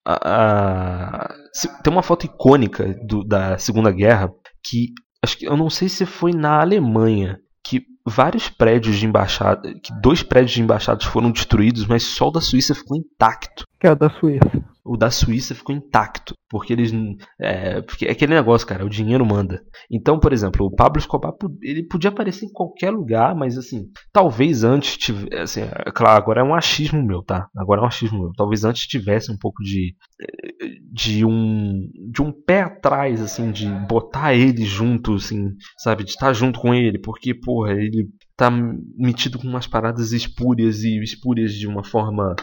a, 0.04 1.24
a, 1.24 1.34
tem 1.82 1.92
uma 1.92 2.02
foto 2.02 2.26
icônica 2.26 2.94
do, 3.06 3.24
da 3.24 3.56
Segunda 3.58 3.90
Guerra 3.90 4.30
que 4.64 4.92
acho 5.22 5.38
que 5.38 5.46
eu 5.46 5.56
não 5.56 5.70
sei 5.70 5.88
se 5.88 6.04
foi 6.04 6.32
na 6.32 6.60
Alemanha 6.60 7.40
que 7.64 7.86
vários 8.04 8.48
prédios 8.48 8.96
de 8.96 9.06
embaixada, 9.06 9.72
que 9.80 9.92
dois 10.00 10.22
prédios 10.22 10.52
de 10.52 10.62
embaixadas 10.62 11.04
foram 11.04 11.30
destruídos, 11.30 11.86
mas 11.86 12.02
só 12.02 12.28
o 12.28 12.32
da 12.32 12.40
Suíça 12.40 12.74
ficou 12.74 12.96
intacto. 12.96 13.66
Que 13.82 13.88
é 13.88 13.90
o 13.90 13.96
da 13.96 14.08
Suíça 14.08 14.62
o 14.84 14.96
da 14.96 15.10
Suíça 15.10 15.54
ficou 15.54 15.74
intacto, 15.74 16.34
porque 16.50 16.72
eles 16.72 16.92
é, 17.40 17.80
porque 17.82 18.06
é 18.06 18.10
aquele 18.10 18.34
negócio, 18.34 18.66
cara, 18.66 18.84
o 18.84 18.90
dinheiro 18.90 19.24
manda. 19.24 19.62
Então, 19.90 20.18
por 20.18 20.32
exemplo, 20.32 20.66
o 20.66 20.74
Pablo 20.74 20.98
Escobar 20.98 21.32
ele 21.62 21.86
podia 21.86 22.10
aparecer 22.10 22.46
em 22.46 22.52
qualquer 22.52 22.90
lugar, 22.90 23.34
mas 23.34 23.56
assim, 23.56 23.86
talvez 24.12 24.64
antes 24.64 24.96
tivesse, 24.96 25.34
assim, 25.36 25.60
é 25.62 25.90
claro, 25.92 26.18
agora 26.20 26.40
é 26.40 26.44
um 26.44 26.54
achismo 26.54 27.02
meu, 27.02 27.22
tá? 27.22 27.48
Agora 27.56 27.80
é 27.80 27.84
um 27.84 27.86
achismo 27.86 28.18
meu. 28.18 28.32
Talvez 28.36 28.64
antes 28.64 28.86
tivesse 28.86 29.30
um 29.30 29.38
pouco 29.38 29.62
de 29.62 29.94
de 30.92 31.24
um 31.24 31.88
de 32.10 32.20
um 32.20 32.32
pé 32.32 32.62
atrás 32.62 33.20
assim, 33.20 33.52
de 33.52 33.68
botar 33.86 34.34
ele 34.34 34.64
junto, 34.64 35.14
assim, 35.14 35.50
sabe, 35.78 36.04
de 36.04 36.10
estar 36.10 36.32
junto 36.32 36.60
com 36.60 36.74
ele, 36.74 36.98
porque 36.98 37.34
porra, 37.34 37.72
ele 37.72 38.08
tá 38.36 38.50
metido 38.50 39.38
com 39.38 39.46
umas 39.46 39.66
paradas 39.66 40.12
espúrias 40.12 40.82
e 40.82 41.00
espúrias 41.02 41.52
de 41.52 41.68
uma 41.68 41.84
forma 41.84 42.34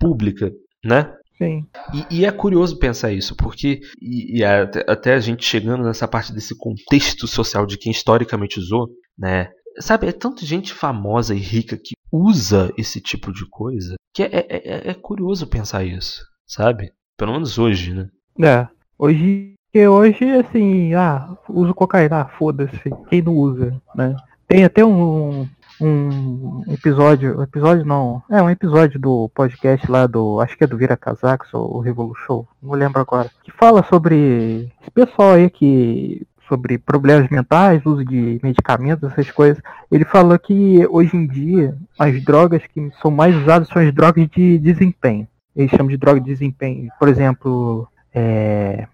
pública, 0.00 0.50
né? 0.84 1.14
Sim. 1.38 1.66
E, 1.92 2.20
e, 2.20 2.24
é 2.24 2.30
curioso 2.30 2.78
pensar 2.78 3.12
isso, 3.12 3.34
porque 3.34 3.80
e, 4.00 4.38
e 4.38 4.44
até, 4.44 4.84
até, 4.86 5.14
a 5.14 5.20
gente 5.20 5.44
chegando 5.44 5.82
nessa 5.82 6.06
parte 6.06 6.32
desse 6.32 6.56
contexto 6.56 7.26
social 7.26 7.66
de 7.66 7.76
quem 7.76 7.90
historicamente 7.90 8.60
usou, 8.60 8.88
né? 9.18 9.50
Sabe, 9.80 10.06
é 10.06 10.12
tanta 10.12 10.44
gente 10.44 10.72
famosa 10.72 11.34
e 11.34 11.38
rica 11.38 11.76
que 11.76 11.94
usa 12.12 12.72
esse 12.76 13.00
tipo 13.00 13.32
de 13.32 13.48
coisa 13.48 13.96
que 14.14 14.22
é, 14.22 14.26
é, 14.26 14.46
é, 14.48 14.90
é 14.90 14.94
curioso 14.94 15.46
pensar 15.46 15.84
isso, 15.84 16.22
sabe? 16.46 16.92
Pelo 17.16 17.32
menos 17.32 17.58
hoje, 17.58 17.94
né? 17.94 18.08
É. 18.40 18.68
Hoje, 18.98 19.54
hoje 19.74 20.30
assim, 20.32 20.94
ah, 20.94 21.36
uso 21.48 21.74
cocaína, 21.74 22.22
ah, 22.22 22.28
foda-se, 22.28 22.90
quem 23.08 23.22
não 23.22 23.34
usa, 23.34 23.80
né? 23.94 24.14
Tem 24.46 24.64
até 24.64 24.84
um, 24.84 25.48
um 25.82 26.62
episódio, 26.68 27.42
episódio 27.42 27.84
não, 27.84 28.22
é 28.30 28.42
um 28.42 28.50
episódio 28.50 28.98
do 28.98 29.28
podcast 29.34 29.90
lá 29.90 30.06
do, 30.06 30.40
acho 30.40 30.56
que 30.56 30.64
é 30.64 30.66
do 30.66 30.76
Vira 30.76 30.96
Casacos 30.96 31.52
ou 31.52 31.80
Revolution, 31.80 32.44
não 32.62 32.72
lembro 32.72 33.00
agora, 33.00 33.30
que 33.42 33.50
fala 33.50 33.82
sobre 33.84 34.70
esse 34.80 34.90
pessoal 34.90 35.32
aí 35.32 35.50
que 35.50 36.26
sobre 36.48 36.76
problemas 36.76 37.30
mentais, 37.30 37.84
uso 37.86 38.04
de 38.04 38.38
medicamentos, 38.42 39.10
essas 39.10 39.30
coisas. 39.30 39.62
Ele 39.90 40.04
falou 40.04 40.38
que 40.38 40.86
hoje 40.90 41.16
em 41.16 41.26
dia 41.26 41.74
as 41.98 42.22
drogas 42.22 42.62
que 42.66 42.90
são 43.00 43.10
mais 43.10 43.34
usadas 43.34 43.68
são 43.68 43.80
as 43.80 43.92
drogas 43.94 44.28
de 44.28 44.58
desempenho. 44.58 45.26
Eles 45.56 45.70
chamam 45.70 45.88
de 45.88 45.96
droga 45.96 46.20
de 46.20 46.26
desempenho. 46.26 46.90
Por 46.98 47.08
exemplo, 47.08 47.88
é, 48.14 48.86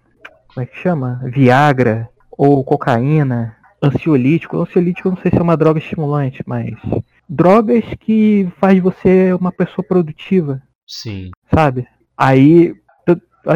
como 0.47 0.63
é 0.63 0.65
que 0.65 0.77
chama? 0.77 1.21
Viagra 1.25 2.09
ou 2.31 2.63
cocaína 2.63 3.57
ansiolítico. 3.81 4.57
Ansiolítico 4.57 5.07
eu 5.07 5.11
não 5.11 5.21
sei 5.21 5.31
se 5.31 5.37
é 5.37 5.41
uma 5.41 5.57
droga 5.57 5.79
estimulante, 5.79 6.43
mas 6.45 6.75
drogas 7.27 7.83
que 7.99 8.47
faz 8.59 8.79
você 8.79 9.33
uma 9.33 9.51
pessoa 9.51 9.85
produtiva. 9.85 10.61
Sim. 10.87 11.31
Sabe? 11.53 11.87
Aí 12.17 12.75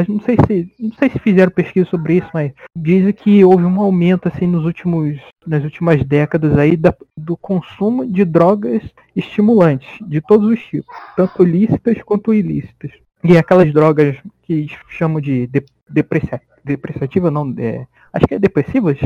não 0.07 0.19
sei 0.21 0.37
se 0.47 0.71
não 0.79 0.93
sei 0.93 1.09
se 1.09 1.19
fizeram 1.19 1.51
pesquisa 1.51 1.87
sobre 1.89 2.17
isso, 2.17 2.29
mas 2.33 2.51
dizem 2.75 3.13
que 3.13 3.43
houve 3.43 3.65
um 3.65 3.81
aumento 3.81 4.27
assim 4.27 4.47
nos 4.47 4.65
últimos 4.65 5.19
nas 5.45 5.63
últimas 5.63 6.03
décadas 6.03 6.57
aí 6.57 6.77
da, 6.77 6.95
do 7.17 7.35
consumo 7.35 8.05
de 8.05 8.23
drogas 8.23 8.81
estimulantes 9.15 9.89
de 10.07 10.21
todos 10.21 10.49
os 10.49 10.59
tipos, 10.63 10.95
tanto 11.15 11.43
lícitas 11.43 12.01
quanto 12.03 12.33
ilícitas. 12.33 12.91
E 13.23 13.37
aquelas 13.37 13.71
drogas 13.73 14.17
que 14.43 14.67
chamam 14.89 15.21
de, 15.21 15.47
de 15.47 15.63
depreciativa, 16.63 17.29
não, 17.29 17.53
é, 17.57 17.85
acho 18.11 18.27
que 18.27 18.35
é 18.35 18.39
depressivas, 18.39 18.97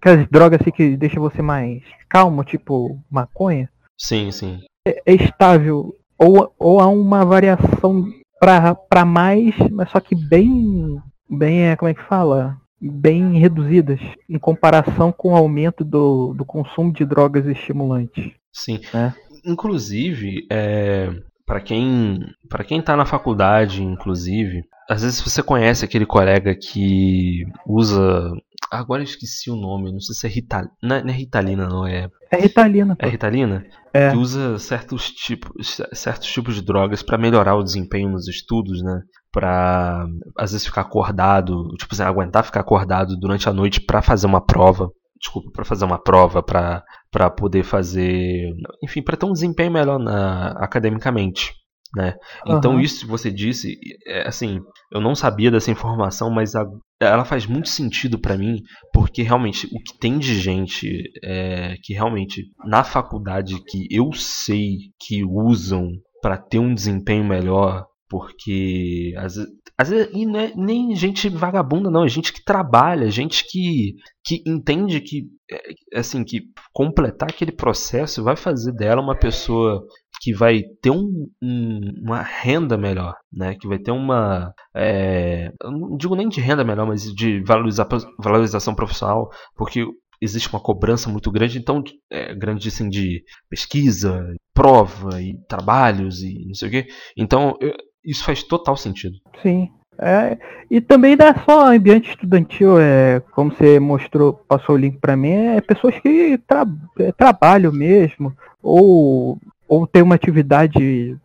aquelas 0.00 0.28
drogas 0.28 0.60
assim 0.60 0.70
que 0.70 0.96
deixa 0.96 1.20
você 1.20 1.42
mais 1.42 1.82
calmo, 2.08 2.44
tipo 2.44 2.98
maconha. 3.10 3.68
Sim, 3.98 4.30
sim. 4.30 4.60
É, 4.86 5.02
é 5.06 5.14
estável. 5.14 5.94
Ou, 6.18 6.54
ou 6.58 6.80
há 6.80 6.86
uma 6.86 7.24
variação 7.24 8.06
para 8.38 9.04
mais, 9.04 9.54
mas 9.70 9.90
só 9.90 10.00
que 10.00 10.14
bem. 10.14 10.96
Bem, 11.28 11.68
é, 11.68 11.76
como 11.76 11.90
é 11.90 11.94
que 11.94 12.02
fala? 12.02 12.56
Bem 12.80 13.38
reduzidas 13.38 14.00
em 14.28 14.38
comparação 14.38 15.10
com 15.10 15.32
o 15.32 15.36
aumento 15.36 15.84
do, 15.84 16.34
do 16.34 16.44
consumo 16.44 16.92
de 16.92 17.04
drogas 17.04 17.46
estimulantes. 17.46 18.32
Sim. 18.52 18.80
Né? 18.94 19.14
Inclusive, 19.44 20.46
é, 20.50 21.10
para 21.44 21.60
quem 21.60 22.20
para 22.48 22.64
quem 22.64 22.78
está 22.78 22.96
na 22.96 23.06
faculdade, 23.06 23.82
inclusive, 23.82 24.62
às 24.88 25.02
vezes 25.02 25.20
você 25.20 25.42
conhece 25.42 25.84
aquele 25.84 26.06
colega 26.06 26.54
que 26.54 27.44
usa 27.66 28.32
Agora 28.70 29.00
eu 29.00 29.04
esqueci 29.04 29.50
o 29.50 29.56
nome, 29.56 29.92
não 29.92 30.00
sei 30.00 30.14
se 30.14 30.26
é 30.26 30.30
Ritalina. 30.30 30.72
Não, 30.82 30.96
é 30.96 31.12
Ritalina, 31.12 31.68
não 31.68 31.86
é. 31.86 32.08
É 32.30 32.36
Ritalina. 32.36 32.96
Pô. 32.96 33.06
É 33.06 33.08
Ritalina? 33.08 33.64
É. 33.92 34.10
Que 34.10 34.16
usa 34.16 34.58
certos 34.58 35.10
tipos, 35.10 35.80
certos 35.92 36.26
tipos 36.28 36.54
de 36.56 36.62
drogas 36.62 37.02
para 37.02 37.18
melhorar 37.18 37.54
o 37.54 37.62
desempenho 37.62 38.10
nos 38.10 38.26
estudos, 38.28 38.82
né? 38.82 39.02
Pra 39.30 40.06
às 40.36 40.52
vezes 40.52 40.66
ficar 40.66 40.80
acordado, 40.82 41.68
tipo 41.78 41.94
assim, 41.94 42.02
aguentar 42.02 42.44
ficar 42.44 42.60
acordado 42.60 43.16
durante 43.16 43.48
a 43.48 43.52
noite 43.52 43.80
para 43.80 44.02
fazer 44.02 44.26
uma 44.26 44.44
prova. 44.44 44.90
Desculpa, 45.18 45.50
para 45.52 45.64
fazer 45.64 45.84
uma 45.84 46.02
prova, 46.02 46.42
para 46.42 47.30
poder 47.30 47.62
fazer. 47.62 48.52
Enfim, 48.82 49.02
para 49.02 49.16
ter 49.16 49.26
um 49.26 49.32
desempenho 49.32 49.72
melhor 49.72 49.98
na, 49.98 50.50
academicamente. 50.58 51.54
Né? 51.96 52.14
Uhum. 52.46 52.58
Então 52.58 52.78
isso 52.78 53.00
que 53.00 53.10
você 53.10 53.30
disse, 53.30 53.78
é, 54.06 54.28
assim, 54.28 54.60
eu 54.92 55.00
não 55.00 55.14
sabia 55.14 55.50
dessa 55.50 55.70
informação, 55.70 56.30
mas 56.30 56.54
a, 56.54 56.62
ela 57.00 57.24
faz 57.24 57.46
muito 57.46 57.70
sentido 57.70 58.18
para 58.18 58.36
mim, 58.36 58.60
porque 58.92 59.22
realmente 59.22 59.66
o 59.72 59.82
que 59.82 59.98
tem 59.98 60.18
de 60.18 60.38
gente 60.38 61.04
é, 61.24 61.74
que 61.82 61.94
realmente 61.94 62.52
na 62.66 62.84
faculdade 62.84 63.58
que 63.66 63.88
eu 63.90 64.12
sei 64.12 64.76
que 65.00 65.24
usam 65.24 65.90
para 66.20 66.36
ter 66.36 66.58
um 66.58 66.74
desempenho 66.74 67.24
melhor, 67.24 67.86
porque 68.10 69.14
às, 69.16 69.38
às 69.78 69.90
vezes 69.90 70.10
e 70.14 70.24
não 70.24 70.40
é 70.40 70.52
nem 70.56 70.94
gente 70.94 71.28
vagabunda 71.28 71.90
não, 71.90 72.04
é 72.04 72.08
gente 72.08 72.32
que 72.32 72.42
trabalha, 72.42 73.10
gente 73.10 73.44
que, 73.48 73.94
que 74.24 74.42
entende 74.46 75.00
que 75.00 75.28
é, 75.50 75.98
assim 75.98 76.24
que 76.24 76.42
completar 76.72 77.28
aquele 77.28 77.52
processo 77.52 78.24
vai 78.24 78.36
fazer 78.36 78.72
dela 78.72 79.02
uma 79.02 79.16
pessoa 79.16 79.84
que 80.20 80.32
vai 80.32 80.62
ter 80.80 80.90
um, 80.90 81.28
um, 81.42 81.80
uma 82.02 82.22
renda 82.22 82.76
melhor, 82.76 83.14
né? 83.30 83.54
Que 83.54 83.68
vai 83.68 83.78
ter 83.78 83.90
uma, 83.90 84.52
é, 84.74 85.52
não 85.62 85.96
digo 85.96 86.16
nem 86.16 86.28
de 86.28 86.40
renda 86.40 86.64
melhor, 86.64 86.86
mas 86.86 87.02
de 87.14 87.42
valoriza, 87.44 87.86
valorização 88.18 88.74
profissional, 88.74 89.28
porque 89.54 89.84
existe 90.20 90.48
uma 90.48 90.60
cobrança 90.60 91.10
muito 91.10 91.30
grande, 91.30 91.58
então 91.58 91.82
é, 92.10 92.34
grande 92.34 92.68
assim 92.68 92.88
de 92.88 93.22
pesquisa, 93.48 94.24
prova 94.54 95.20
e 95.20 95.36
trabalhos 95.46 96.22
e 96.22 96.46
não 96.46 96.54
sei 96.54 96.68
o 96.68 96.70
que. 96.70 96.86
Então 97.16 97.54
eu, 97.60 97.74
isso 98.06 98.24
faz 98.24 98.42
total 98.42 98.76
sentido. 98.76 99.18
Sim. 99.42 99.70
É, 99.98 100.36
e 100.70 100.78
também 100.80 101.16
não 101.16 101.26
é 101.26 101.34
só 101.44 101.72
ambiente 101.72 102.10
estudantil, 102.10 102.78
é, 102.78 103.20
como 103.32 103.50
você 103.50 103.80
mostrou, 103.80 104.34
passou 104.34 104.74
o 104.74 104.78
link 104.78 104.98
para 104.98 105.16
mim, 105.16 105.30
é 105.30 105.60
pessoas 105.62 105.98
que 106.00 106.36
tra 106.46 106.66
é, 106.98 107.12
trabalham 107.12 107.72
mesmo, 107.72 108.36
ou 108.62 109.38
ou 109.68 109.86
ter 109.86 110.02
uma 110.02 110.14
atividade, 110.14 111.16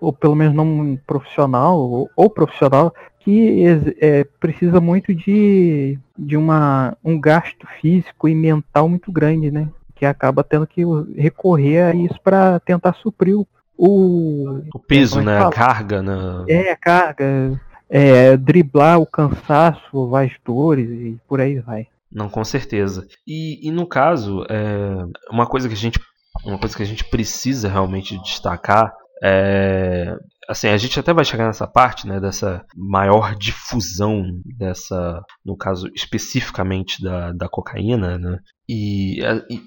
ou 0.00 0.12
pelo 0.12 0.34
menos 0.34 0.54
não 0.54 0.98
profissional, 1.06 1.78
ou, 1.78 2.10
ou 2.16 2.30
profissional, 2.30 2.92
que 3.20 3.64
é, 4.00 4.24
precisa 4.40 4.80
muito 4.80 5.14
de, 5.14 5.98
de 6.18 6.36
uma, 6.36 6.96
um 7.04 7.18
gasto 7.18 7.66
físico 7.80 8.28
e 8.28 8.34
mental 8.34 8.88
muito 8.88 9.10
grande, 9.10 9.50
né? 9.50 9.68
Que 9.94 10.04
acaba 10.04 10.44
tendo 10.44 10.66
que 10.66 10.82
recorrer 11.16 11.82
a 11.82 11.94
isso 11.94 12.20
para 12.22 12.60
tentar 12.60 12.94
suprir 12.94 13.38
o, 13.38 13.46
o, 13.76 14.60
o 14.74 14.78
peso, 14.78 15.20
é 15.20 15.24
né? 15.24 15.38
A 15.38 15.50
carga, 15.50 16.02
né? 16.02 16.44
É, 16.48 16.72
a 16.72 16.76
carga. 16.76 17.60
É, 17.88 18.36
driblar 18.36 18.98
o 18.98 19.06
cansaço, 19.06 20.14
as 20.16 20.32
dores 20.44 20.88
e 20.88 21.18
por 21.28 21.40
aí 21.40 21.60
vai. 21.60 21.86
Não, 22.10 22.28
com 22.28 22.44
certeza. 22.44 23.06
E, 23.26 23.66
e 23.66 23.70
no 23.70 23.86
caso, 23.86 24.44
é, 24.48 25.04
uma 25.30 25.46
coisa 25.46 25.68
que 25.68 25.74
a 25.74 25.76
gente 25.76 26.00
uma 26.44 26.58
coisa 26.58 26.76
que 26.76 26.82
a 26.82 26.86
gente 26.86 27.04
precisa 27.04 27.68
realmente 27.68 28.18
destacar 28.18 28.92
é, 29.22 30.16
assim, 30.48 30.68
a 30.68 30.76
gente 30.76 30.98
até 30.98 31.12
vai 31.12 31.24
chegar 31.24 31.46
nessa 31.46 31.66
parte, 31.66 32.06
né, 32.06 32.20
dessa 32.20 32.64
maior 32.76 33.34
difusão 33.34 34.40
dessa, 34.44 35.22
no 35.44 35.56
caso 35.56 35.88
especificamente 35.94 37.02
da, 37.02 37.32
da 37.32 37.48
cocaína, 37.48 38.18
né? 38.18 38.38
E, 38.68 39.18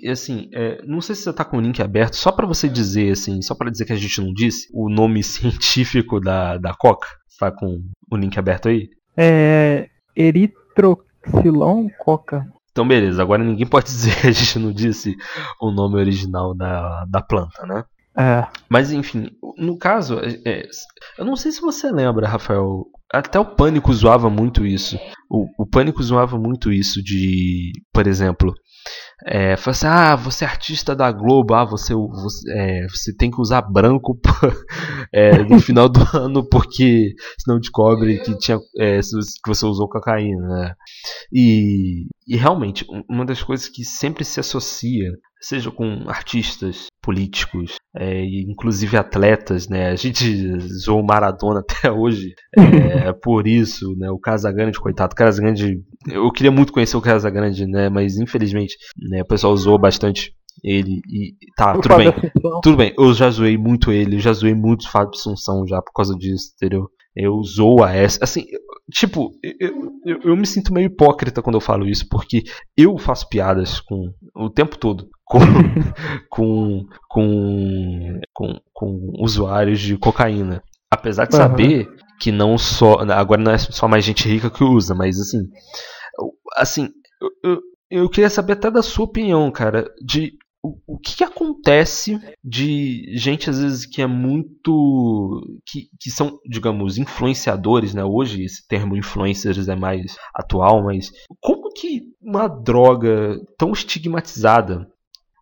e 0.02 0.10
assim, 0.10 0.50
é, 0.54 0.82
não 0.86 1.02
sei 1.02 1.16
se 1.16 1.24
você 1.24 1.34
tá 1.34 1.46
com 1.46 1.58
o 1.58 1.62
link 1.62 1.82
aberto, 1.82 2.16
só 2.16 2.32
para 2.32 2.48
você 2.48 2.68
dizer 2.68 3.12
assim, 3.12 3.42
só 3.42 3.54
para 3.54 3.70
dizer 3.70 3.86
que 3.86 3.94
a 3.94 3.98
gente 3.98 4.20
não 4.22 4.34
disse 4.34 4.68
o 4.74 4.90
nome 4.90 5.22
científico 5.24 6.20
da, 6.20 6.58
da 6.58 6.74
coca. 6.74 7.08
Tá 7.40 7.52
com 7.52 7.84
o 8.12 8.18
link 8.18 8.38
aberto 8.40 8.68
aí? 8.68 8.90
É 9.16 9.88
eritroxilon 10.16 11.88
coca. 12.00 12.44
Então 12.72 12.88
beleza, 12.88 13.22
agora 13.22 13.44
ninguém 13.44 13.68
pode 13.68 13.86
dizer 13.90 14.20
que 14.20 14.28
a 14.28 14.32
gente 14.32 14.58
não 14.58 14.72
disse 14.72 15.16
o 15.62 15.70
nome 15.72 15.98
original 15.98 16.56
da, 16.56 17.06
da 17.06 17.22
planta, 17.22 17.66
né? 17.68 17.84
É. 18.18 18.48
Mas 18.70 18.92
enfim, 18.92 19.30
no 19.58 19.78
caso, 19.78 20.20
é, 20.20 20.40
é, 20.46 20.68
eu 21.18 21.26
não 21.26 21.36
sei 21.36 21.52
se 21.52 21.62
você 21.62 21.92
lembra, 21.92 22.28
Rafael. 22.28 22.86
Até 23.14 23.40
o 23.40 23.46
Pânico 23.46 23.94
zoava 23.94 24.30
muito 24.30 24.66
isso. 24.66 25.00
O, 25.30 25.48
o 25.64 25.66
Pânico 25.66 26.04
zoava 26.04 26.38
muito 26.38 26.72
isso 26.72 27.02
de, 27.02 27.72
por 27.94 28.06
exemplo, 28.06 28.54
é, 29.26 29.54
assim, 29.54 29.88
ah, 29.88 30.16
você 30.16 30.46
é 30.46 30.48
artista 30.48 30.96
da 30.96 31.12
Globo, 31.12 31.54
ah, 31.54 31.66
você, 31.66 31.94
você, 31.94 32.52
é, 32.52 32.88
você 32.88 33.16
tem 33.16 33.32
que 33.32 33.42
usar 33.42 33.62
branco 33.62 34.20
é, 35.12 35.44
no 35.44 35.60
final 35.60 35.90
do 35.90 36.00
ano 36.16 36.48
porque 36.48 37.14
senão 37.40 37.60
descobre 37.60 38.20
que, 38.20 38.38
tinha, 38.38 38.60
é, 38.78 39.00
que 39.00 39.48
você 39.48 39.66
usou 39.66 39.90
cocaína. 39.90 40.76
E, 41.32 42.06
e 42.28 42.36
realmente, 42.36 42.86
uma 43.10 43.26
das 43.26 43.42
coisas 43.42 43.68
que 43.68 43.84
sempre 43.84 44.24
se 44.24 44.40
associa 44.40 45.12
seja 45.40 45.72
com 45.72 46.10
artistas, 46.10 46.88
políticos, 47.02 47.76
é, 47.96 48.24
inclusive 48.50 48.98
atletas, 48.98 49.68
né? 49.70 49.90
A 49.90 49.96
gente 49.96 50.26
zoou 50.84 51.04
Maradona 51.04 51.62
até 51.62 51.92
hoje 51.92 52.34
é, 52.58 53.14
por 53.22 53.48
isso, 53.48 53.96
né? 53.98 54.10
O 54.10 54.20
Casagrande, 54.20 54.80
coitado, 54.80 55.14
o 55.14 55.16
Casagrande, 55.16 55.82
eu 56.10 56.32
queria 56.32 56.52
muito 56.52 56.74
conhecer 56.74 56.98
o 56.98 57.02
Casagrande, 57.02 57.66
né? 57.66 57.90
Mas 57.90 58.18
infelizmente, 58.18 58.76
né, 59.10 59.22
o 59.22 59.28
pessoal 59.28 59.56
zoou 59.56 59.80
bastante 59.80 60.34
ele 60.64 61.02
e 61.08 61.36
tá, 61.56 61.74
tudo 61.74 61.96
bem. 61.96 62.14
Tudo 62.64 62.78
bem, 62.78 62.94
eu 62.98 63.14
já 63.14 63.30
zoei 63.30 63.58
muito 63.58 63.92
ele, 63.92 64.20
já 64.20 64.34
zoei 64.34 64.56
muito 64.56 64.82
o 64.82 64.90
Fábio 64.90 65.12
Assunção 65.14 65.66
já 65.68 65.82
por 65.82 65.94
causa 65.94 66.16
disso, 66.16 66.52
entendeu? 66.56 66.90
Eu 67.20 67.42
zoo 67.44 67.84
a 67.84 67.92
essa. 67.92 68.24
Assim, 68.24 68.46
tipo, 68.92 69.32
eu, 69.42 69.92
eu, 70.06 70.20
eu, 70.24 70.38
me 70.38 70.46
sinto 70.46 70.74
meio 70.74 70.86
hipócrita 70.86 71.42
quando 71.42 71.56
eu 71.56 71.62
falo 71.62 71.88
isso, 71.88 72.08
porque 72.10 72.44
eu 72.76 72.98
faço 72.98 73.28
piadas 73.28 73.80
com 73.80 74.12
o 74.36 74.50
tempo 74.50 74.78
todo 74.78 75.10
com, 75.26 75.40
com, 76.30 76.86
com, 77.10 78.20
com, 78.34 78.60
com 78.74 79.12
usuários 79.20 79.80
de 79.80 79.98
cocaína. 79.98 80.62
Apesar 80.90 81.26
de 81.26 81.36
saber 81.36 81.88
que 82.20 82.32
não 82.32 82.58
só. 82.58 83.00
Agora 83.12 83.42
não 83.42 83.52
é 83.52 83.58
só 83.58 83.88
mais 83.88 84.06
gente 84.06 84.28
rica 84.28 84.50
que 84.50 84.64
usa, 84.64 84.96
mas 84.96 85.20
assim. 85.20 85.40
Assim, 86.56 86.90
eu, 87.44 87.60
eu 87.90 88.10
queria 88.10 88.30
saber 88.30 88.54
até 88.54 88.72
da 88.72 88.82
sua 88.82 89.06
opinião, 89.06 89.52
cara, 89.52 89.86
de 90.04 90.34
o, 90.64 90.98
que, 91.00 91.18
que, 91.18 91.24
acontece 91.24 92.20
de 92.44 93.16
gente 93.16 93.50
às 93.50 93.60
vezes 93.60 93.86
que 93.86 94.02
é 94.02 94.08
muito 94.08 95.60
que, 95.66 95.88
que 96.00 96.10
são 96.10 96.40
digamos 96.46 96.98
influenciadores 96.98 97.94
né 97.94 98.04
hoje 98.04 98.44
esse 98.44 98.68
termo 98.68 98.96
influencers 98.98 99.68
é 99.68 99.76
mais 99.76 100.18
atual 100.34 100.84
mas 100.84 101.12
como 101.40 101.72
que 101.72 102.02
uma 102.22 102.48
droga 102.48 103.40
tão 103.58 103.72
estigmatizada 103.72 104.88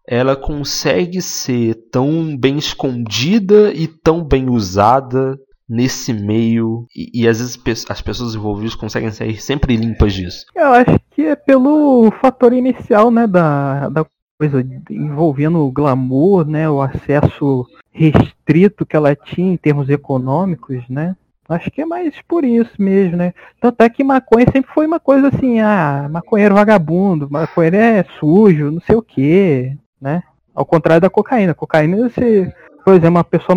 ela 0.08 0.36
consegue 0.36 1.22
ser 1.22 1.76
tão 1.92 2.38
bem 2.38 2.58
escondida 2.58 3.74
e 3.74 3.88
tão 3.88 4.24
bem 4.24 4.50
usada 4.50 5.38
nesse 5.68 6.14
meio 6.14 6.86
e, 6.96 7.24
e 7.24 7.28
às 7.28 7.40
vezes 7.40 7.60
as 7.90 8.02
pessoas 8.02 8.36
envolvidas 8.36 8.76
conseguem 8.76 9.12
sair 9.12 9.42
sempre 9.42 9.76
limpas 9.76 10.14
disso? 10.14 10.46
Eu 10.56 10.68
acho 10.68 11.00
que 11.10 11.24
é 11.24 11.36
pelo 11.36 12.12
fator 12.22 12.54
inicial, 12.54 13.10
né, 13.10 13.26
da, 13.26 13.90
da 13.90 14.06
coisa 14.38 14.66
envolvendo 14.90 15.60
o 15.60 15.72
glamour, 15.72 16.46
né, 16.46 16.70
o 16.70 16.82
acesso 16.82 17.66
restrito 17.92 18.86
que 18.86 18.96
ela 18.96 19.16
tinha 19.16 19.54
em 19.54 19.58
termos 19.58 19.90
econômicos, 19.90 20.84
né? 20.90 21.16
Acho 21.48 21.70
que 21.70 21.82
é 21.82 21.86
mais 21.86 22.20
por 22.28 22.44
isso 22.44 22.74
mesmo, 22.80 23.18
né? 23.18 23.34
Tanto 23.62 23.82
é 23.82 23.90
que 23.90 24.04
maconha 24.04 24.46
sempre 24.52 24.74
foi 24.74 24.88
uma 24.88 25.00
coisa 25.00 25.28
assim, 25.28 25.60
ah, 25.60 26.10
maconheiro 26.12 26.56
vagabundo, 26.56 27.30
maconheiro 27.30 27.78
é 27.78 28.04
sujo, 28.20 28.72
não 28.72 28.82
sei 28.82 28.96
o 28.96 29.02
quê, 29.02 29.78
né? 30.02 30.24
Ao 30.54 30.66
contrário 30.66 31.02
da 31.02 31.10
cocaína. 31.10 31.54
cocaína, 31.54 32.10
você, 32.10 32.52
por 32.84 32.94
exemplo, 32.96 33.18
uma 33.18 33.24
pessoa, 33.24 33.56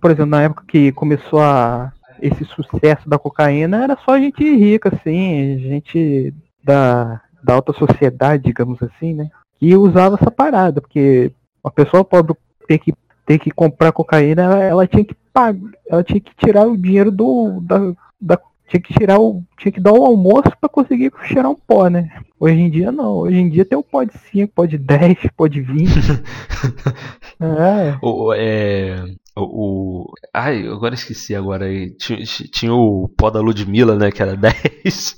por 0.00 0.10
exemplo, 0.10 0.30
na 0.30 0.42
época 0.42 0.64
que 0.66 0.90
começou 0.92 1.40
a 1.40 1.92
esse 2.20 2.44
sucesso 2.46 3.08
da 3.08 3.18
cocaína, 3.18 3.84
era 3.84 3.96
só 4.04 4.18
gente 4.18 4.42
rica, 4.42 4.88
assim, 4.88 5.58
gente 5.58 6.32
da, 6.64 7.20
da 7.44 7.54
alta 7.54 7.74
sociedade, 7.74 8.44
digamos 8.44 8.82
assim, 8.82 9.12
né? 9.12 9.28
Que 9.62 9.76
usava 9.76 10.18
essa 10.20 10.28
parada, 10.28 10.80
porque 10.80 11.30
uma 11.62 11.70
pessoa 11.70 12.04
pobre 12.04 12.34
ter 12.66 12.78
que, 12.80 12.92
ter 13.24 13.38
que 13.38 13.52
comprar 13.52 13.92
cocaína, 13.92 14.42
ela, 14.42 14.64
ela 14.64 14.86
tinha 14.88 15.04
que 15.04 15.14
pagar, 15.32 15.70
ela 15.88 16.02
tinha 16.02 16.20
que 16.20 16.34
tirar 16.34 16.66
o 16.66 16.76
dinheiro 16.76 17.12
do, 17.12 17.60
da, 17.60 17.78
da 18.20 18.40
tinha 18.72 18.80
que 18.80 18.94
tirar 18.94 19.20
o. 19.20 19.42
Tinha 19.58 19.70
que 19.70 19.80
dar 19.80 19.92
o 19.92 20.04
almoço 20.04 20.50
para 20.58 20.68
conseguir 20.68 21.12
cheirar 21.24 21.50
um 21.50 21.54
pó, 21.54 21.88
né? 21.88 22.10
Hoje 22.40 22.58
em 22.58 22.70
dia 22.70 22.90
não. 22.90 23.18
Hoje 23.18 23.36
em 23.36 23.50
dia 23.50 23.64
tem 23.64 23.78
o 23.78 23.82
pó 23.82 24.02
de 24.02 24.12
5, 24.30 24.52
pó 24.54 24.64
de 24.64 24.78
10, 24.78 25.18
pó 25.36 25.46
de 25.46 25.60
20. 25.60 25.90
é. 27.40 27.98
O, 28.00 28.32
é. 28.32 29.04
O, 29.36 29.42
o, 29.42 30.12
Ai, 30.32 30.66
agora 30.66 30.94
esqueci 30.94 31.34
agora. 31.34 31.66
Tinha, 31.98 32.18
tinha 32.24 32.72
o 32.72 33.08
pó 33.16 33.30
da 33.30 33.40
Ludmilla, 33.40 33.96
né? 33.96 34.10
Que 34.10 34.22
era 34.22 34.36
10. 34.36 35.16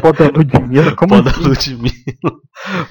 Pó 0.00 0.12
da 0.12 0.28
Ludmilla? 0.28 0.94
Como 0.94 1.22
pó 1.22 1.28
assim? 1.28 1.40
da 1.42 1.48
Ludmilla. 1.48 2.42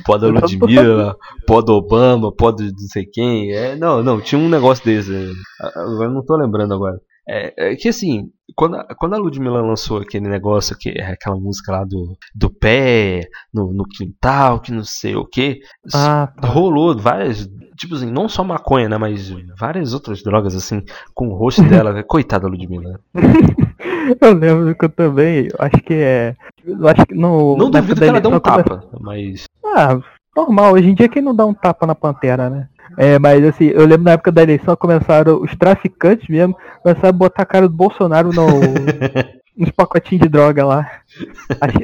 Pó 0.06 0.18
da 0.18 0.28
Ludmilla, 0.28 1.16
pó 1.48 1.62
do 1.62 1.74
Obama, 1.74 2.32
pó 2.32 2.52
de 2.52 2.66
não 2.66 2.88
sei 2.92 3.06
quem. 3.06 3.54
É, 3.54 3.76
não, 3.78 4.04
não, 4.04 4.20
tinha 4.20 4.40
um 4.40 4.50
negócio 4.50 4.84
desse. 4.84 5.32
Agora 5.76 6.10
não 6.10 6.26
tô 6.26 6.36
lembrando 6.36 6.74
agora. 6.74 7.00
É, 7.28 7.72
é, 7.72 7.76
que 7.76 7.88
assim, 7.88 8.30
quando 8.56 8.76
a, 8.78 8.96
quando 8.96 9.14
a 9.14 9.18
Ludmilla 9.18 9.62
lançou 9.62 10.00
aquele 10.00 10.28
negócio, 10.28 10.78
que 10.78 10.90
é 10.90 11.12
aquela 11.12 11.36
música 11.36 11.72
lá 11.72 11.84
do, 11.84 12.18
do 12.36 12.50
pé, 12.50 13.22
no, 13.54 13.72
no 13.72 13.86
quintal, 13.86 14.60
que 14.60 14.72
não 14.72 14.84
sei 14.84 15.16
o 15.16 15.26
que, 15.26 15.60
ah, 15.94 16.32
tá. 16.40 16.48
rolou 16.48 16.98
várias, 16.98 17.48
tipo 17.78 17.96
assim, 17.96 18.12
não 18.12 18.28
só 18.28 18.44
maconha, 18.44 18.90
né, 18.90 18.98
mas 18.98 19.34
várias 19.58 19.94
outras 19.94 20.24
drogas, 20.24 20.56
assim, 20.56 20.84
com 21.14 21.30
o 21.30 21.36
rosto 21.36 21.64
dela. 21.64 22.04
Coitada 22.04 22.44
da 22.44 22.50
Ludmilla. 22.50 23.00
eu 24.20 24.34
lembro 24.34 24.76
que 24.76 24.86
eu 24.86 24.90
também, 24.90 25.48
acho 25.60 25.84
que 25.84 25.94
é. 25.94 26.36
Eu 26.66 26.88
acho 26.88 27.06
que 27.06 27.16
no, 27.16 27.56
não 27.58 27.70
duvido 27.70 28.02
que 28.02 28.08
ela 28.08 28.20
dê 28.20 28.28
um 28.28 28.40
tapa, 28.40 28.84
mas. 29.00 29.46
Ah, 29.64 30.00
normal, 30.36 30.74
hoje 30.74 30.90
em 30.90 30.96
dia 30.96 31.08
quem 31.08 31.22
não 31.22 31.36
dá 31.36 31.46
um 31.46 31.54
tapa 31.54 31.86
na 31.86 31.96
pantera, 31.96 32.50
né? 32.50 32.70
É, 32.98 33.18
mas 33.20 33.44
assim, 33.44 33.66
eu 33.66 33.86
lembro 33.86 34.04
na 34.04 34.12
época 34.12 34.32
da 34.32 34.44
eleição 34.44 34.76
começaram 34.76 35.42
os 35.42 35.56
traficantes 35.56 36.28
mesmo, 36.28 36.56
começaram 36.82 37.10
a 37.10 37.14
botar 37.14 37.44
a 37.44 37.46
cara 37.46 37.68
do 37.68 37.76
Bolsonaro 37.76 38.32
no, 38.34 38.48
nos 39.58 39.72
pacotinhos 39.72 40.24
de 40.24 40.30
droga 40.30 40.66
lá. 40.66 40.92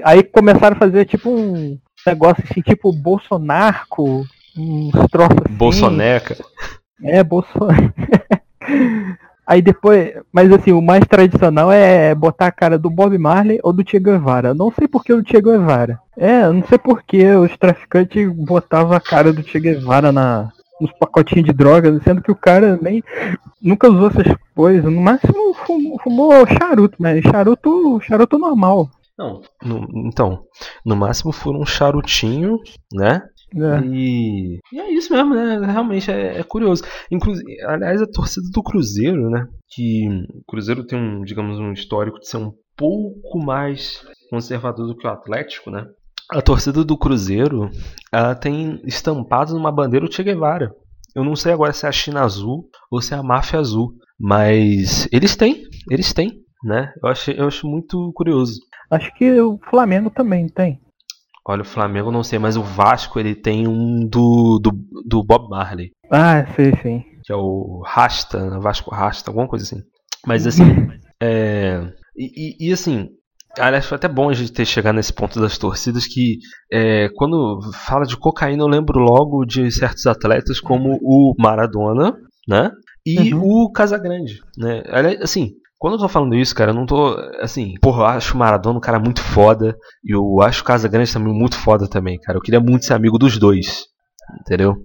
Aí 0.04 0.24
começaram 0.24 0.76
a 0.76 0.80
fazer 0.80 1.06
tipo 1.06 1.30
um 1.30 1.78
negócio 2.06 2.44
assim, 2.44 2.62
tipo 2.62 2.92
Bolsonarco, 2.92 4.26
uns 4.58 4.92
troços 5.12 5.38
assim. 5.46 5.58
Bolsoneca. 5.58 6.38
É, 7.04 7.24
Bolsonaro. 7.24 7.94
Aí 9.48 9.62
depois, 9.62 10.12
mas 10.30 10.52
assim, 10.52 10.74
o 10.74 10.82
mais 10.82 11.06
tradicional 11.06 11.72
é 11.72 12.14
botar 12.14 12.48
a 12.48 12.52
cara 12.52 12.78
do 12.78 12.90
Bob 12.90 13.18
Marley 13.18 13.62
ou 13.64 13.72
do 13.72 13.90
Che 13.90 13.98
Guevara. 13.98 14.54
Não 14.54 14.70
sei 14.78 14.90
por 14.90 15.06
que 15.06 15.14
o 15.14 15.26
Che 15.26 15.42
Guevara. 15.42 16.02
É, 16.18 16.46
não 16.50 16.62
sei 16.68 16.78
por 16.78 17.02
que 17.02 17.26
os 17.34 17.56
traficantes 17.56 18.30
botavam 18.30 18.92
a 18.92 19.00
cara 19.00 19.32
do 19.32 19.42
Che 19.42 19.58
Guevara 19.58 20.12
na, 20.12 20.52
uns 20.82 20.92
pacotinhos 20.94 21.46
de 21.46 21.54
drogas, 21.54 22.02
sendo 22.04 22.22
que 22.22 22.32
o 22.32 22.36
cara 22.36 22.78
nem 22.82 23.04
nunca 23.62 23.90
usou 23.90 24.08
essas 24.08 24.36
coisas. 24.56 24.92
No 24.92 25.02
máximo 25.02 25.54
fumou, 25.54 26.00
fumou 26.00 26.32
charuto, 26.48 26.96
mas 27.00 27.22
charuto, 27.24 28.00
charuto 28.02 28.38
normal. 28.38 28.90
Não, 29.18 29.42
no, 29.64 30.08
então, 30.08 30.44
no 30.86 30.96
máximo 30.96 31.32
foram 31.32 31.62
um 31.62 31.66
charutinho, 31.66 32.60
né? 32.94 33.22
É. 33.56 33.86
E, 33.88 34.60
e, 34.72 34.80
é 34.80 34.92
isso 34.92 35.12
mesmo, 35.14 35.34
né? 35.34 35.60
Realmente 35.66 36.12
é, 36.12 36.40
é, 36.40 36.44
curioso. 36.44 36.84
Inclusive, 37.10 37.62
aliás, 37.64 38.02
a 38.02 38.08
torcida 38.08 38.48
do 38.54 38.62
Cruzeiro, 38.62 39.30
né? 39.30 39.48
Que 39.70 40.08
o 40.08 40.44
Cruzeiro 40.48 40.86
tem 40.86 41.00
um, 41.00 41.24
digamos, 41.24 41.58
um 41.58 41.72
histórico 41.72 42.20
de 42.20 42.28
ser 42.28 42.38
um 42.38 42.52
pouco 42.76 43.40
mais 43.40 44.06
conservador 44.30 44.88
do 44.88 44.96
que 44.96 45.08
o 45.08 45.10
Atlético, 45.10 45.72
né? 45.72 45.88
A 46.32 46.42
torcida 46.42 46.84
do 46.84 46.98
Cruzeiro 46.98 47.70
ela 48.12 48.36
tem 48.36 48.82
estampado 48.84 49.54
numa 49.54 49.72
bandeira 49.72 50.06
o 50.06 50.12
Che 50.12 50.24
Guevara. 50.24 50.74
Eu 51.16 51.24
não 51.24 51.36
sei 51.36 51.54
agora 51.54 51.72
se 51.72 51.86
é 51.86 51.90
a 51.90 51.92
China 51.92 52.24
Azul 52.24 52.70
ou 52.92 53.02
se 53.02 53.14
é 53.14 53.18
a 53.18 53.24
Máfia 53.24 53.60
Azul, 53.60 53.94
mas 54.20 55.08
eles 55.12 55.36
têm, 55.36 55.64
eles 55.90 56.14
têm, 56.14 56.42
né? 56.64 56.92
Eu 57.02 57.10
acho, 57.10 57.32
eu 57.32 57.48
acho 57.48 57.68
muito 57.68 58.12
curioso. 58.14 58.60
Acho 58.92 59.14
que 59.16 59.40
o 59.40 59.58
Flamengo 59.70 60.10
também 60.10 60.48
tem. 60.48 60.80
Olha, 61.48 61.62
o 61.62 61.66
Flamengo 61.66 62.12
não 62.12 62.24
sei, 62.24 62.38
mas 62.38 62.58
o 62.58 62.62
Vasco 62.62 63.20
ele 63.20 63.34
tem 63.34 63.68
um 63.68 64.06
do, 64.06 64.60
do, 64.60 64.72
do 65.06 65.24
Bob 65.24 65.50
Marley. 65.50 65.92
Ah, 66.12 66.46
sim, 66.56 66.76
sim. 66.82 67.04
Que 67.24 67.32
é 67.32 67.36
o 67.36 67.82
Rasta, 67.86 68.50
né? 68.50 68.60
Vasco 68.60 68.94
Rasta, 68.94 69.30
alguma 69.30 69.48
coisa 69.48 69.64
assim. 69.64 69.82
Mas 70.26 70.46
assim, 70.46 70.64
é, 71.24 71.82
e, 72.18 72.66
e, 72.66 72.70
e, 72.70 72.74
assim, 72.74 73.10
aliás, 73.60 73.86
foi 73.86 73.96
até 73.96 74.08
bom 74.08 74.30
a 74.30 74.34
gente 74.34 74.52
ter 74.52 74.66
chegado 74.66 74.96
nesse 74.96 75.14
ponto 75.14 75.40
das 75.40 75.58
torcidas 75.58 76.06
que 76.06 76.40
é, 76.72 77.10
quando 77.16 77.60
fala 77.74 78.06
de 78.06 78.18
cocaína 78.18 78.64
eu 78.64 78.68
lembro 78.68 79.00
logo 79.00 79.46
de 79.46 79.72
certos 79.72 80.06
atletas 80.06 80.60
como 80.60 80.98
o 81.02 81.34
Maradona, 81.38 82.16
né? 82.48 82.72
E 83.06 83.34
uhum. 83.34 83.66
o 83.66 83.72
Casagrande, 83.72 84.42
né? 84.58 84.84
Assim, 85.22 85.54
quando 85.80 85.94
eu 85.94 86.00
tô 86.00 86.10
falando 86.10 86.36
isso, 86.36 86.56
cara, 86.56 86.72
eu 86.72 86.76
não 86.76 86.86
tô. 86.86 87.16
Assim, 87.40 87.76
porra, 87.82 88.02
eu 88.02 88.06
acho 88.08 88.34
o 88.34 88.38
Maradona 88.38 88.78
um 88.78 88.82
cara 88.82 89.00
muito 89.00 89.22
foda. 89.22 89.78
E 90.04 90.16
eu 90.16 90.42
acho 90.42 90.62
o 90.62 90.66
Casagrande 90.66 91.14
também 91.14 91.34
muito 91.34 91.56
foda 91.56 91.88
também, 91.88 92.20
cara. 92.20 92.38
Eu 92.38 92.42
queria 92.42 92.60
muito 92.60 92.86
ser 92.86 92.94
amigo 92.94 93.18
dos 93.18 93.38
dois. 93.38 93.86
Entendeu? 94.42 94.76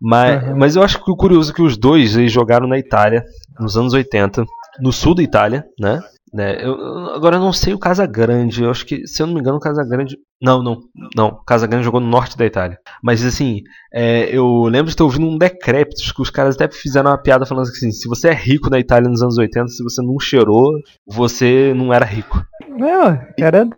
Mas, 0.00 0.42
uhum. 0.44 0.56
mas 0.56 0.76
eu 0.76 0.82
acho 0.82 1.02
que 1.02 1.10
o 1.10 1.16
curioso 1.16 1.50
é 1.50 1.54
que 1.54 1.62
os 1.62 1.76
dois 1.76 2.16
eles 2.16 2.30
jogaram 2.30 2.68
na 2.68 2.78
Itália, 2.78 3.24
nos 3.58 3.76
anos 3.76 3.94
80, 3.94 4.44
no 4.80 4.92
sul 4.92 5.14
da 5.14 5.22
Itália, 5.22 5.64
né? 5.80 6.00
Né? 6.32 6.64
Eu, 6.64 6.74
agora 7.14 7.36
eu 7.36 7.40
não 7.40 7.52
sei 7.52 7.74
o 7.74 7.78
Casa 7.78 8.06
Grande. 8.06 8.62
Eu 8.62 8.70
acho 8.70 8.86
que, 8.86 9.06
se 9.06 9.22
eu 9.22 9.26
não 9.26 9.34
me 9.34 9.40
engano, 9.40 9.58
o 9.58 9.60
Casa 9.60 9.84
Grande. 9.84 10.16
Não, 10.40 10.62
não, 10.62 10.80
não. 11.14 11.42
Casa 11.46 11.66
Grande 11.66 11.84
jogou 11.84 12.00
no 12.00 12.08
norte 12.08 12.38
da 12.38 12.46
Itália. 12.46 12.78
Mas 13.02 13.24
assim, 13.24 13.60
é, 13.92 14.34
eu 14.34 14.64
lembro 14.64 14.90
de 14.90 14.96
ter 14.96 15.02
ouvido 15.02 15.26
um 15.26 15.36
decrépito 15.36 16.02
que 16.14 16.22
os 16.22 16.30
caras 16.30 16.54
até 16.54 16.68
fizeram 16.70 17.10
uma 17.10 17.18
piada 17.18 17.44
falando 17.44 17.68
assim: 17.68 17.90
se 17.92 18.08
você 18.08 18.28
é 18.28 18.34
rico 18.34 18.70
na 18.70 18.78
Itália 18.78 19.10
nos 19.10 19.22
anos 19.22 19.36
80, 19.36 19.68
se 19.68 19.82
você 19.84 20.00
não 20.00 20.18
cheirou, 20.18 20.72
você 21.06 21.74
não 21.76 21.92
era 21.92 22.04
rico. 22.04 22.42
Não, 22.66 23.20
era. 23.38 23.68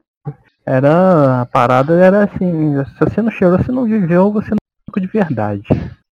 Era. 0.65 1.43
A 1.43 1.47
parada 1.47 1.95
era 1.95 2.25
assim: 2.25 2.85
se 2.85 3.01
você 3.01 3.21
não 3.21 3.33
cheirou, 3.33 3.59
você 3.59 3.73
não 3.73 3.85
viveu, 3.85 4.31
você 4.31 4.51
não 4.51 4.57
é 4.57 4.91
rico 4.91 5.01
de 5.01 5.07
verdade. 5.09 5.65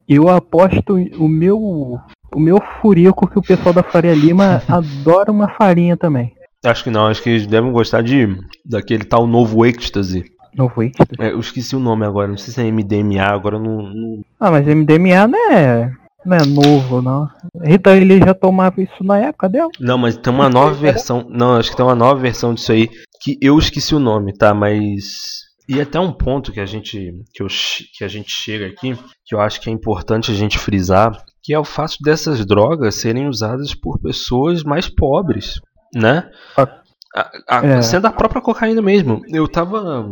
Eu 0.09 0.29
aposto 0.29 0.97
o 0.97 1.29
meu 1.29 2.01
o 2.35 2.41
meu 2.41 2.59
furico 2.81 3.29
que 3.29 3.39
o 3.39 3.43
pessoal 3.43 3.75
da 3.75 3.83
Faria 3.83 4.15
Lima 4.15 4.63
adora 4.69 5.31
uma 5.31 5.49
farinha 5.49 5.97
também. 5.97 6.33
Acho 6.65 6.85
que 6.85 6.91
não, 6.91 7.07
acho 7.07 7.23
que 7.23 7.31
eles 7.31 7.47
devem 7.47 7.73
gostar 7.73 8.03
de 8.03 8.37
daquele 8.65 9.05
tal 9.05 9.27
novo 9.27 9.67
êxtase. 9.67 10.25
Novo 10.55 10.83
êxtase? 10.83 11.11
É, 11.19 11.33
eu 11.33 11.41
esqueci 11.41 11.75
o 11.75 11.81
nome 11.81 12.07
agora, 12.07 12.29
não 12.29 12.37
sei 12.37 12.55
se 12.55 12.61
é 12.61 12.71
MDMA, 12.71 13.23
agora 13.23 13.59
não. 13.59 13.83
não... 13.83 14.25
Ah, 14.39 14.51
mas 14.51 14.67
MDMA 14.67 15.27
não 15.27 15.51
é. 15.51 15.93
Não 16.25 16.37
é 16.37 16.47
novo, 16.47 17.03
não. 17.03 17.29
Rita 17.61 17.97
ele 17.97 18.19
já 18.19 18.33
tomava 18.33 18.81
isso 18.81 19.03
na 19.03 19.19
época 19.19 19.49
dela? 19.49 19.71
Não, 19.81 19.99
mas 19.99 20.17
tem 20.17 20.33
uma 20.33 20.49
nova 20.49 20.73
versão. 20.73 21.27
Não, 21.29 21.57
acho 21.57 21.71
que 21.71 21.77
tem 21.77 21.85
uma 21.85 21.97
nova 21.97 22.21
versão 22.21 22.55
disso 22.55 22.71
aí. 22.71 22.89
Que 23.21 23.37
eu 23.41 23.59
esqueci 23.59 23.95
o 23.95 23.99
nome, 23.99 24.33
tá? 24.33 24.55
Mas. 24.55 25.43
E 25.69 25.81
até 25.81 25.99
um 25.99 26.13
ponto 26.13 26.53
que 26.53 26.61
a 26.61 26.67
gente 26.67 27.13
que, 27.33 27.43
eu, 27.43 27.47
que 27.97 28.05
a 28.05 28.09
gente 28.09 28.31
chega 28.31 28.67
aqui, 28.67 28.97
que 29.25 29.35
eu 29.35 29.41
acho 29.41 29.61
que 29.61 29.69
é 29.69 29.73
importante 29.73 30.31
a 30.31 30.35
gente 30.35 30.59
frisar, 30.59 31.13
que 31.43 31.53
é 31.53 31.59
o 31.59 31.65
fato 31.65 31.97
dessas 32.01 32.45
drogas 32.47 32.95
serem 32.97 33.29
usadas 33.29 33.75
por 33.75 33.99
pessoas 33.99 34.63
mais 34.63 34.89
pobres, 34.89 35.61
né? 35.95 36.31
A, 36.57 36.69
a, 37.49 37.67
é. 37.67 37.83
Sendo 37.83 38.07
a 38.07 38.13
própria 38.13 38.41
cocaína 38.41 38.81
mesmo. 38.81 39.21
Eu 39.29 39.49
tava. 39.49 40.07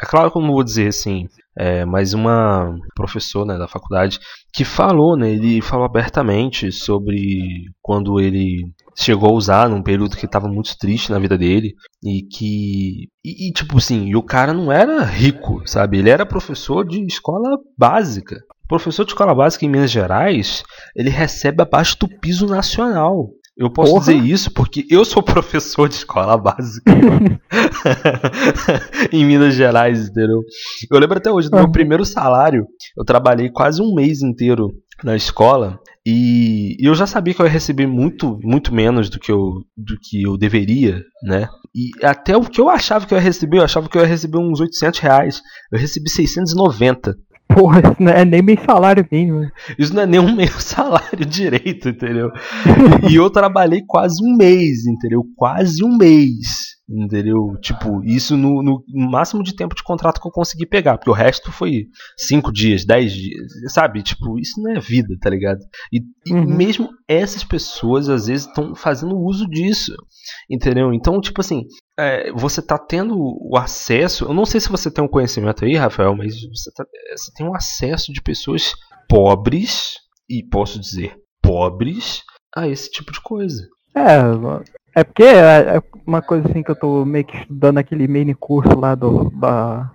É 0.00 0.06
claro 0.06 0.30
que 0.30 0.38
eu 0.38 0.42
não 0.42 0.52
vou 0.52 0.62
dizer 0.62 0.88
assim, 0.88 1.28
é, 1.56 1.84
mas 1.84 2.14
uma 2.14 2.78
professora 2.94 3.54
né, 3.54 3.58
da 3.58 3.66
faculdade 3.66 4.20
que 4.54 4.64
falou, 4.64 5.16
né, 5.16 5.32
ele 5.32 5.60
falou 5.60 5.84
abertamente 5.84 6.70
sobre 6.70 7.64
quando 7.82 8.20
ele 8.20 8.72
chegou 8.96 9.30
a 9.30 9.32
usar 9.32 9.68
num 9.68 9.82
período 9.82 10.16
que 10.16 10.24
estava 10.24 10.46
muito 10.46 10.78
triste 10.78 11.10
na 11.10 11.18
vida 11.18 11.36
dele 11.36 11.74
e 12.04 12.22
que 12.22 13.08
e, 13.24 13.48
e, 13.48 13.52
tipo 13.52 13.76
assim, 13.76 14.06
e 14.06 14.14
o 14.14 14.22
cara 14.22 14.52
não 14.52 14.70
era 14.70 15.02
rico, 15.02 15.62
sabe? 15.66 15.98
Ele 15.98 16.10
era 16.10 16.24
professor 16.24 16.86
de 16.86 17.04
escola 17.04 17.58
básica 17.76 18.36
professor 18.68 19.04
de 19.04 19.12
escola 19.12 19.34
básica 19.34 19.64
em 19.64 19.68
Minas 19.68 19.90
Gerais, 19.90 20.62
ele 20.94 21.10
recebe 21.10 21.62
abaixo 21.62 21.96
do 21.98 22.08
piso 22.08 22.46
nacional. 22.46 23.30
Eu 23.56 23.72
posso 23.72 23.90
Porra. 23.90 24.00
dizer 24.00 24.24
isso 24.24 24.52
porque 24.52 24.86
eu 24.88 25.04
sou 25.04 25.20
professor 25.24 25.88
de 25.88 25.96
escola 25.96 26.36
básica 26.36 26.92
em 29.10 29.24
Minas 29.24 29.54
Gerais, 29.54 30.08
entendeu? 30.08 30.42
Eu 30.90 31.00
lembro 31.00 31.18
até 31.18 31.32
hoje 31.32 31.50
do 31.50 31.56
meu 31.56 31.72
primeiro 31.72 32.04
salário. 32.04 32.66
Eu 32.96 33.04
trabalhei 33.04 33.50
quase 33.50 33.82
um 33.82 33.94
mês 33.94 34.22
inteiro 34.22 34.68
na 35.02 35.16
escola 35.16 35.80
e 36.06 36.76
eu 36.80 36.94
já 36.94 37.06
sabia 37.06 37.34
que 37.34 37.42
eu 37.42 37.46
ia 37.46 37.52
receber 37.52 37.86
muito, 37.86 38.38
muito 38.42 38.72
menos 38.72 39.10
do 39.10 39.18
que 39.18 39.30
eu, 39.30 39.62
do 39.76 39.98
que 40.00 40.22
eu 40.22 40.38
deveria, 40.38 41.02
né? 41.22 41.48
E 41.74 41.90
até 42.02 42.36
o 42.36 42.42
que 42.42 42.60
eu 42.60 42.68
achava 42.68 43.06
que 43.06 43.12
eu 43.12 43.18
ia 43.18 43.22
receber, 43.22 43.58
eu 43.58 43.64
achava 43.64 43.88
que 43.88 43.98
eu 43.98 44.02
ia 44.02 44.08
receber 44.08 44.38
uns 44.38 44.60
800 44.60 45.00
reais. 45.00 45.42
Eu 45.70 45.78
recebi 45.78 46.08
690. 46.08 47.14
Porra, 47.48 47.80
isso 47.80 47.96
não 47.98 48.12
é 48.12 48.24
nem 48.24 48.42
meio 48.42 48.60
salário 48.64 49.06
mínimo. 49.10 49.50
Isso 49.78 49.94
não 49.94 50.02
é 50.02 50.06
nem 50.06 50.20
um 50.20 50.34
meio 50.34 50.52
salário 50.60 51.24
direito, 51.24 51.88
entendeu? 51.88 52.30
e 53.10 53.14
eu 53.14 53.30
trabalhei 53.30 53.82
quase 53.86 54.22
um 54.22 54.36
mês, 54.36 54.86
entendeu? 54.86 55.24
Quase 55.36 55.82
um 55.82 55.96
mês. 55.96 56.78
Entendeu? 56.90 57.54
Tipo, 57.60 58.02
isso 58.02 58.34
no, 58.34 58.62
no, 58.62 58.82
máximo 59.10 59.42
de 59.42 59.54
tempo 59.54 59.74
de 59.74 59.82
contrato 59.82 60.20
que 60.20 60.26
eu 60.26 60.32
consegui 60.32 60.64
pegar, 60.64 60.96
porque 60.96 61.10
o 61.10 61.14
resto 61.14 61.52
foi 61.52 61.86
5 62.16 62.50
dias, 62.50 62.86
10 62.86 63.12
dias, 63.12 63.52
sabe? 63.68 64.02
Tipo, 64.02 64.38
isso 64.38 64.58
não 64.62 64.70
é 64.70 64.80
vida, 64.80 65.14
tá 65.20 65.28
ligado? 65.28 65.60
E, 65.92 66.00
e 66.26 66.32
uhum. 66.32 66.46
mesmo 66.46 66.88
essas 67.06 67.44
pessoas 67.44 68.08
às 68.08 68.26
vezes 68.26 68.46
estão 68.46 68.74
fazendo 68.74 69.18
uso 69.18 69.46
disso, 69.46 69.92
entendeu? 70.48 70.94
Então, 70.94 71.20
tipo 71.20 71.42
assim, 71.42 71.64
é, 71.98 72.30
você 72.32 72.62
tá 72.62 72.78
tendo 72.78 73.16
o 73.18 73.56
acesso. 73.58 74.26
Eu 74.26 74.34
não 74.34 74.46
sei 74.46 74.60
se 74.60 74.68
você 74.68 74.90
tem 74.90 75.02
um 75.02 75.08
conhecimento 75.08 75.64
aí, 75.64 75.74
Rafael, 75.74 76.14
mas 76.14 76.34
você, 76.48 76.70
tá, 76.72 76.84
você 77.16 77.32
tem 77.34 77.46
um 77.46 77.54
acesso 77.54 78.12
de 78.12 78.22
pessoas 78.22 78.72
pobres, 79.08 79.94
e 80.30 80.42
posso 80.42 80.78
dizer 80.78 81.16
pobres, 81.42 82.22
a 82.54 82.68
esse 82.68 82.90
tipo 82.90 83.10
de 83.12 83.20
coisa. 83.20 83.66
É, 83.96 85.00
é 85.00 85.04
porque 85.04 85.24
é, 85.24 85.76
é 85.76 85.82
uma 86.06 86.22
coisa 86.22 86.48
assim 86.48 86.62
que 86.62 86.70
eu 86.70 86.76
tô 86.76 87.04
meio 87.04 87.24
que 87.24 87.36
estudando 87.36 87.78
aquele 87.78 88.06
mini 88.06 88.34
curso 88.34 88.78
lá 88.78 88.94
do, 88.94 89.30
da, 89.30 89.90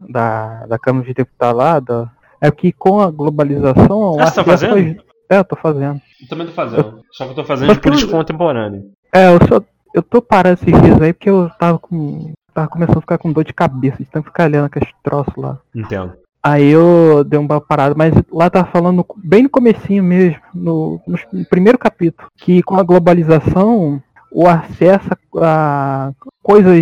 da, 0.00 0.66
da 0.66 0.78
Câmara 0.78 1.06
de 1.06 1.14
Deputados 1.14 1.58
lá, 1.58 1.80
da, 1.80 2.10
é 2.40 2.50
que 2.50 2.72
com 2.72 3.00
a 3.00 3.10
globalização. 3.10 4.18
Ah, 4.18 4.26
você 4.26 4.36
tá 4.36 4.44
fazendo? 4.44 4.72
Foi, 4.72 4.96
é, 5.30 5.38
eu 5.38 5.44
tô 5.44 5.56
fazendo. 5.56 6.00
Eu 6.22 6.28
também 6.28 6.46
tô 6.46 6.52
fazendo. 6.52 6.80
Eu, 6.80 7.02
só 7.12 7.24
que 7.24 7.30
eu 7.32 7.34
tô 7.34 7.44
fazendo 7.44 7.74
de 7.74 7.80
política 7.80 8.12
contemporânea. 8.12 8.82
É, 9.12 9.28
eu 9.28 9.38
só. 9.46 9.62
Eu 9.94 10.02
tô 10.02 10.20
parando 10.20 10.60
esses 10.60 10.82
dias 10.82 11.00
aí 11.00 11.12
porque 11.12 11.30
eu 11.30 11.50
tava 11.58 11.78
com. 11.78 12.32
Tava 12.52 12.68
começando 12.68 12.98
a 12.98 13.02
ficar 13.02 13.18
com 13.18 13.32
dor 13.32 13.44
de 13.44 13.52
cabeça, 13.52 13.98
de 13.98 14.06
tanto 14.06 14.26
ficar 14.26 14.44
olhando 14.44 14.66
aqueles 14.66 14.88
troços 15.02 15.34
lá. 15.36 15.58
Entendo. 15.74 16.14
Aí 16.42 16.68
eu 16.70 17.24
dei 17.24 17.38
uma 17.38 17.60
parada, 17.60 17.94
mas 17.96 18.14
lá 18.32 18.48
tá 18.48 18.64
falando 18.64 19.04
bem 19.16 19.42
no 19.42 19.50
comecinho 19.50 20.02
mesmo, 20.02 20.40
no, 20.54 21.00
no 21.06 21.44
primeiro 21.46 21.76
capítulo, 21.76 22.28
que 22.36 22.62
com 22.62 22.76
a 22.76 22.82
globalização 22.82 24.02
o 24.30 24.46
acesso 24.46 25.08
a 25.36 26.12
coisas 26.42 26.80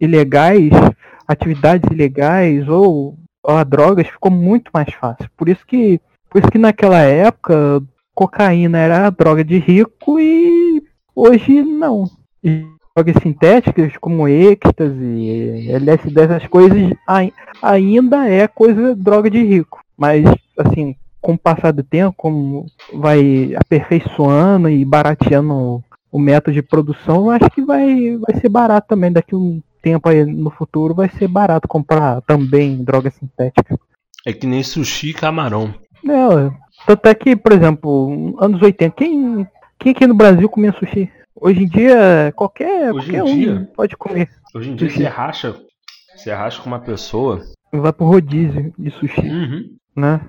ilegais, 0.00 0.70
atividades 1.28 1.90
ilegais 1.90 2.68
ou 2.68 3.16
a 3.46 3.62
drogas 3.62 4.08
ficou 4.08 4.30
muito 4.30 4.70
mais 4.72 4.92
fácil. 4.94 5.28
Por 5.36 5.48
isso 5.48 5.64
que, 5.66 6.00
por 6.30 6.40
isso 6.40 6.50
que 6.50 6.58
naquela 6.58 7.00
época 7.00 7.82
cocaína 8.14 8.78
era 8.78 9.06
a 9.06 9.10
droga 9.10 9.44
de 9.44 9.58
rico 9.58 10.18
e 10.18 10.82
hoje 11.14 11.62
não. 11.62 12.04
Drogas 12.44 13.22
sintéticas 13.22 13.96
como 13.96 14.28
êxtase, 14.28 15.68
LSD, 15.70 16.20
essas 16.20 16.46
coisas 16.46 16.92
ainda 17.60 18.28
é 18.28 18.46
coisa 18.46 18.94
droga 18.94 19.28
de 19.28 19.42
rico. 19.42 19.80
Mas 19.96 20.24
assim, 20.58 20.94
com 21.20 21.32
o 21.32 21.38
passar 21.38 21.72
do 21.72 21.82
tempo, 21.82 22.14
como 22.16 22.66
vai 22.92 23.54
aperfeiçoando 23.56 24.68
e 24.68 24.84
barateando 24.84 25.82
o 26.12 26.18
método 26.18 26.52
de 26.52 26.62
produção, 26.62 27.24
eu 27.24 27.30
acho 27.30 27.50
que 27.50 27.62
vai, 27.62 28.16
vai 28.18 28.40
ser 28.40 28.48
barato 28.48 28.88
também. 28.88 29.10
Daqui 29.10 29.34
um 29.34 29.60
tempo 29.82 30.08
aí 30.08 30.24
no 30.24 30.50
futuro 30.50 30.94
vai 30.94 31.08
ser 31.08 31.26
barato 31.26 31.66
comprar 31.66 32.20
também 32.22 32.84
droga 32.84 33.10
sintética. 33.10 33.78
É 34.24 34.32
que 34.32 34.46
nem 34.46 34.62
sushi 34.62 35.10
e 35.10 35.14
camarão. 35.14 35.74
É, 36.06 36.50
tanto 36.86 37.06
é 37.06 37.14
que, 37.14 37.34
por 37.34 37.52
exemplo, 37.52 38.36
anos 38.38 38.62
80, 38.62 38.94
quem, 38.94 39.48
quem 39.78 39.92
aqui 39.92 40.06
no 40.06 40.14
Brasil 40.14 40.48
comia 40.48 40.72
sushi? 40.72 41.10
Hoje 41.44 41.62
em 41.62 41.68
dia, 41.68 42.32
qualquer, 42.34 42.90
Hoje 42.90 43.12
qualquer 43.12 43.22
um 43.22 43.36
dia, 43.36 43.70
pode 43.76 43.94
comer. 43.98 44.30
Hoje 44.54 44.70
em 44.70 44.76
dia 44.76 44.88
sushi. 44.88 45.02
você 45.02 45.08
racha, 45.08 45.54
você 46.16 46.32
racha 46.32 46.62
com 46.62 46.68
uma 46.70 46.78
pessoa. 46.78 47.42
Vai 47.70 47.92
pro 47.92 48.06
rodízio 48.06 48.72
de 48.78 48.90
sushi. 48.90 49.20
Uhum. 49.20 49.76
Né? 49.94 50.22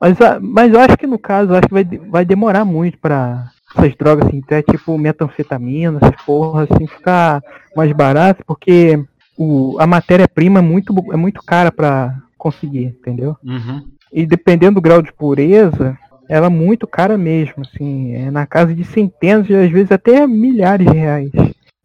Mas, 0.00 0.18
mas 0.42 0.72
eu 0.74 0.80
acho 0.80 0.98
que 0.98 1.06
no 1.06 1.20
caso, 1.20 1.54
acho 1.54 1.68
que 1.68 1.72
vai, 1.72 1.84
vai 1.84 2.24
demorar 2.24 2.64
muito 2.64 2.98
para 2.98 3.52
essas 3.76 3.94
drogas 3.94 4.26
assim, 4.26 4.40
até 4.44 4.60
tipo 4.60 4.98
metanfetamina, 4.98 6.00
essas 6.02 6.20
porras, 6.24 6.68
assim, 6.68 6.84
ficar 6.88 7.40
mais 7.76 7.92
barato, 7.92 8.42
porque 8.44 9.00
o, 9.38 9.76
a 9.78 9.86
matéria-prima 9.86 10.58
é 10.58 10.62
muito, 10.62 10.92
é 11.12 11.16
muito 11.16 11.44
cara 11.44 11.70
para 11.70 12.18
conseguir, 12.36 12.86
entendeu? 12.86 13.36
Uhum. 13.44 13.88
E 14.12 14.26
dependendo 14.26 14.74
do 14.74 14.82
grau 14.82 15.00
de 15.00 15.12
pureza, 15.12 15.96
ela 16.30 16.46
é 16.46 16.50
muito 16.50 16.86
cara 16.86 17.18
mesmo, 17.18 17.62
assim, 17.62 18.14
é 18.14 18.30
na 18.30 18.46
casa 18.46 18.74
de 18.74 18.84
centenas 18.84 19.48
e 19.50 19.54
às 19.54 19.70
vezes 19.70 19.90
até 19.90 20.26
milhares 20.26 20.86
de 20.86 20.96
reais. 20.96 21.30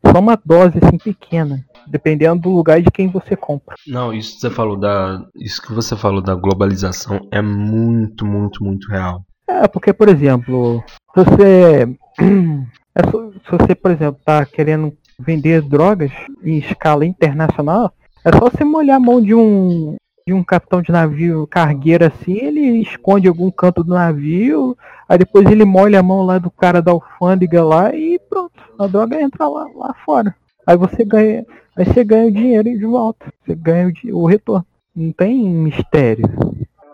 Só 0.05 0.19
uma 0.19 0.39
dose 0.45 0.77
assim 0.81 0.97
pequena, 0.97 1.59
dependendo 1.87 2.43
do 2.43 2.49
lugar 2.51 2.81
de 2.81 2.91
quem 2.91 3.07
você 3.07 3.35
compra. 3.35 3.75
Não, 3.87 4.13
isso 4.13 4.35
que 4.35 4.41
você 4.41 4.49
falou 4.51 4.77
da, 4.77 5.25
isso 5.35 5.61
que 5.61 5.73
você 5.73 5.95
falou 5.95 6.21
da 6.21 6.35
globalização 6.35 7.19
é 7.31 7.41
muito, 7.41 8.25
muito, 8.25 8.63
muito 8.63 8.87
real. 8.87 9.25
É, 9.47 9.67
porque 9.67 9.91
por 9.91 10.07
exemplo, 10.07 10.83
você 11.15 11.87
É 12.95 13.01
se 13.03 13.51
você, 13.51 13.75
por 13.75 13.91
exemplo, 13.91 14.21
tá 14.23 14.45
querendo 14.45 14.93
vender 15.19 15.61
drogas 15.61 16.11
em 16.41 16.57
escala 16.59 17.05
internacional, 17.05 17.91
é 18.23 18.31
só 18.31 18.49
você 18.49 18.63
molhar 18.63 18.95
a 18.95 18.99
mão 18.99 19.21
de 19.21 19.35
um 19.35 19.97
de 20.27 20.33
um 20.33 20.43
capitão 20.43 20.81
de 20.81 20.91
navio 20.91 21.45
cargueiro 21.45 22.03
assim, 22.03 22.33
ele 22.33 22.81
esconde 22.81 23.27
algum 23.27 23.51
canto 23.51 23.83
do 23.83 23.93
navio, 23.93 24.75
aí 25.07 25.19
depois 25.19 25.45
ele 25.45 25.63
molha 25.63 25.99
a 25.99 26.03
mão 26.03 26.23
lá 26.23 26.39
do 26.39 26.49
cara 26.49 26.81
da 26.81 26.91
alfândega 26.91 27.63
lá 27.63 27.93
e 27.93 28.17
pronto, 28.27 28.59
a 28.79 28.87
droga 28.87 29.21
entra 29.21 29.47
lá, 29.47 29.67
lá 29.75 29.93
fora. 30.03 30.35
Aí 30.65 30.75
você 30.75 31.05
ganha, 31.05 31.45
aí 31.77 31.85
você 31.85 32.03
ganha 32.03 32.25
o 32.25 32.31
dinheiro 32.31 32.63
de 32.63 32.85
volta, 32.87 33.31
você 33.45 33.53
ganha 33.53 33.93
o, 34.05 34.23
o 34.23 34.25
retorno. 34.25 34.65
Não 34.95 35.11
tem 35.11 35.47
mistério, 35.47 36.27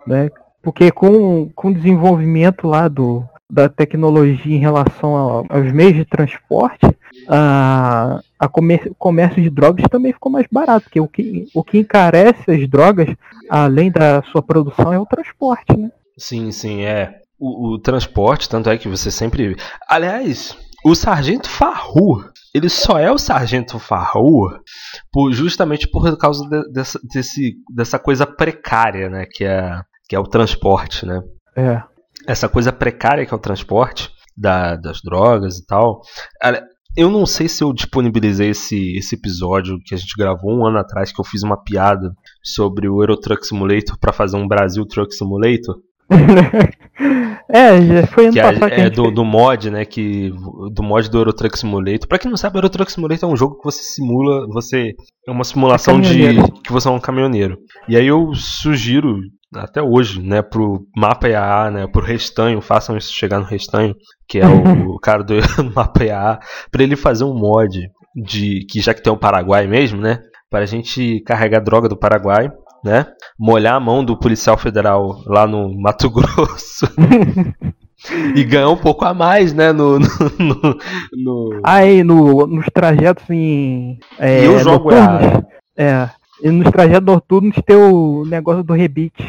né? 0.06 0.30
Porque 0.62 0.92
com, 0.92 1.50
com 1.56 1.70
o 1.70 1.74
desenvolvimento 1.74 2.68
lá 2.68 2.90
do, 2.90 3.24
da 3.52 3.68
tecnologia 3.68 4.56
em 4.56 4.60
relação 4.60 5.46
aos 5.50 5.72
meios 5.74 5.96
de 5.96 6.06
transporte, 6.06 6.88
a, 7.28 8.22
a 8.40 8.48
comércio, 8.48 8.92
o 8.92 8.96
comércio 8.96 9.42
de 9.42 9.50
drogas 9.50 9.86
também 9.90 10.14
ficou 10.14 10.32
mais 10.32 10.48
barato, 10.50 10.86
porque 10.86 11.02
o 11.02 11.08
que, 11.08 11.48
o 11.54 11.62
que 11.62 11.80
encarece 11.80 12.50
as 12.50 12.70
drogas, 12.70 13.14
além 13.50 13.92
da 13.92 14.24
sua 14.32 14.42
produção, 14.42 14.94
é 14.94 15.00
o 15.00 15.06
transporte, 15.06 15.76
né? 15.78 15.92
Sim, 16.18 16.50
sim, 16.52 16.84
é. 16.84 17.20
O, 17.38 17.74
o 17.74 17.80
transporte, 17.80 18.48
tanto 18.48 18.70
é 18.70 18.78
que 18.78 18.88
você 18.88 19.12
sempre. 19.12 19.58
Aliás, 19.90 20.58
o 20.86 20.96
Sargento 20.96 21.50
Farru, 21.50 22.24
ele 22.54 22.70
só 22.70 22.98
é 22.98 23.12
o 23.12 23.18
Sargento 23.18 23.80
Farru 23.80 24.50
por, 25.12 25.34
justamente 25.34 25.90
por 25.90 26.18
causa 26.18 26.48
de, 26.48 26.72
dessa, 26.72 27.00
desse, 27.04 27.56
dessa 27.76 28.00
coisa 28.00 28.26
precária, 28.26 29.10
né? 29.10 29.26
Que 29.30 29.44
é, 29.44 29.82
que 30.08 30.16
é 30.16 30.20
o 30.20 30.28
transporte, 30.28 31.06
né? 31.06 31.22
É. 31.58 31.91
Essa 32.28 32.48
coisa 32.48 32.72
precária 32.72 33.26
que 33.26 33.34
é 33.34 33.38
o 33.38 33.40
transporte 33.40 34.10
da, 34.36 34.76
das 34.76 35.02
drogas 35.02 35.58
e 35.58 35.66
tal. 35.66 36.02
Eu 36.96 37.10
não 37.10 37.26
sei 37.26 37.48
se 37.48 37.64
eu 37.64 37.72
disponibilizei 37.72 38.50
esse, 38.50 38.98
esse 38.98 39.16
episódio 39.16 39.80
que 39.86 39.96
a 39.96 39.98
gente 39.98 40.14
gravou 40.18 40.52
um 40.52 40.66
ano 40.66 40.78
atrás, 40.78 41.12
que 41.12 41.22
eu 41.22 41.26
fiz 41.26 41.42
uma 41.42 41.62
piada 41.62 42.14
sobre 42.44 42.90
o 42.90 43.02
Euro 43.02 43.18
Truck 43.18 43.46
Simulator 43.48 43.98
para 43.98 44.12
fazer 44.12 44.36
um 44.36 44.48
Brasil 44.48 44.86
Truck 44.86 45.14
Simulator. 45.14 45.80
é, 47.50 48.06
foi 48.08 48.26
ano 48.26 48.34
que 48.34 48.42
passado. 48.42 48.72
É, 48.72 48.82
é 48.82 48.90
do, 48.90 49.12
do, 49.12 49.24
mod, 49.24 49.70
né? 49.70 49.86
Que, 49.86 50.32
do 50.74 50.84
mod 50.84 51.10
do 51.10 51.18
Euro 51.18 51.34
Truck 51.34 51.58
Simulator. 51.58 52.08
Pra 52.08 52.20
quem 52.20 52.30
não 52.30 52.38
sabe, 52.38 52.58
o 52.58 52.60
Euro 52.60 52.70
Truck 52.70 52.92
Simulator 52.92 53.30
é 53.30 53.34
um 53.34 53.38
jogo 53.38 53.58
que 53.58 53.64
você 53.64 53.84
simula. 53.84 54.48
Você. 54.48 54.94
É 55.28 55.32
uma 55.32 55.44
simulação 55.44 55.98
é 55.98 56.02
de. 56.02 56.52
que 56.64 56.72
você 56.72 56.88
é 56.88 56.92
um 56.92 57.00
caminhoneiro. 57.00 57.58
E 57.88 57.96
aí 57.96 58.08
eu 58.08 58.34
sugiro 58.34 59.20
até 59.56 59.82
hoje, 59.82 60.22
né, 60.22 60.42
pro 60.42 60.86
mapa 60.96 61.28
IAA, 61.28 61.72
né, 61.72 61.88
pro 61.88 62.02
Restanho, 62.02 62.62
façam 62.62 62.96
isso 62.96 63.14
chegar 63.14 63.40
no 63.40 63.46
Restanho, 63.46 63.94
que 64.28 64.40
é 64.40 64.48
o, 64.48 64.96
o 64.96 65.00
cara 65.00 65.24
do 65.24 65.36
mapa 65.76 66.06
IAA, 66.06 66.40
para 66.72 66.84
ele 66.84 66.96
fazer 66.96 67.26
um 67.26 67.34
mod 67.34 67.78
de 68.16 68.66
que 68.70 68.80
já 68.80 68.94
que 68.94 69.04
tem 69.04 69.12
o 69.12 69.18
Paraguai 69.18 69.68
mesmo, 69.68 70.00
né, 70.00 70.22
para 70.50 70.64
a 70.64 70.66
gente 70.66 71.22
carregar 71.26 71.60
droga 71.60 71.90
do 71.90 71.98
Paraguai, 71.98 72.50
né, 72.84 73.08
molhar 73.38 73.76
a 73.76 73.80
mão 73.80 74.04
do 74.04 74.18
policial 74.18 74.58
federal 74.58 75.22
lá 75.26 75.46
no 75.46 75.80
Mato 75.80 76.10
Grosso. 76.12 76.88
e 78.36 78.44
ganhar 78.44 78.70
um 78.70 78.78
pouco 78.78 79.06
a 79.06 79.14
mais, 79.14 79.54
né? 79.54 79.72
No, 79.72 80.00
no, 80.00 80.08
no, 80.40 80.78
no... 81.14 81.62
Aí, 81.64 82.04
no, 82.04 82.48
nos 82.48 82.66
trajetos 82.74 83.30
em. 83.30 84.00
É, 84.18 84.42
e 84.42 84.46
eu 84.46 84.60
jogo 84.60 84.92
noturnos, 84.92 85.44
É. 85.78 86.10
E 86.44 86.50
nos 86.50 86.72
trajetos 86.72 87.06
noturnos 87.06 87.56
tem 87.66 87.76
o 87.76 88.26
negócio 88.26 88.64
do 88.64 88.74
rebite. 88.74 89.24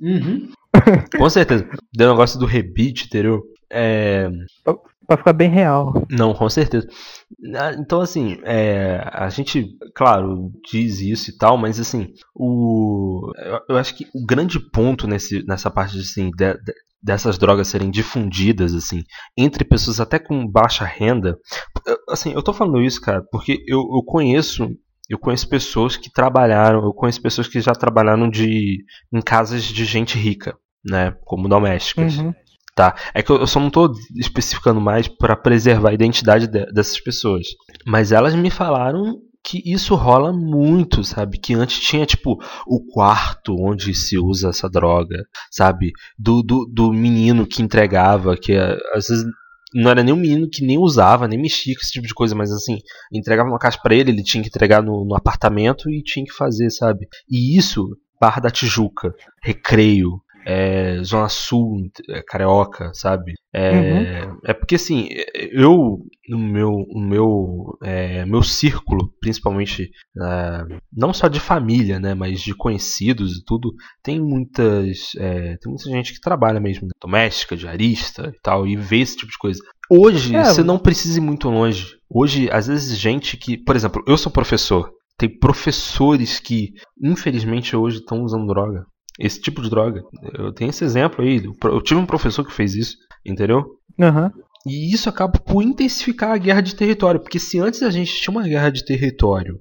Uhum. 0.00 0.48
Com 1.16 1.30
certeza. 1.30 1.66
Deu 1.94 2.10
negócio 2.10 2.38
do 2.38 2.46
rebite, 2.46 3.06
entendeu? 3.06 3.42
É... 3.70 4.30
Pra 5.10 5.16
ficar 5.16 5.32
bem 5.32 5.50
real. 5.50 6.06
Não, 6.08 6.32
com 6.32 6.48
certeza. 6.48 6.86
Ah, 7.56 7.72
então, 7.76 8.00
assim, 8.00 8.38
é, 8.44 9.02
a 9.12 9.28
gente, 9.28 9.76
claro, 9.92 10.52
diz 10.70 11.00
isso 11.00 11.30
e 11.30 11.36
tal, 11.36 11.58
mas 11.58 11.80
assim, 11.80 12.12
o, 12.32 13.32
eu, 13.68 13.76
acho 13.76 13.92
que 13.96 14.06
o 14.14 14.24
grande 14.24 14.60
ponto 14.60 15.08
nesse, 15.08 15.44
nessa 15.44 15.68
parte 15.68 15.98
assim, 15.98 16.30
de, 16.30 16.54
de, 16.54 16.72
dessas 17.02 17.36
drogas 17.38 17.66
serem 17.66 17.90
difundidas 17.90 18.72
assim 18.72 19.02
entre 19.36 19.64
pessoas 19.64 19.98
até 19.98 20.16
com 20.16 20.46
baixa 20.46 20.84
renda, 20.84 21.36
assim, 22.08 22.32
eu 22.32 22.40
tô 22.40 22.52
falando 22.52 22.80
isso, 22.80 23.00
cara, 23.00 23.20
porque 23.32 23.64
eu, 23.66 23.80
eu 23.80 24.04
conheço 24.04 24.70
eu 25.08 25.18
conheço 25.18 25.48
pessoas 25.48 25.96
que 25.96 26.08
trabalharam, 26.08 26.84
eu 26.84 26.92
conheço 26.92 27.20
pessoas 27.20 27.48
que 27.48 27.60
já 27.60 27.72
trabalharam 27.72 28.30
de, 28.30 28.84
em 29.12 29.20
casas 29.20 29.64
de 29.64 29.84
gente 29.84 30.16
rica, 30.16 30.56
né, 30.84 31.16
como 31.24 31.48
domésticas. 31.48 32.16
Uhum. 32.16 32.32
Tá? 32.80 32.94
É 33.12 33.22
que 33.22 33.30
eu, 33.30 33.46
só 33.46 33.60
não 33.60 33.66
estou 33.66 33.92
especificando 34.16 34.80
mais 34.80 35.06
para 35.06 35.36
preservar 35.36 35.90
a 35.90 35.92
identidade 35.92 36.46
de, 36.46 36.64
dessas 36.72 36.98
pessoas. 36.98 37.48
Mas 37.86 38.10
elas 38.10 38.34
me 38.34 38.48
falaram 38.48 39.20
que 39.44 39.62
isso 39.70 39.94
rola 39.94 40.32
muito, 40.32 41.04
sabe? 41.04 41.38
Que 41.38 41.52
antes 41.52 41.78
tinha, 41.78 42.06
tipo, 42.06 42.42
o 42.66 42.80
quarto 42.90 43.54
onde 43.54 43.94
se 43.94 44.16
usa 44.16 44.48
essa 44.48 44.66
droga, 44.66 45.26
sabe? 45.50 45.92
Do, 46.18 46.42
do, 46.42 46.64
do 46.64 46.90
menino 46.90 47.46
que 47.46 47.60
entregava, 47.60 48.34
que 48.34 48.54
às 48.94 49.08
vezes 49.08 49.26
não 49.74 49.90
era 49.90 50.02
nem 50.02 50.14
um 50.14 50.18
menino 50.18 50.48
que 50.48 50.64
nem 50.64 50.78
usava, 50.78 51.28
nem 51.28 51.38
mexia 51.38 51.74
com 51.74 51.82
esse 51.82 51.92
tipo 51.92 52.06
de 52.06 52.14
coisa, 52.14 52.34
mas 52.34 52.50
assim, 52.50 52.78
entregava 53.12 53.50
uma 53.50 53.58
caixa 53.58 53.78
para 53.82 53.94
ele, 53.94 54.10
ele 54.10 54.22
tinha 54.22 54.42
que 54.42 54.48
entregar 54.48 54.82
no, 54.82 55.04
no, 55.04 55.14
apartamento 55.14 55.90
e 55.90 56.02
tinha 56.02 56.24
que 56.24 56.32
fazer, 56.32 56.70
sabe? 56.70 57.06
E 57.28 57.58
isso, 57.58 57.94
Barra 58.18 58.40
da 58.40 58.50
Tijuca, 58.50 59.14
Recreio, 59.42 60.22
é, 60.46 61.02
Zona 61.02 61.28
Sul, 61.28 61.90
é, 62.08 62.22
Carioca, 62.22 62.90
sabe? 62.94 63.34
É, 63.52 63.70
uhum. 63.70 64.38
é 64.44 64.54
porque 64.54 64.76
assim, 64.76 65.08
eu 65.52 65.98
no 66.28 66.38
meu, 66.38 66.86
no 66.88 67.00
meu, 67.00 67.78
é, 67.82 68.24
meu 68.24 68.42
círculo, 68.42 69.12
principalmente 69.20 69.90
é, 70.16 70.78
não 70.96 71.12
só 71.12 71.26
de 71.26 71.40
família, 71.40 71.98
né, 71.98 72.14
mas 72.14 72.40
de 72.40 72.54
conhecidos 72.54 73.36
e 73.36 73.44
tudo, 73.44 73.74
tem 74.02 74.20
muitas, 74.20 75.10
é, 75.16 75.56
tem 75.56 75.72
muita 75.72 75.90
gente 75.90 76.14
que 76.14 76.20
trabalha 76.20 76.60
mesmo 76.60 76.84
né, 76.84 76.92
doméstica, 77.02 77.56
diarista 77.56 78.32
e 78.34 78.40
tal, 78.40 78.66
e 78.66 78.76
vê 78.76 79.00
esse 79.00 79.16
tipo 79.16 79.32
de 79.32 79.38
coisa. 79.38 79.60
Hoje 79.90 80.36
é, 80.36 80.44
você 80.44 80.62
não 80.62 80.78
precisa 80.78 81.18
ir 81.18 81.22
muito 81.22 81.50
longe. 81.50 81.96
Hoje, 82.08 82.48
às 82.52 82.68
vezes, 82.68 82.96
gente 82.96 83.36
que, 83.36 83.58
por 83.58 83.74
exemplo, 83.74 84.02
eu 84.06 84.16
sou 84.16 84.30
professor. 84.30 84.92
Tem 85.18 85.28
professores 85.28 86.38
que, 86.38 86.70
infelizmente, 87.02 87.76
hoje 87.76 87.98
estão 87.98 88.22
usando 88.22 88.46
droga 88.46 88.84
esse 89.18 89.40
tipo 89.40 89.62
de 89.62 89.70
droga. 89.70 90.02
Eu 90.38 90.52
tenho 90.52 90.70
esse 90.70 90.84
exemplo 90.84 91.24
aí. 91.24 91.42
Eu 91.64 91.82
tive 91.82 92.00
um 92.00 92.06
professor 92.06 92.44
que 92.44 92.52
fez 92.52 92.74
isso, 92.74 92.96
entendeu? 93.24 93.64
Uhum. 93.98 94.30
E 94.66 94.92
isso 94.92 95.08
acaba 95.08 95.38
por 95.38 95.62
intensificar 95.62 96.32
a 96.32 96.38
guerra 96.38 96.60
de 96.60 96.74
território. 96.74 97.20
Porque 97.20 97.38
se 97.38 97.58
antes 97.58 97.82
a 97.82 97.90
gente 97.90 98.14
tinha 98.14 98.32
uma 98.32 98.46
guerra 98.46 98.70
de 98.70 98.84
território 98.84 99.58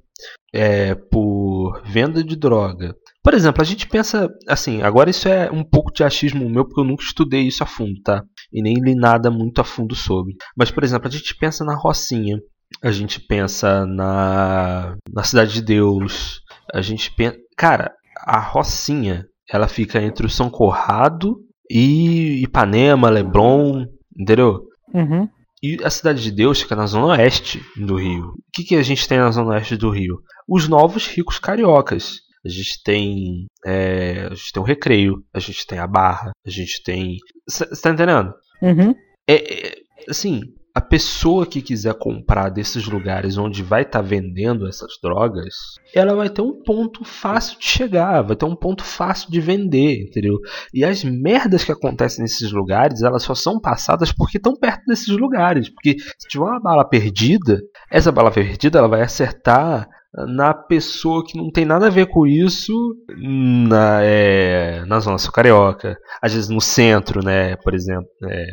é, 0.53 0.95
por 0.95 1.81
venda 1.85 2.23
de 2.23 2.35
droga. 2.35 2.95
Por 3.23 3.33
exemplo, 3.33 3.61
a 3.61 3.65
gente 3.65 3.87
pensa 3.87 4.29
assim, 4.47 4.81
agora 4.81 5.09
isso 5.09 5.27
é 5.27 5.51
um 5.51 5.63
pouco 5.63 5.91
de 5.93 6.03
achismo 6.03 6.49
meu, 6.49 6.65
porque 6.65 6.79
eu 6.79 6.85
nunca 6.85 7.03
estudei 7.03 7.41
isso 7.41 7.63
a 7.63 7.67
fundo, 7.67 8.01
tá? 8.03 8.23
E 8.51 8.61
nem 8.61 8.75
li 8.75 8.95
nada 8.95 9.29
muito 9.29 9.61
a 9.61 9.63
fundo 9.63 9.95
sobre. 9.95 10.35
Mas, 10.55 10.71
por 10.71 10.83
exemplo, 10.83 11.07
a 11.07 11.11
gente 11.11 11.35
pensa 11.35 11.63
na 11.63 11.75
Rocinha, 11.75 12.39
a 12.81 12.91
gente 12.91 13.19
pensa 13.19 13.85
na, 13.85 14.95
na 15.13 15.23
Cidade 15.23 15.53
de 15.53 15.61
Deus, 15.61 16.41
a 16.73 16.81
gente 16.81 17.13
pensa. 17.13 17.37
Cara, 17.57 17.93
a 18.17 18.39
Rocinha 18.39 19.25
ela 19.51 19.67
fica 19.67 20.01
entre 20.01 20.25
o 20.25 20.29
São 20.29 20.49
Corrado 20.49 21.37
e 21.69 22.43
Ipanema, 22.43 23.09
Leblon, 23.09 23.85
entendeu? 24.17 24.67
Uhum. 24.93 25.27
E 25.61 25.77
a 25.83 25.89
Cidade 25.89 26.23
de 26.23 26.31
Deus 26.31 26.61
fica 26.61 26.75
na 26.75 26.85
zona 26.85 27.07
oeste 27.07 27.61
do 27.75 27.95
Rio. 27.95 28.27
O 28.27 28.33
que, 28.53 28.63
que 28.63 28.75
a 28.75 28.83
gente 28.83 29.07
tem 29.07 29.17
na 29.17 29.31
zona 29.31 29.51
oeste 29.51 29.75
do 29.75 29.89
Rio? 29.89 30.21
Os 30.47 30.67
novos 30.67 31.05
ricos 31.07 31.37
cariocas. 31.37 32.19
A 32.45 32.49
gente 32.49 32.81
tem. 32.83 33.47
É, 33.65 34.27
a 34.31 34.33
gente 34.33 34.53
tem 34.53 34.63
o 34.63 34.65
Recreio, 34.65 35.23
a 35.33 35.39
gente 35.39 35.67
tem 35.67 35.77
a 35.77 35.85
Barra, 35.87 36.31
a 36.45 36.49
gente 36.49 36.81
tem. 36.83 37.17
Você 37.47 37.65
tá 37.81 37.89
entendendo? 37.89 38.33
Uhum. 38.61 38.95
É, 39.27 39.69
é, 39.69 39.75
assim, 40.07 40.41
a 40.74 40.82
pessoa 40.82 41.45
que 41.45 41.61
quiser 41.61 41.93
comprar 41.95 42.49
desses 42.49 42.86
lugares 42.86 43.38
onde 43.38 43.63
vai 43.63 43.82
estar 43.82 43.99
tá 43.99 44.07
vendendo 44.07 44.67
essas 44.67 44.91
drogas, 45.01 45.55
ela 45.93 46.15
vai 46.15 46.30
ter 46.30 46.41
um 46.41 46.61
ponto 46.63 47.03
fácil 47.03 47.59
de 47.59 47.65
chegar, 47.65 48.22
vai 48.22 48.36
ter 48.36 48.45
um 48.45 48.55
ponto 48.55 48.84
fácil 48.84 49.32
de 49.32 49.41
vender, 49.41 50.03
entendeu? 50.03 50.38
E 50.74 50.86
as 50.86 51.03
merdas 51.03 51.63
que 51.63 51.72
acontecem 51.72 52.22
nesses 52.22 52.51
lugares, 52.51 53.01
elas 53.01 53.24
só 53.24 53.34
são 53.34 53.59
passadas 53.59 54.11
porque 54.11 54.38
estão 54.38 54.55
perto 54.55 54.86
desses 54.86 55.09
lugares. 55.09 55.70
Porque 55.70 55.97
se 55.99 56.28
tiver 56.28 56.45
uma 56.45 56.59
bala 56.59 56.88
perdida, 56.88 57.59
essa 57.91 58.11
bala 58.11 58.32
perdida 58.32 58.80
ela 58.80 58.88
vai 58.88 59.01
acertar 59.01 59.88
na 60.14 60.53
pessoa 60.53 61.24
que 61.24 61.38
não 61.38 61.51
tem 61.51 61.66
nada 61.66 61.88
a 61.88 61.91
ver 61.91 62.07
com 62.07 62.26
isso 62.26 62.74
na, 63.16 63.99
é, 64.01 64.84
na 64.86 64.99
zona 64.99 65.18
sul 65.18 65.32
carioca, 65.32 65.97
às 66.22 66.34
vezes 66.34 66.49
no 66.49 66.60
centro, 66.60 67.24
né, 67.24 67.55
por 67.57 67.76
exemplo, 67.76 68.07
é, 68.24 68.45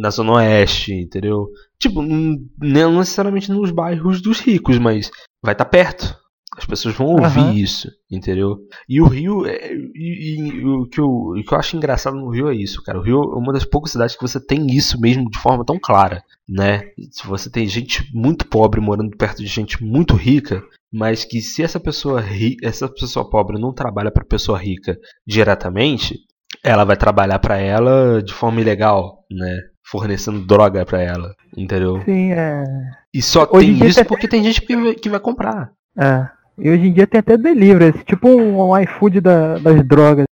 na 0.00 0.10
zona 0.10 0.32
oeste, 0.32 0.92
entendeu? 0.92 1.48
Tipo, 1.80 2.02
não 2.02 2.98
necessariamente 2.98 3.50
nos 3.50 3.70
bairros 3.70 4.20
dos 4.20 4.40
ricos, 4.40 4.78
mas 4.78 5.10
vai 5.42 5.54
estar 5.54 5.64
tá 5.64 5.70
perto, 5.70 6.16
As 6.58 6.66
pessoas 6.66 6.94
vão 6.94 7.06
ouvir 7.06 7.40
uhum. 7.40 7.54
isso, 7.54 7.88
entendeu? 8.10 8.58
E 8.86 9.00
o 9.00 9.06
Rio, 9.06 9.46
é, 9.46 9.72
e, 9.74 10.36
e, 10.36 10.64
o, 10.66 10.86
que 10.86 11.00
eu, 11.00 11.08
o 11.08 11.42
que 11.42 11.54
eu 11.54 11.58
acho 11.58 11.74
engraçado 11.74 12.14
no 12.14 12.28
Rio 12.28 12.50
é 12.50 12.54
isso, 12.54 12.82
cara. 12.82 12.98
O 12.98 13.02
Rio 13.02 13.22
é 13.22 13.38
uma 13.38 13.54
das 13.54 13.64
poucas 13.64 13.92
cidades 13.92 14.14
que 14.14 14.20
você 14.20 14.38
tem 14.38 14.66
isso 14.66 15.00
mesmo 15.00 15.30
de 15.30 15.38
forma 15.38 15.64
tão 15.64 15.78
clara, 15.80 16.22
né? 16.46 16.82
Se 17.10 17.26
você 17.26 17.50
tem 17.50 17.66
gente 17.66 18.04
muito 18.14 18.46
pobre 18.46 18.78
morando 18.80 19.16
perto 19.16 19.38
de 19.38 19.46
gente 19.46 19.82
muito 19.82 20.14
rica, 20.14 20.62
mas 20.92 21.24
que 21.24 21.40
se 21.40 21.62
essa 21.62 21.80
pessoa 21.80 22.20
ri, 22.20 22.56
essa 22.62 22.88
pessoa 22.88 23.28
pobre 23.28 23.58
não 23.58 23.72
trabalha 23.72 24.10
para 24.10 24.24
pessoa 24.24 24.58
rica 24.58 24.98
diretamente, 25.26 26.18
ela 26.62 26.84
vai 26.84 26.96
trabalhar 26.96 27.38
para 27.38 27.56
ela 27.56 28.22
de 28.22 28.32
forma 28.32 28.60
ilegal, 28.60 29.24
né? 29.30 29.58
Fornecendo 29.84 30.44
droga 30.44 30.84
para 30.84 31.00
ela, 31.00 31.34
entendeu? 31.56 32.02
Sim, 32.04 32.32
é. 32.32 32.64
E 33.12 33.22
só 33.22 33.48
hoje 33.50 33.78
tem 33.78 33.88
isso 33.88 34.04
porque 34.04 34.28
tem 34.28 34.44
gente 34.44 34.60
que, 34.60 34.94
que 34.94 35.08
vai 35.08 35.20
comprar. 35.20 35.72
É. 35.98 36.28
E 36.58 36.70
hoje 36.70 36.88
em 36.88 36.92
dia 36.92 37.06
tem 37.06 37.20
até 37.20 37.36
delivery, 37.36 38.04
tipo 38.04 38.28
um, 38.28 38.60
um 38.60 38.78
iFood 38.78 39.20
da, 39.20 39.58
das 39.58 39.86
drogas. 39.86 40.26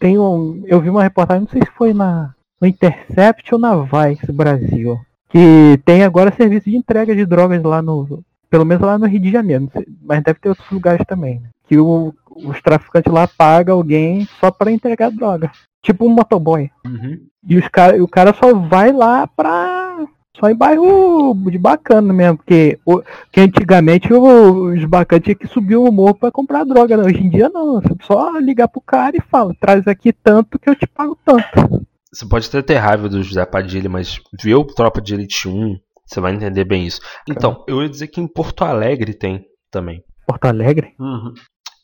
Tem 0.00 0.18
um, 0.18 0.62
eu 0.66 0.80
vi 0.80 0.90
uma 0.90 1.02
reportagem, 1.02 1.42
não 1.42 1.48
sei 1.48 1.62
se 1.62 1.70
foi 1.76 1.94
na 1.94 2.34
no 2.60 2.66
Intercept 2.66 3.54
ou 3.54 3.60
na 3.60 3.76
Vice 3.76 4.32
Brasil, 4.32 4.98
que 5.28 5.80
tem 5.84 6.02
agora 6.02 6.34
serviço 6.34 6.68
de 6.68 6.76
entrega 6.76 7.14
de 7.14 7.24
drogas 7.24 7.62
lá 7.62 7.80
no, 7.80 8.22
pelo 8.50 8.64
menos 8.64 8.84
lá 8.84 8.98
no 8.98 9.06
Rio 9.06 9.20
de 9.20 9.30
Janeiro, 9.30 9.68
sei, 9.72 9.86
mas 10.02 10.22
deve 10.22 10.38
ter 10.38 10.48
outros 10.48 10.70
lugares 10.70 11.04
também, 11.06 11.40
né? 11.40 11.48
que 11.68 11.78
o, 11.78 12.14
os 12.34 12.60
traficantes 12.62 13.12
lá 13.12 13.28
pagam 13.28 13.76
alguém 13.76 14.26
só 14.40 14.50
para 14.50 14.72
entregar 14.72 15.10
droga, 15.10 15.52
tipo 15.82 16.06
um 16.06 16.08
motoboy. 16.08 16.70
Uhum. 16.84 17.20
E 17.46 17.56
os 17.56 17.68
cara, 17.68 18.02
o 18.02 18.08
cara 18.08 18.34
só 18.34 18.54
vai 18.54 18.90
lá 18.90 19.26
pra 19.26 20.06
só 20.38 20.48
em 20.48 20.54
bairro 20.54 21.34
de 21.50 21.58
bacana 21.58 22.12
mesmo, 22.12 22.38
porque, 22.38 22.78
o, 22.86 23.02
que 23.32 23.40
antigamente 23.40 24.12
os 24.12 24.84
bacanas 24.84 25.24
tinham 25.24 25.36
que 25.36 25.48
subir 25.48 25.76
o 25.76 25.90
morro 25.90 26.14
para 26.14 26.30
comprar 26.30 26.64
droga. 26.64 26.96
Né? 26.96 27.04
Hoje 27.04 27.20
em 27.20 27.28
dia 27.28 27.48
não, 27.48 27.80
você 27.80 27.94
só 28.02 28.38
ligar 28.38 28.68
pro 28.68 28.80
cara 28.80 29.16
e 29.16 29.20
fala, 29.20 29.54
traz 29.60 29.86
aqui 29.86 30.12
tanto 30.12 30.58
que 30.58 30.70
eu 30.70 30.76
te 30.76 30.86
pago 30.86 31.18
tanto. 31.24 31.86
Você 32.12 32.26
pode 32.26 32.48
até 32.48 32.62
ter 32.62 32.76
raiva 32.76 33.08
do 33.08 33.22
José 33.22 33.44
Padilha, 33.44 33.88
mas 33.88 34.20
viu 34.40 34.60
o 34.60 34.64
Tropa 34.64 35.00
de 35.00 35.12
Elite 35.12 35.46
1, 35.46 35.78
você 36.08 36.20
vai 36.20 36.32
entender 36.32 36.64
bem 36.64 36.86
isso. 36.86 37.00
Então, 37.28 37.64
eu 37.68 37.82
ia 37.82 37.88
dizer 37.88 38.08
que 38.08 38.20
em 38.20 38.26
Porto 38.26 38.64
Alegre 38.64 39.12
tem 39.12 39.44
também. 39.70 40.02
Porto 40.26 40.46
Alegre? 40.46 40.94
Uhum. 40.98 41.34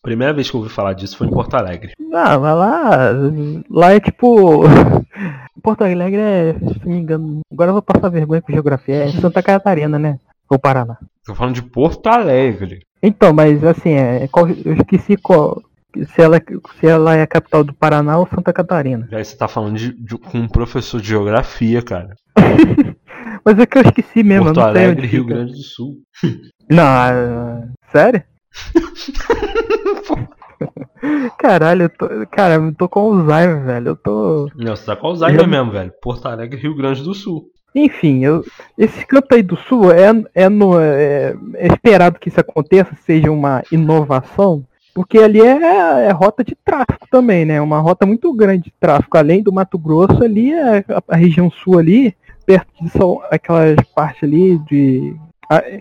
Primeira 0.03 0.35
vez 0.35 0.51
que 0.51 0.57
eu 0.57 0.61
ouvi 0.61 0.73
falar 0.73 0.93
disso 0.93 1.17
foi 1.17 1.27
em 1.27 1.31
Porto 1.31 1.55
Alegre. 1.55 1.93
Não, 1.99 2.41
mas 2.41 2.57
lá. 2.57 3.11
Lá 3.71 3.93
é 3.93 4.01
tipo. 4.01 4.63
Porto 5.63 5.83
Alegre 5.83 6.21
é, 6.21 6.55
se 6.55 6.87
me 6.87 6.99
engano. 6.99 7.41
Agora 7.51 7.71
eu 7.71 7.75
vou 7.75 7.83
passar 7.83 8.11
vergonha 8.11 8.43
com 8.43 8.53
geografia. 8.53 9.05
É 9.05 9.13
Santa 9.13 9.43
Catarina, 9.43 9.99
né? 9.99 10.19
Ou 10.51 10.59
Paraná. 10.59 10.99
Tô 11.25 11.35
falando 11.35 11.55
de 11.55 11.63
Porto 11.63 12.07
Alegre. 12.07 12.81
Então, 13.03 13.33
mas 13.33 13.65
assim, 13.65 13.93
é, 13.95 14.29
eu 14.65 14.75
esqueci 14.75 15.17
qual. 15.17 15.63
Se 16.15 16.21
ela, 16.21 16.43
se 16.81 16.87
ela 16.87 17.15
é 17.17 17.23
a 17.23 17.27
capital 17.27 17.65
do 17.65 17.73
Paraná 17.73 18.19
ou 18.19 18.29
Santa 18.29 18.53
Catarina. 18.53 19.09
Aí 19.13 19.25
você 19.25 19.37
tá 19.37 19.47
falando 19.47 19.77
de, 19.77 19.93
de, 19.93 20.19
com 20.19 20.39
um 20.39 20.49
professor 20.49 21.01
de 21.01 21.09
geografia, 21.09 21.81
cara. 21.81 22.15
mas 23.45 23.59
é 23.59 23.67
que 23.67 23.79
eu 23.79 23.83
esqueci 23.83 24.23
mesmo. 24.23 24.47
Porto 24.47 24.61
Alegre, 24.61 25.07
Rio 25.07 25.25
Grande 25.25 25.53
do 25.53 25.63
Sul. 25.63 25.97
Não, 26.71 27.69
sério? 27.91 28.23
Caralho, 31.39 31.83
eu 31.83 31.91
tô. 31.91 32.09
Cara, 32.31 32.55
eu 32.55 32.75
tô 32.75 32.89
com 32.89 33.01
Alzheimer, 33.01 33.65
velho. 33.65 33.89
Eu 33.89 33.97
tô. 33.97 34.49
Não, 34.57 34.75
você 34.75 34.87
tá 34.87 34.97
com 34.97 35.09
Alzheimer 35.09 35.43
eu... 35.43 35.49
mesmo, 35.49 35.73
velho. 35.73 35.93
Porto 36.01 36.27
Alegre, 36.27 36.61
Rio 36.61 36.75
Grande 36.75 37.03
do 37.03 37.15
Sul. 37.15 37.51
Enfim, 37.75 38.25
eu, 38.25 38.45
esse 38.79 39.05
canto 39.05 39.35
aí 39.35 39.43
do 39.43 39.57
sul 39.57 39.91
é, 39.91 40.11
é, 40.33 40.49
no, 40.49 40.79
é, 40.79 41.35
é, 41.55 41.67
esperado 41.67 42.21
que 42.21 42.29
isso 42.29 42.39
aconteça, 42.39 42.95
seja 43.05 43.33
uma 43.33 43.65
inovação, 43.73 44.65
porque 44.95 45.19
ali 45.19 45.41
é, 45.41 46.07
é, 46.07 46.13
rota 46.13 46.45
de 46.45 46.57
tráfico 46.65 47.09
também, 47.11 47.45
né? 47.45 47.61
Uma 47.61 47.81
rota 47.81 48.07
muito 48.07 48.33
grande 48.33 48.65
de 48.65 48.73
tráfico. 48.79 49.19
Além 49.19 49.43
do 49.43 49.53
Mato 49.53 49.77
Grosso, 49.77 50.23
ali 50.23 50.53
é 50.53 50.85
a, 50.89 51.03
a 51.09 51.17
região 51.17 51.51
sul 51.51 51.77
ali, 51.77 52.15
perto 52.47 52.69
de 52.81 52.89
são 52.91 53.21
aquelas 53.31 53.77
partes 53.95 54.23
ali 54.23 54.59
de 54.59 55.17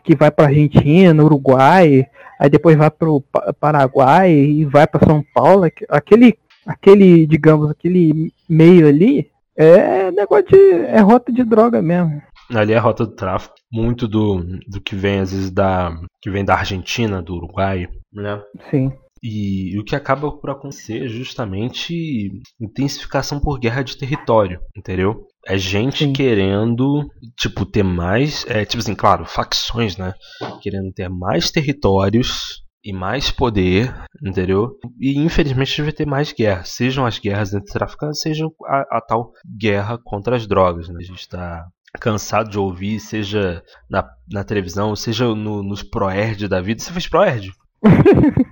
que 0.03 0.15
vai 0.15 0.29
para 0.29 0.47
Argentina, 0.47 1.23
Uruguai, 1.23 2.05
aí 2.39 2.49
depois 2.49 2.77
vai 2.77 2.91
para 2.91 3.09
o 3.09 3.23
Paraguai 3.59 4.31
e 4.31 4.65
vai 4.65 4.85
para 4.85 5.05
São 5.05 5.23
Paulo, 5.33 5.63
aquele, 5.89 6.37
aquele, 6.65 7.25
digamos, 7.25 7.71
aquele 7.71 8.31
meio 8.49 8.87
ali 8.87 9.31
é 9.55 10.11
negócio 10.11 10.45
de 10.47 10.57
é 10.57 10.99
rota 10.99 11.31
de 11.31 11.43
droga 11.43 11.81
mesmo. 11.81 12.21
Ali 12.53 12.73
é 12.73 12.77
rota 12.77 13.05
do 13.05 13.15
tráfico, 13.15 13.55
muito 13.71 14.07
do, 14.07 14.43
do 14.67 14.81
que 14.81 14.95
vem 14.95 15.19
às 15.19 15.31
vezes 15.31 15.51
da 15.51 15.95
que 16.21 16.29
vem 16.29 16.43
da 16.43 16.55
Argentina, 16.55 17.21
do 17.21 17.35
Uruguai, 17.35 17.87
né? 18.11 18.41
Sim. 18.69 18.91
E 19.23 19.79
o 19.79 19.85
que 19.85 19.95
acaba 19.95 20.29
por 20.29 20.49
acontecer 20.49 21.05
é 21.05 21.07
justamente 21.07 22.29
intensificação 22.59 23.39
por 23.39 23.57
guerra 23.57 23.81
de 23.81 23.95
território, 23.95 24.59
entendeu? 24.75 25.25
É 25.47 25.57
gente 25.57 25.99
Sim. 25.99 26.11
querendo, 26.11 27.09
tipo, 27.37 27.65
ter 27.65 27.83
mais. 27.83 28.45
É, 28.49 28.65
tipo 28.65 28.83
assim, 28.83 28.93
claro, 28.93 29.25
facções, 29.25 29.95
né? 29.95 30.13
Querendo 30.61 30.91
ter 30.91 31.07
mais 31.09 31.49
territórios 31.49 32.61
e 32.83 32.91
mais 32.91 33.31
poder, 33.31 33.95
entendeu? 34.21 34.77
E 34.99 35.17
infelizmente 35.17 35.81
vai 35.81 35.93
ter 35.93 36.05
mais 36.05 36.33
guerras. 36.33 36.69
Sejam 36.69 37.05
as 37.05 37.17
guerras 37.17 37.53
entre 37.53 37.71
traficantes, 37.71 38.19
seja 38.19 38.45
a, 38.65 38.97
a, 38.97 39.01
tal 39.01 39.31
guerra 39.57 39.97
contra 40.03 40.35
as 40.35 40.45
drogas. 40.45 40.89
Né? 40.89 40.97
A 40.99 41.05
gente 41.05 41.21
está 41.21 41.65
cansado 41.97 42.49
de 42.49 42.59
ouvir, 42.59 42.99
seja 42.99 43.63
na, 43.89 44.05
na 44.29 44.43
televisão, 44.43 44.93
seja 44.97 45.33
no, 45.33 45.63
nos 45.63 45.81
Proerd 45.81 46.49
da 46.49 46.59
vida. 46.59 46.81
Você 46.81 46.91
fez 46.91 47.07
Proerd? 47.07 47.53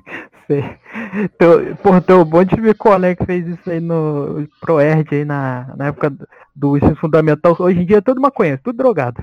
sei. 0.51 1.29
Teu, 1.37 1.75
porra, 1.77 2.01
teu 2.01 2.25
bom 2.25 2.43
de 2.43 2.59
ver 2.59 2.75
qual 2.75 2.99
que 3.17 3.25
fez 3.25 3.47
isso 3.47 3.69
aí 3.69 3.79
no 3.79 4.47
ProErd 4.59 5.15
aí 5.15 5.25
na, 5.25 5.73
na 5.77 5.87
época 5.87 6.13
do 6.55 6.77
ensino 6.77 6.95
fundamental. 6.95 7.55
Hoje 7.59 7.81
em 7.81 7.85
dia 7.85 7.97
é 7.97 8.01
tudo 8.01 8.21
maconha, 8.21 8.59
tudo 8.61 8.77
drogado. 8.77 9.21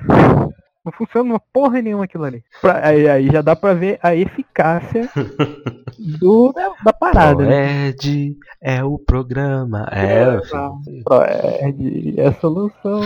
Não 0.85 0.93
funciona 0.93 1.31
uma 1.31 1.41
porra 1.53 1.83
nenhuma 1.83 2.05
aquilo 2.05 2.25
ali. 2.25 2.43
Pra, 2.63 2.87
aí, 2.87 3.09
aí, 3.09 3.27
já 3.27 3.43
dá 3.43 3.55
pra 3.55 3.75
ver 3.75 3.99
a 4.03 4.15
eficácia 4.15 5.09
do, 6.19 6.53
da, 6.53 6.73
da 6.83 6.93
parada. 6.93 7.45
ProErd 7.45 8.29
né? 8.29 8.35
é 8.63 8.85
o 8.85 8.99
programa. 8.99 9.87
É, 9.91 10.23
é 10.23 11.03
ProErd 11.05 12.15
é 12.19 12.27
a 12.27 12.33
solução. 12.33 13.01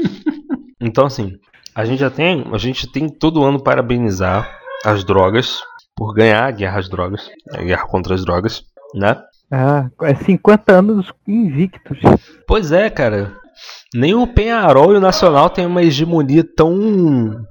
então 0.80 1.06
assim, 1.06 1.38
a 1.74 1.84
gente 1.84 2.00
já 2.00 2.10
tem. 2.10 2.46
A 2.52 2.58
gente 2.58 2.90
tem 2.90 3.08
todo 3.08 3.44
ano 3.44 3.62
parabenizar 3.62 4.58
as 4.84 5.04
drogas 5.04 5.60
por 6.00 6.14
ganhar 6.14 6.46
a 6.46 6.50
guerra 6.50 6.78
às 6.78 6.88
drogas, 6.88 7.28
a 7.52 7.62
guerra 7.62 7.86
contra 7.86 8.14
as 8.14 8.24
drogas, 8.24 8.62
né? 8.94 9.22
Ah, 9.52 9.90
é 10.00 10.14
50 10.14 10.72
anos 10.72 11.12
invictos. 11.28 11.98
Pois 12.46 12.72
é, 12.72 12.88
cara. 12.88 13.36
Nem 13.94 14.14
o 14.14 14.26
Penharol 14.26 14.94
e 14.94 14.96
o 14.96 15.00
Nacional 15.00 15.50
têm 15.50 15.66
uma 15.66 15.82
hegemonia 15.82 16.42
tão 16.56 17.44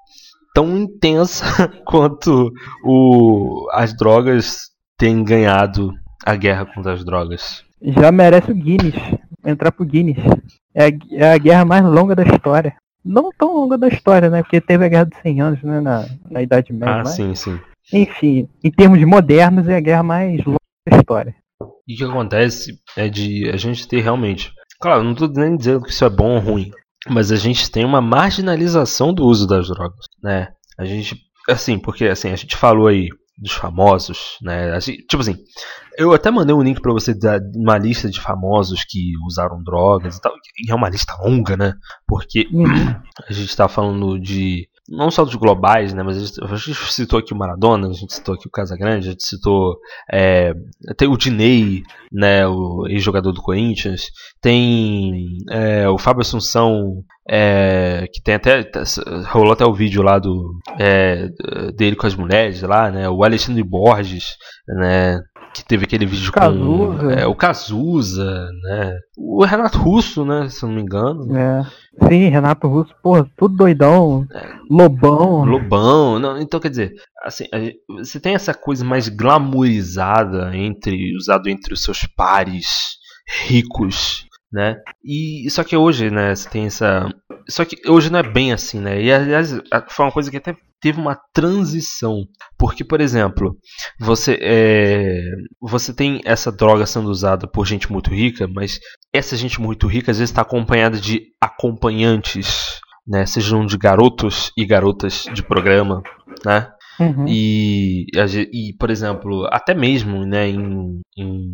tão 0.52 0.76
intensa 0.78 1.45
quanto 1.86 2.52
o, 2.84 3.70
as 3.72 3.95
drogas 3.95 4.72
têm 4.97 5.24
ganhado 5.24 5.93
a 6.26 6.36
guerra 6.36 6.66
contra 6.66 6.93
as 6.93 7.06
drogas. 7.06 7.64
Já 7.80 8.12
merece 8.12 8.52
o 8.52 8.56
Guinness. 8.56 8.95
Entrar 9.45 9.72
pro 9.72 9.86
Guinness. 9.86 10.18
É 10.74 10.88
a, 10.88 10.91
é 11.12 11.34
a 11.34 11.38
guerra 11.38 11.66
mais 11.66 11.86
longa 11.86 12.16
da 12.16 12.24
história. 12.24 12.74
Não 13.06 13.30
tão 13.38 13.54
longa 13.54 13.78
da 13.78 13.88
história, 13.88 14.28
né? 14.28 14.41
Porque 14.41 14.60
teve 14.60 14.86
a 14.86 14.89
guerra 14.89 15.06
dos 15.06 15.20
100 15.22 15.41
anos, 15.41 15.62
né? 15.62 15.80
Na, 15.80 16.08
na 16.32 16.41
Idade 16.41 16.74
Média. 16.74 16.95
Ah, 16.95 16.97
mas... 17.04 17.10
sim, 17.10 17.36
sim. 17.36 17.60
Enfim, 17.92 18.48
em 18.64 18.72
termos 18.72 19.04
modernos, 19.04 19.68
é 19.68 19.76
a 19.76 19.82
guerra 19.82 20.04
mais 20.04 20.44
longa 20.44 20.60
da 20.88 20.98
história. 20.98 21.36
E 21.88 21.96
o 21.96 21.98
que 21.98 22.04
acontece 22.04 22.80
é 22.96 23.10
de 23.10 23.50
a 23.50 23.58
gente 23.58 23.88
ter 23.88 24.02
realmente. 24.02 24.54
Claro, 24.80 25.04
não 25.04 25.12
estou 25.12 25.28
nem 25.28 25.58
dizendo 25.58 25.82
que 25.82 25.92
isso 25.92 26.06
é 26.06 26.10
bom 26.10 26.36
ou 26.36 26.40
ruim, 26.40 26.72
mas 27.10 27.32
a 27.32 27.36
gente 27.36 27.70
tem 27.70 27.84
uma 27.84 28.02
marginalização 28.02 29.14
do 29.14 29.26
uso 29.26 29.48
das 29.48 29.68
drogas, 29.68 30.06
né? 30.24 30.50
A 30.78 30.86
gente, 30.86 31.18
assim, 31.50 31.78
porque 31.78 32.06
assim, 32.06 32.30
a 32.30 32.36
gente 32.36 32.56
falou 32.56 32.88
aí 32.88 33.10
dos 33.38 33.52
famosos, 33.54 34.38
né? 34.42 34.74
Assim, 34.74 34.94
tipo 34.98 35.22
assim, 35.22 35.36
eu 35.98 36.14
até 36.14 36.32
mandei 36.32 36.56
um 36.56 36.62
link 36.62 36.82
para 36.82 36.94
você 36.94 37.14
de 37.14 37.28
uma 37.58 37.78
lista 37.78 38.10
de 38.10 38.22
famosos 38.22 38.86
que 38.88 39.12
usaram 39.26 39.62
drogas 39.62 40.16
e 40.16 40.22
tal. 40.22 40.34
E 40.58 40.72
é 40.72 40.76
uma 40.76 40.90
lista 40.90 41.14
longa, 41.22 41.58
né? 41.58 41.74
Porque 42.08 42.48
uhum. 42.54 42.96
a 43.28 43.34
gente 43.34 43.56
tá 43.56 43.68
falando 43.68 44.18
de 44.18 44.69
não 44.90 45.12
só 45.12 45.24
dos 45.24 45.36
globais, 45.36 45.94
né, 45.94 46.02
mas 46.04 46.18
a 46.18 46.20
gente, 46.20 46.44
a 46.44 46.56
gente, 46.56 46.94
citou 46.94 47.20
aqui 47.20 47.34
o 47.34 47.38
Maradona, 47.38 47.88
a 47.88 47.94
gente 47.94 48.14
citou 48.14 48.36
aqui 48.36 48.48
o 48.48 48.52
Casagrande, 48.52 49.08
a 49.08 49.12
gente 49.12 49.26
citou 49.26 49.78
é, 50.12 50.54
tem 50.98 51.08
o 51.08 51.18
Dinei, 51.18 51.84
né, 52.12 52.48
o 52.48 52.88
ex-jogador 52.88 53.32
do 53.32 53.42
Corinthians, 53.42 54.08
tem 54.42 55.38
é, 55.50 55.88
o 55.88 55.98
Fábio 55.98 56.22
Assunção, 56.22 57.04
é, 57.30 58.08
que 58.12 58.22
tem 58.22 58.36
até 58.36 58.70
rolou 59.28 59.54
até 59.54 59.66
o 59.66 59.74
vídeo 59.74 60.02
lá 60.02 60.18
do 60.18 60.58
é, 60.80 61.28
dele 61.76 61.96
com 61.96 62.08
as 62.08 62.16
mulheres 62.16 62.62
lá, 62.64 62.90
né, 62.90 63.08
o 63.08 63.24
Alexandre 63.24 63.64
Borges, 63.64 64.36
né, 64.68 65.22
que 65.54 65.64
teve 65.64 65.86
aquele 65.86 66.06
vídeo 66.06 66.32
Cazuza. 66.32 66.97
com 67.00 67.10
é, 67.10 67.26
o 67.26 67.36
Cazuza, 67.36 68.50
né? 68.64 68.97
O 69.18 69.43
Renato 69.43 69.78
Russo, 69.78 70.26
né? 70.26 70.47
Se 70.50 70.64
não 70.64 70.74
me 70.74 70.82
engano. 70.82 71.36
É. 71.36 71.64
Sim, 72.08 72.30
Renato 72.30 72.68
Russo, 72.68 72.93
porra, 73.02 73.30
tudo 73.38 73.58
doidão. 73.58 74.26
Lobão. 74.70 75.45
Lobão, 75.45 76.20
não, 76.20 76.39
então 76.39 76.60
quer 76.60 76.70
dizer, 76.70 76.93
assim, 77.24 77.45
você 77.89 78.20
tem 78.20 78.36
essa 78.36 78.54
coisa 78.54 78.86
mais 78.86 79.10
glamourizada 79.10 80.56
entre 80.56 81.16
usado 81.16 81.50
entre 81.50 81.74
os 81.74 81.84
seus 81.84 82.06
pares 82.06 82.97
ricos, 83.45 84.26
né? 84.52 84.78
E 85.04 85.50
só 85.50 85.64
que 85.64 85.76
hoje, 85.76 86.10
né, 86.10 86.36
você 86.36 86.50
tem 86.50 86.66
essa 86.66 87.10
só 87.50 87.66
que 87.66 87.78
hoje 87.89 88.12
não 88.12 88.20
é 88.20 88.24
bem 88.24 88.54
assim, 88.54 88.80
né? 88.80 89.02
E 89.02 89.12
aliás, 89.12 89.52
foi 89.89 90.06
uma 90.06 90.12
coisa 90.12 90.30
que 90.30 90.38
até 90.38 90.56
teve 90.82 91.00
uma 91.00 91.20
transição, 91.34 92.24
porque 92.58 92.84
por 92.84 93.02
exemplo, 93.02 93.56
você 94.00 94.38
é, 94.42 95.22
você 95.62 95.94
tem 95.94 96.22
essa 96.26 96.52
droga 96.52 96.86
sendo 96.86 97.10
usada 97.10 97.48
por 97.48 97.66
gente 97.66 97.92
muito 97.92 98.10
rica, 98.10 98.48
mas 98.48 98.80
essa 99.14 99.36
gente 99.36 99.60
muito 99.60 99.88
rica 99.88 100.12
às 100.12 100.18
vezes 100.18 100.32
está 100.32 100.42
acompanhada 100.42 101.00
de 101.00 101.24
acompanhantes, 101.42 102.80
né? 103.08 103.26
Sejam 103.26 103.66
de 103.66 103.78
garotos 103.78 104.52
e 104.58 104.66
garotas 104.66 105.26
de 105.34 105.44
programa, 105.44 106.02
né? 106.46 106.72
Uhum. 107.00 107.26
E, 107.28 108.08
e, 108.52 108.74
por 108.78 108.90
exemplo, 108.90 109.48
até 109.52 109.74
mesmo 109.74 110.26
né, 110.26 110.50
em, 110.50 111.00
em, 111.18 111.54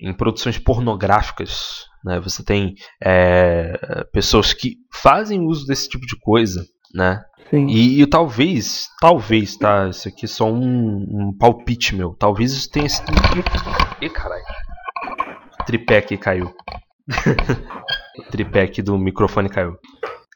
em 0.00 0.12
produções 0.12 0.58
pornográficas, 0.58 1.84
né, 2.04 2.18
você 2.18 2.42
tem 2.42 2.74
é, 3.02 4.04
pessoas 4.12 4.52
que 4.52 4.76
fazem 4.92 5.46
uso 5.46 5.64
desse 5.64 5.88
tipo 5.88 6.04
de 6.04 6.18
coisa, 6.18 6.64
né? 6.94 7.22
Sim. 7.50 7.66
E, 7.66 8.00
e 8.00 8.06
talvez, 8.06 8.88
talvez, 9.00 9.56
tá? 9.56 9.88
Isso 9.88 10.08
aqui 10.08 10.24
é 10.24 10.28
só 10.28 10.50
um, 10.50 11.06
um 11.10 11.36
palpite 11.36 11.96
meu. 11.96 12.14
Talvez 12.14 12.52
isso 12.52 12.70
tenha 12.70 12.88
sido. 12.88 13.12
Ih, 14.00 14.08
caralho. 14.08 14.44
O 15.60 15.64
tripé 15.64 15.98
aqui 15.98 16.16
caiu. 16.16 16.54
o 18.18 18.22
tripé 18.30 18.62
aqui 18.62 18.80
do 18.80 18.96
microfone 18.96 19.48
caiu. 19.48 19.76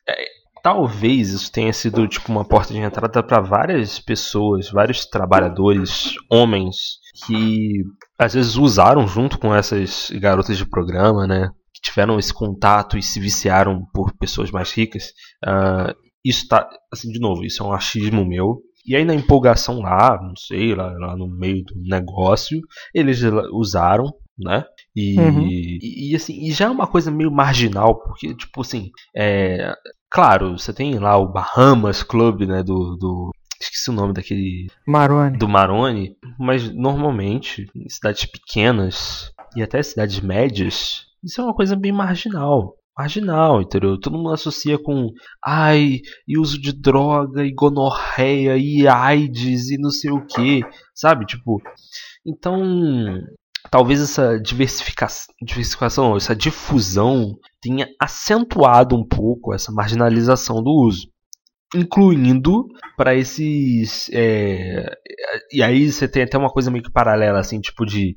É, 0.09 0.15
talvez 0.61 1.31
isso 1.31 1.53
tenha 1.53 1.73
sido 1.73 2.09
tipo 2.09 2.33
uma 2.33 2.45
porta 2.45 2.75
de 2.75 2.81
entrada 2.81 3.23
para 3.23 3.41
várias 3.41 4.01
pessoas, 4.01 4.69
vários 4.71 5.07
trabalhadores, 5.07 6.15
homens, 6.29 6.99
que 7.27 7.85
às 8.19 8.35
vezes 8.35 8.57
usaram 8.57 9.07
junto 9.07 9.39
com 9.39 9.55
essas 9.55 10.11
garotas 10.11 10.59
de 10.59 10.67
programa, 10.67 11.29
né? 11.29 11.49
Que 11.73 11.81
tiveram 11.81 12.19
esse 12.19 12.35
contato 12.35 12.99
e 12.99 13.03
se 13.03 13.21
viciaram 13.21 13.87
por 13.95 14.13
pessoas 14.19 14.51
mais 14.51 14.73
ricas. 14.73 15.13
Ah, 15.45 15.95
isso 16.25 16.49
tá, 16.49 16.69
assim, 16.93 17.11
de 17.11 17.19
novo, 17.21 17.45
isso 17.45 17.63
é 17.63 17.67
um 17.67 17.73
achismo 17.73 18.25
meu. 18.25 18.61
E 18.87 18.95
aí 18.95 19.05
na 19.05 19.15
empolgação 19.15 19.81
lá, 19.81 20.19
não 20.23 20.37
sei, 20.37 20.75
lá, 20.75 20.93
lá 20.99 21.17
no 21.17 21.27
meio 21.29 21.65
do 21.65 21.75
negócio, 21.83 22.61
eles 22.95 23.21
usaram, 23.53 24.13
né? 24.39 24.65
E, 24.95 25.19
Uhum. 25.19 25.41
e, 25.49 26.11
e, 26.13 26.17
assim, 26.17 26.35
e 26.45 26.53
já 26.53 26.67
é 26.67 26.71
uma 26.71 26.87
coisa 26.87 27.11
meio 27.11 27.31
marginal, 27.31 27.99
porque, 28.01 28.35
tipo 28.35 28.61
assim, 28.61 28.91
é, 29.17 29.75
claro, 30.11 30.59
você 30.59 30.73
tem 30.73 30.99
lá 30.99 31.17
o 31.17 31.33
Bahamas 31.33 32.03
Club, 32.03 32.43
né, 32.43 32.63
do, 32.63 32.97
do 32.97 33.31
esqueci 33.61 33.91
o 33.91 33.95
nome 33.95 34.13
daquele 34.13 34.67
Maroni. 34.87 35.39
do 35.39 35.49
Maroni, 35.49 36.17
mas 36.39 36.71
normalmente 36.73 37.67
em 37.75 37.89
cidades 37.89 38.27
pequenas 38.27 39.33
e 39.57 39.63
até 39.63 39.83
cidades 39.83 40.21
médias, 40.21 41.07
isso 41.23 41.41
é 41.41 41.45
uma 41.45 41.55
coisa 41.55 41.75
bem 41.75 41.93
marginal. 41.93 42.75
Marginal, 42.97 43.63
entendeu? 43.63 43.99
Todo 43.99 44.17
mundo 44.17 44.33
associa 44.33 44.79
com 44.79 45.11
ai, 45.45 46.01
e 46.29 46.39
uso 46.39 46.61
de 46.61 46.73
droga, 46.73 47.45
e 47.45 47.53
gonorreia, 47.53 48.57
e 48.57 48.87
AIDS, 48.87 49.71
e 49.71 49.79
não 49.79 49.91
sei 49.91 50.11
o 50.11 50.25
que, 50.25 50.61
sabe? 50.95 51.27
Tipo, 51.27 51.61
então, 52.25 52.63
talvez 53.71 54.01
essa 54.01 54.39
diversificação, 54.41 56.17
essa 56.17 56.37
difusão 56.37 57.37
tenha 57.61 57.89
acentuado 58.01 58.97
um 58.97 59.07
pouco 59.07 59.53
essa 59.53 59.73
marginalização 59.73 60.63
do 60.63 60.71
uso 60.71 61.14
incluindo 61.75 62.67
para 62.97 63.15
esses 63.15 64.09
é, 64.13 64.97
e 65.53 65.63
aí 65.63 65.91
você 65.91 66.07
tem 66.07 66.23
até 66.23 66.39
uma 66.39 66.51
coisa 66.51 66.71
meio 66.71 66.85
que 66.85 66.93
paralela 66.93 67.41
assim 67.41 67.61
tipo 67.61 67.85
de 67.85 68.17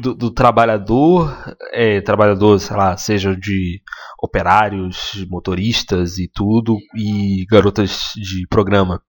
do, 0.00 0.14
do 0.14 0.30
trabalhador 0.30 1.34
é, 1.72 2.00
trabalhador 2.00 2.58
sei 2.58 2.76
lá 2.76 2.96
seja 2.96 3.34
de 3.34 3.80
operários 4.22 5.26
motoristas 5.30 6.18
e 6.18 6.28
tudo 6.32 6.76
e 6.96 7.46
garotas 7.50 8.10
de 8.16 8.46
programa 8.48 9.02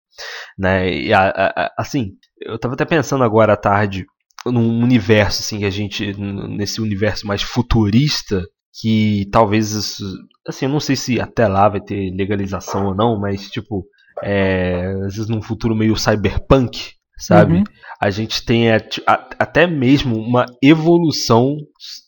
né? 0.57 0.91
E 0.93 1.13
a, 1.13 1.29
a, 1.29 1.73
assim 1.77 2.11
eu 2.41 2.59
tava 2.59 2.75
até 2.75 2.85
pensando 2.85 3.23
agora 3.23 3.53
à 3.53 3.57
tarde 3.57 4.05
num 4.45 4.81
universo 4.81 5.41
assim 5.41 5.59
que 5.59 5.65
a 5.65 5.69
gente 5.69 6.13
nesse 6.17 6.81
universo 6.81 7.27
mais 7.27 7.41
futurista 7.41 8.45
que 8.79 9.27
talvez 9.31 9.97
assim, 10.47 10.65
eu 10.65 10.69
não 10.69 10.79
sei 10.79 10.95
se 10.95 11.19
até 11.19 11.47
lá 11.47 11.67
vai 11.67 11.81
ter 11.81 12.11
legalização 12.11 12.87
ou 12.87 12.95
não, 12.95 13.19
mas 13.19 13.49
tipo, 13.49 13.85
é, 14.23 14.93
às 15.05 15.15
vezes 15.15 15.27
num 15.27 15.41
futuro 15.41 15.75
meio 15.75 15.97
cyberpunk, 15.97 16.93
sabe? 17.17 17.57
Uhum. 17.57 17.63
A 18.01 18.09
gente 18.09 18.45
tem 18.45 18.71
a, 18.71 18.77
a, 19.05 19.29
até 19.39 19.67
mesmo 19.67 20.15
uma 20.17 20.45
evolução 20.63 21.57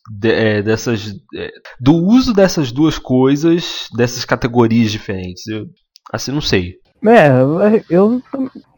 de, 0.09 0.32
é, 0.32 0.61
dessas 0.61 1.13
é, 1.36 1.51
do 1.80 1.93
uso 1.93 2.34
dessas 2.34 2.72
duas 2.72 2.97
coisas, 2.97 3.88
dessas 3.95 4.24
categorias 4.24 4.91
diferentes. 4.91 5.45
Eu, 5.47 5.65
assim, 6.13 6.32
não 6.32 6.41
sei. 6.41 6.76
É, 7.05 7.84
eu, 7.89 8.22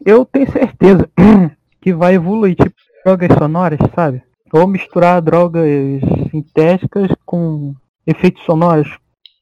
eu 0.04 0.24
tenho 0.24 0.50
certeza 0.50 1.08
que 1.80 1.92
vai 1.92 2.14
evoluir, 2.14 2.56
tipo, 2.56 2.74
drogas 3.04 3.38
sonoras, 3.38 3.78
sabe? 3.94 4.22
Ou 4.52 4.66
misturar 4.66 5.20
drogas 5.20 6.00
sintéticas 6.30 7.10
com 7.24 7.74
efeitos 8.06 8.42
sonoros, 8.44 8.98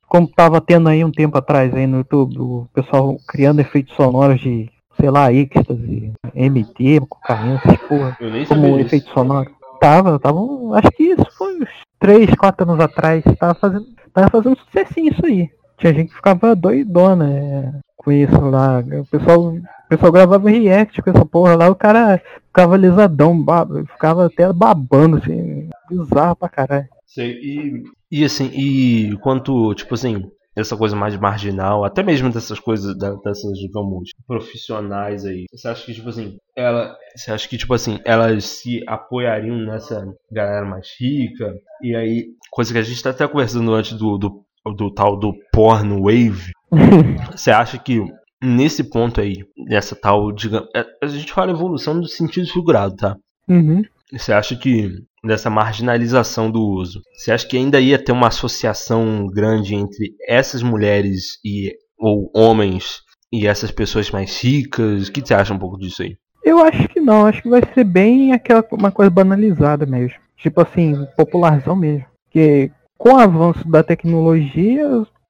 como 0.09 0.29
tava 0.29 0.61
tendo 0.61 0.89
aí 0.89 1.05
um 1.05 1.11
tempo 1.11 1.39
atrás 1.39 1.75
aí 1.75 1.87
no 1.87 1.99
YouTube, 1.99 2.39
o 2.39 2.69
pessoal 2.75 3.17
criando 3.27 3.61
efeitos 3.61 3.95
sonoros 3.95 4.41
de, 4.41 4.71
sei 5.01 5.11
lá, 5.11 5.33
êxtase, 5.33 6.13
MT, 6.35 7.01
cocaína, 7.09 7.61
essas 7.65 7.89
porra, 7.89 8.17
Eu 8.21 8.31
nem 8.31 8.45
como 8.45 8.79
efeito 8.79 9.11
sonoro. 9.11 9.51
Tava, 9.81 10.19
tava, 10.19 10.39
acho 10.75 10.91
que 10.93 11.05
isso 11.05 11.27
foi 11.37 11.61
uns 11.61 11.69
3, 11.99 12.35
4 12.35 12.71
anos 12.71 12.85
atrás, 12.85 13.25
tava 13.39 13.55
fazendo, 13.55 13.87
tava 14.13 14.31
fazendo 14.31 14.59
sucessinho 14.59 15.13
isso 15.13 15.27
aí. 15.27 15.51
Tinha 15.79 15.95
gente 15.95 16.11
que 16.11 16.17
ficava 16.17 16.55
doidona 16.55 17.29
é, 17.29 17.73
com 17.97 18.13
isso 18.13 18.39
lá. 18.39 18.81
O 18.81 19.07
pessoal, 19.07 19.41
o 19.49 19.63
pessoal 19.89 20.13
gravava 20.13 20.51
react 20.51 21.03
com 21.03 21.11
essa 21.11 21.25
porra 21.25 21.57
lá, 21.57 21.69
o 21.69 21.75
cara 21.75 22.23
ficava 22.47 22.77
lisadão, 22.77 23.45
ficava 23.93 24.27
até 24.27 24.53
babando, 24.53 25.17
assim, 25.17 25.69
bizarro 25.89 26.37
pra 26.37 26.49
caralho. 26.49 26.89
Sei, 27.15 27.33
e, 27.43 27.83
e 28.11 28.25
assim, 28.25 28.47
e 28.55 29.15
quanto, 29.19 29.75
tipo 29.75 29.95
assim, 29.95 30.23
essa 30.57 30.77
coisa 30.77 30.97
mais 30.97 31.15
marginal, 31.17 31.85
até 31.85 32.03
mesmo 32.03 32.31
dessas 32.31 32.59
coisas, 32.59 32.97
dessas, 32.97 33.59
digamos, 33.59 34.11
profissionais 34.27 35.25
aí. 35.27 35.45
Você 35.53 35.69
acha 35.69 35.85
que, 35.85 35.95
tipo 35.95 36.09
assim, 36.09 36.37
ela. 36.57 36.97
Você 37.15 37.31
acha 37.33 37.49
que, 37.49 37.59
tipo 37.59 37.75
assim, 37.75 37.99
elas 38.05 38.45
se 38.45 38.83
apoiariam 38.87 39.57
nessa 39.59 40.07
galera 40.31 40.65
mais 40.65 40.89
rica? 40.99 41.55
E 41.83 41.95
aí, 41.95 42.27
coisa 42.51 42.73
que 42.73 42.79
a 42.79 42.83
gente 42.83 43.03
tá 43.03 43.11
até 43.11 43.27
conversando 43.29 43.75
antes 43.75 43.93
do, 43.93 44.17
do, 44.17 44.45
do 44.75 44.91
tal 44.93 45.19
do 45.19 45.35
porn 45.53 46.01
wave. 46.01 46.53
Você 47.33 47.51
acha 47.51 47.79
que 47.79 48.03
nesse 48.43 48.85
ponto 48.85 49.21
aí, 49.21 49.45
nessa 49.69 49.95
tal, 49.95 50.33
digamos. 50.33 50.69
é- 50.75 50.87
A 51.03 51.07
gente 51.07 51.33
fala 51.33 51.53
evolução 51.53 51.93
no 51.95 52.07
sentido 52.07 52.47
figurado, 52.51 52.97
tá? 52.97 53.17
Uhum. 53.49 53.83
Você 54.13 54.33
acha 54.33 54.57
que 54.57 54.91
dessa 55.25 55.49
marginalização 55.49 56.51
do 56.51 56.61
uso, 56.63 57.01
você 57.15 57.33
acha 57.33 57.47
que 57.47 57.57
ainda 57.57 57.81
ia 57.81 57.99
ter 58.03 58.13
uma 58.13 58.29
associação 58.29 59.27
grande 59.27 59.75
entre 59.75 60.15
essas 60.29 60.63
mulheres 60.63 61.39
e 61.45 61.73
ou 61.99 62.31
homens 62.35 63.03
e 63.33 63.47
essas 63.47 63.71
pessoas 63.71 64.11
mais 64.11 64.43
ricas? 64.43 65.09
O 65.09 65.13
que 65.13 65.21
você 65.21 65.35
acha 65.35 65.55
um 65.55 65.59
pouco 65.59 65.79
disso 65.79 66.03
aí? 66.03 66.17
Eu 66.45 66.59
acho 66.59 66.89
que 66.89 67.01
não, 67.01 67.25
acho 67.27 67.41
que 67.41 67.49
vai 67.49 67.63
ser 67.73 67.85
bem 67.85 68.33
aquela 68.33 68.65
uma 68.73 68.91
coisa 68.91 69.11
banalizada 69.11 69.87
mesmo. 69.87 70.19
Tipo 70.37 70.61
assim, 70.61 71.07
popularzão 71.17 71.77
mesmo. 71.77 72.05
Porque 72.25 72.71
com 72.99 73.11
o 73.15 73.19
avanço 73.19 73.69
da 73.69 73.83
tecnologia, 73.83 74.85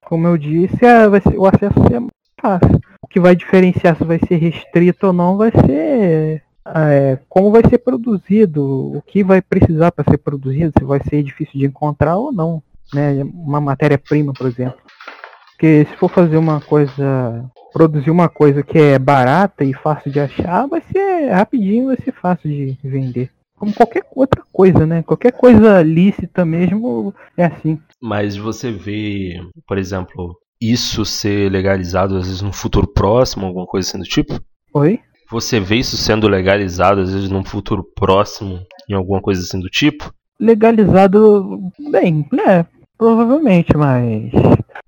como 0.06 0.26
eu 0.26 0.38
disse, 0.38 0.74
ser- 0.78 1.38
o 1.38 1.46
acesso 1.46 1.74
vai 1.78 1.88
ser 1.88 2.00
mais 2.00 2.10
fácil. 2.40 2.80
O 3.02 3.06
que 3.06 3.20
vai 3.20 3.36
diferenciar 3.36 3.96
se 3.96 4.04
vai 4.04 4.18
ser 4.26 4.36
restrito 4.36 5.06
ou 5.08 5.12
não 5.12 5.36
vai 5.36 5.50
ser 5.50 6.42
é, 6.66 7.18
como 7.28 7.50
vai 7.50 7.62
ser 7.68 7.78
produzido, 7.78 8.96
o 8.96 9.02
que 9.02 9.24
vai 9.24 9.40
precisar 9.40 9.92
para 9.92 10.10
ser 10.10 10.18
produzido, 10.18 10.72
se 10.78 10.84
vai 10.84 11.00
ser 11.08 11.22
difícil 11.22 11.58
de 11.58 11.66
encontrar 11.66 12.16
ou 12.16 12.32
não. 12.32 12.62
Né? 12.92 13.22
Uma 13.34 13.60
matéria-prima, 13.60 14.32
por 14.32 14.46
exemplo. 14.46 14.78
Porque 15.52 15.86
se 15.86 15.96
for 15.96 16.08
fazer 16.08 16.36
uma 16.36 16.60
coisa 16.60 17.44
produzir 17.72 18.10
uma 18.10 18.28
coisa 18.28 18.62
que 18.62 18.78
é 18.78 18.98
barata 18.98 19.64
e 19.64 19.72
fácil 19.72 20.12
de 20.12 20.20
achar, 20.20 20.66
vai 20.66 20.82
ser 20.92 21.30
rapidinho, 21.30 21.86
vai 21.86 21.96
ser 21.96 22.12
fácil 22.12 22.50
de 22.50 22.76
vender. 22.84 23.30
Como 23.56 23.72
qualquer 23.72 24.04
outra 24.14 24.42
coisa, 24.52 24.84
né? 24.84 25.02
Qualquer 25.02 25.32
coisa 25.32 25.82
lícita 25.82 26.44
mesmo 26.44 27.14
é 27.36 27.44
assim. 27.44 27.80
Mas 28.00 28.36
você 28.36 28.70
vê, 28.70 29.40
por 29.66 29.78
exemplo, 29.78 30.36
isso 30.60 31.04
ser 31.04 31.50
legalizado 31.50 32.16
às 32.16 32.26
vezes 32.26 32.42
no 32.42 32.52
futuro 32.52 32.86
próximo, 32.86 33.46
alguma 33.46 33.66
coisa 33.66 33.88
assim 33.88 33.98
do 33.98 34.04
tipo? 34.04 34.38
Oi? 34.74 35.00
Você 35.32 35.58
vê 35.58 35.76
isso 35.76 35.96
sendo 35.96 36.28
legalizado, 36.28 37.00
às 37.00 37.12
vezes 37.12 37.30
num 37.30 37.42
futuro 37.42 37.82
próximo, 37.96 38.60
em 38.88 38.92
alguma 38.92 39.20
coisa 39.20 39.40
assim 39.40 39.58
do 39.58 39.70
tipo? 39.70 40.12
Legalizado, 40.38 41.72
bem, 41.90 42.26
né? 42.30 42.66
Provavelmente, 42.98 43.74
mas 43.74 44.30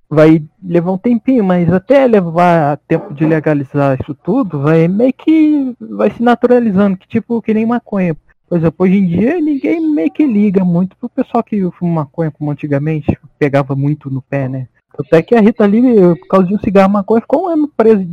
vai 0.08 0.44
levar 0.62 0.92
um 0.92 0.98
tempinho, 0.98 1.42
mas 1.42 1.72
até 1.72 2.06
levar 2.06 2.76
tempo 2.86 3.14
de 3.14 3.24
legalizar 3.24 3.98
isso 3.98 4.14
tudo, 4.14 4.60
vai 4.60 4.86
meio 4.86 5.14
que 5.14 5.74
vai 5.80 6.10
se 6.10 6.22
naturalizando, 6.22 6.98
que 6.98 7.08
tipo 7.08 7.40
que 7.40 7.54
nem 7.54 7.64
maconha. 7.64 8.14
Por 8.46 8.58
exemplo, 8.58 8.84
hoje 8.84 8.98
em 8.98 9.06
dia 9.06 9.40
ninguém 9.40 9.80
meio 9.80 10.12
que 10.12 10.26
liga 10.26 10.62
muito 10.62 10.94
pro 10.98 11.08
pessoal 11.08 11.42
que 11.42 11.68
fuma 11.72 12.02
maconha 12.02 12.30
como 12.30 12.50
antigamente, 12.50 13.18
pegava 13.38 13.74
muito 13.74 14.10
no 14.10 14.20
pé, 14.20 14.48
né? 14.48 14.68
Até 14.96 15.22
que 15.22 15.34
a 15.34 15.40
Rita 15.40 15.66
Lee, 15.66 15.80
por 16.20 16.28
causa 16.28 16.46
de 16.46 16.54
um 16.54 16.58
cigarro 16.58 16.92
maconha, 16.92 17.22
ficou 17.22 17.44
um 17.44 17.48
ano 17.48 17.68
preso. 17.74 18.06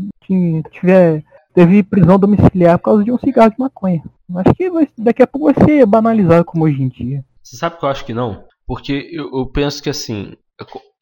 Tiver, 0.72 1.24
teve 1.54 1.84
prisão 1.84 2.20
domiciliar 2.20 2.78
por 2.78 2.86
causa 2.86 3.04
de 3.04 3.12
um 3.12 3.18
cigarro 3.18 3.52
de 3.52 3.60
maconha. 3.60 4.02
Acho 4.36 4.54
que 4.54 4.70
daqui 4.98 5.22
a 5.22 5.28
pouco 5.28 5.52
vai 5.52 5.66
ser 5.66 5.86
banalizado 5.86 6.46
como 6.46 6.66
hoje 6.66 6.82
em 6.82 6.88
dia. 6.88 7.24
Você 7.44 7.58
sabe 7.58 7.78
que 7.78 7.86
eu 7.86 7.90
acho 7.90 8.06
que 8.06 8.14
não? 8.14 8.46
Porque 8.66 9.10
eu, 9.12 9.30
eu 9.34 9.46
penso 9.52 9.84
que 9.84 9.90
assim, 9.90 10.34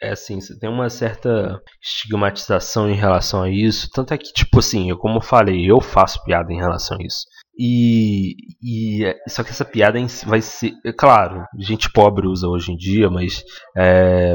é 0.01 0.11
assim, 0.11 0.39
você 0.39 0.57
tem 0.57 0.69
uma 0.69 0.89
certa 0.89 1.61
estigmatização 1.81 2.89
em 2.89 2.95
relação 2.95 3.43
a 3.43 3.49
isso. 3.49 3.89
Tanto 3.93 4.13
é 4.13 4.17
que, 4.17 4.31
tipo 4.33 4.59
assim, 4.59 4.89
eu 4.89 4.97
como 4.97 5.21
falei, 5.21 5.69
eu 5.69 5.81
faço 5.81 6.23
piada 6.23 6.51
em 6.53 6.57
relação 6.57 6.97
a 6.97 7.03
isso. 7.03 7.25
E, 7.57 8.35
e 8.63 9.05
é, 9.05 9.15
só 9.27 9.43
que 9.43 9.49
essa 9.49 9.65
piada 9.65 9.99
vai 10.25 10.41
ser, 10.41 10.71
é 10.85 10.93
claro, 10.93 11.43
gente 11.57 11.91
pobre 11.91 12.25
usa 12.25 12.47
hoje 12.47 12.71
em 12.71 12.77
dia, 12.77 13.09
mas 13.09 13.43
é, 13.77 14.33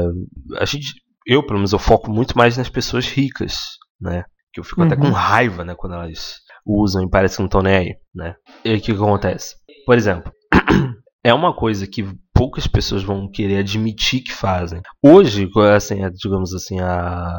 a 0.59 0.65
gente, 0.65 0.93
eu 1.25 1.43
pelo 1.43 1.57
menos 1.57 1.73
eu 1.73 1.79
foco 1.79 2.11
muito 2.11 2.37
mais 2.37 2.55
nas 2.55 2.69
pessoas 2.69 3.07
ricas, 3.07 3.57
né? 3.99 4.23
Que 4.55 4.61
eu 4.61 4.63
fico 4.63 4.79
uhum. 4.79 4.87
até 4.87 4.95
com 4.95 5.07
uhum. 5.07 5.11
raiva, 5.11 5.65
né, 5.65 5.75
quando 5.75 5.95
elas 5.95 6.37
usam 6.65 7.03
e 7.03 7.09
parece 7.09 7.35
que 7.35 7.41
não 7.41 7.47
estão 7.47 7.61
nem 7.61 7.75
aí, 7.75 7.95
né? 8.15 8.35
E 8.63 8.69
aí 8.69 8.77
o 8.77 8.81
que, 8.81 8.93
que 8.93 8.97
acontece? 8.97 9.53
Por 9.85 9.97
exemplo, 9.97 10.31
é 11.21 11.33
uma 11.33 11.53
coisa 11.53 11.85
que 11.85 12.07
poucas 12.33 12.65
pessoas 12.65 13.03
vão 13.03 13.29
querer 13.29 13.57
admitir 13.57 14.21
que 14.21 14.31
fazem. 14.31 14.81
Hoje, 15.03 15.49
assim, 15.75 15.97
digamos 16.13 16.53
assim, 16.53 16.79
a 16.79 17.37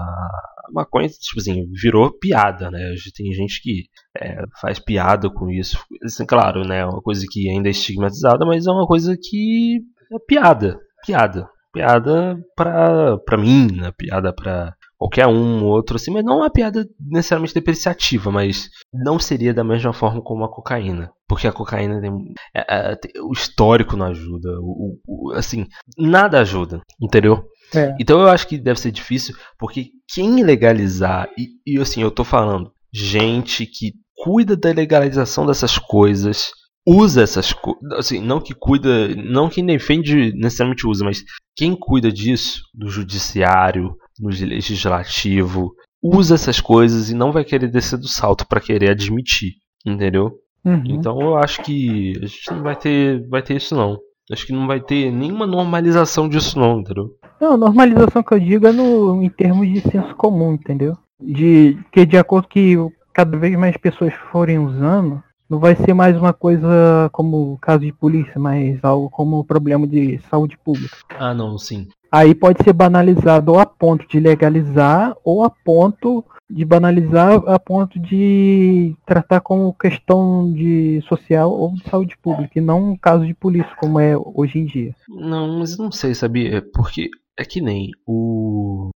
maconha, 0.74 1.08
tipo 1.08 1.40
assim, 1.40 1.64
virou 1.82 2.12
piada, 2.18 2.70
né? 2.70 2.90
Hoje 2.92 3.10
tem 3.14 3.32
gente 3.32 3.62
que 3.62 3.84
é, 4.20 4.36
faz 4.60 4.78
piada 4.78 5.30
com 5.30 5.48
isso. 5.48 5.82
Assim, 6.04 6.26
claro, 6.26 6.68
né? 6.68 6.80
É 6.80 6.84
uma 6.84 7.00
coisa 7.00 7.24
que 7.30 7.48
ainda 7.48 7.68
é 7.68 7.70
estigmatizada, 7.70 8.44
mas 8.44 8.66
é 8.66 8.70
uma 8.70 8.86
coisa 8.86 9.16
que 9.18 9.80
é 10.12 10.18
piada. 10.28 10.78
Piada. 11.06 11.48
Piada 11.72 12.36
pra, 12.54 13.16
pra 13.18 13.38
mim, 13.38 13.68
né? 13.72 13.90
Piada 13.96 14.34
pra 14.34 14.74
qualquer 14.98 15.26
um 15.26 15.64
outro 15.64 15.96
assim, 15.96 16.10
mas 16.10 16.24
não 16.24 16.34
é 16.34 16.36
uma 16.36 16.50
piada 16.50 16.86
necessariamente 17.00 17.54
depreciativa, 17.54 18.30
mas 18.30 18.70
não 18.92 19.18
seria 19.18 19.52
da 19.52 19.62
mesma 19.62 19.92
forma 19.92 20.22
como 20.22 20.44
a 20.44 20.50
cocaína, 20.50 21.10
porque 21.28 21.46
a 21.46 21.52
cocaína 21.52 22.00
tem, 22.00 22.12
é, 22.54 22.92
é, 22.92 22.98
o 23.22 23.32
histórico 23.32 23.96
não 23.96 24.06
ajuda, 24.06 24.48
o, 24.60 24.98
o, 25.06 25.32
assim 25.32 25.66
nada 25.98 26.40
ajuda, 26.40 26.80
entendeu? 27.00 27.44
É. 27.74 27.94
Então 28.00 28.20
eu 28.20 28.28
acho 28.28 28.46
que 28.48 28.58
deve 28.58 28.80
ser 28.80 28.90
difícil, 28.90 29.36
porque 29.58 29.90
quem 30.08 30.42
legalizar, 30.42 31.28
e, 31.36 31.48
e 31.66 31.80
assim, 31.80 32.02
eu 32.02 32.10
tô 32.10 32.24
falando, 32.24 32.72
gente 32.92 33.66
que 33.66 33.92
cuida 34.16 34.56
da 34.56 34.72
legalização 34.72 35.44
dessas 35.44 35.76
coisas, 35.78 36.50
usa 36.86 37.22
essas 37.22 37.52
coisas, 37.52 37.82
assim, 37.98 38.20
não 38.20 38.40
que 38.40 38.54
cuida, 38.54 39.08
não 39.16 39.50
quem 39.50 39.66
defende 39.66 40.32
necessariamente 40.34 40.86
usa, 40.86 41.04
mas 41.04 41.22
quem 41.56 41.76
cuida 41.76 42.10
disso, 42.10 42.62
do 42.72 42.88
judiciário, 42.88 43.94
no 44.18 44.28
legislativo, 44.28 45.74
usa 46.02 46.34
essas 46.34 46.60
coisas 46.60 47.10
e 47.10 47.14
não 47.14 47.32
vai 47.32 47.44
querer 47.44 47.68
descer 47.68 47.98
do 47.98 48.08
salto 48.08 48.46
para 48.46 48.60
querer 48.60 48.90
admitir, 48.90 49.54
entendeu? 49.84 50.38
Uhum. 50.64 50.82
Então 50.86 51.20
eu 51.20 51.36
acho 51.36 51.62
que 51.62 52.12
a 52.22 52.26
gente 52.26 52.50
não 52.50 52.62
vai 52.62 52.76
ter, 52.76 53.26
vai 53.28 53.42
ter 53.42 53.56
isso 53.56 53.74
não. 53.74 53.98
Acho 54.30 54.46
que 54.46 54.52
não 54.52 54.66
vai 54.66 54.80
ter 54.80 55.12
nenhuma 55.12 55.46
normalização 55.46 56.28
disso 56.28 56.58
não, 56.58 56.80
entendeu? 56.80 57.10
Não, 57.40 57.56
normalização 57.56 58.22
que 58.22 58.34
eu 58.34 58.40
digo 58.40 58.66
é 58.66 58.72
no, 58.72 59.22
em 59.22 59.28
termos 59.28 59.68
de 59.68 59.80
senso 59.80 60.14
comum, 60.16 60.54
entendeu? 60.54 60.96
De 61.20 61.78
que 61.92 62.04
de 62.04 62.16
acordo 62.18 62.48
que 62.48 62.76
cada 63.12 63.36
vez 63.38 63.56
mais 63.56 63.76
pessoas 63.76 64.12
forem 64.32 64.58
usando, 64.58 65.22
não 65.48 65.60
vai 65.60 65.76
ser 65.76 65.94
mais 65.94 66.16
uma 66.16 66.32
coisa 66.32 67.08
como 67.12 67.56
caso 67.58 67.80
de 67.80 67.92
polícia, 67.92 68.38
mas 68.38 68.82
algo 68.82 69.08
como 69.08 69.44
problema 69.44 69.86
de 69.86 70.18
saúde 70.28 70.58
pública. 70.58 70.96
Ah, 71.18 71.32
não, 71.32 71.56
sim. 71.56 71.86
Aí 72.16 72.34
pode 72.34 72.64
ser 72.64 72.72
banalizado 72.72 73.52
ou 73.52 73.58
a 73.58 73.66
ponto 73.66 74.08
de 74.08 74.18
legalizar 74.18 75.14
ou 75.22 75.44
a 75.44 75.50
ponto 75.50 76.24
de 76.48 76.64
banalizar 76.64 77.42
a 77.46 77.58
ponto 77.58 78.00
de 78.00 78.96
tratar 79.04 79.40
como 79.40 79.74
questão 79.74 80.50
de 80.50 81.02
social 81.06 81.50
ou 81.52 81.74
de 81.74 81.82
saúde 81.90 82.16
pública, 82.16 82.58
e 82.58 82.62
não 82.62 82.92
um 82.92 82.96
caso 82.96 83.26
de 83.26 83.34
polícia 83.34 83.70
como 83.78 84.00
é 84.00 84.16
hoje 84.16 84.58
em 84.58 84.64
dia. 84.64 84.94
Não, 85.06 85.58
mas 85.58 85.76
não 85.76 85.92
sei, 85.92 86.14
sabia? 86.14 86.64
Porque 86.72 87.10
é 87.38 87.44
que 87.44 87.60
nem 87.60 87.90
o 88.06 88.88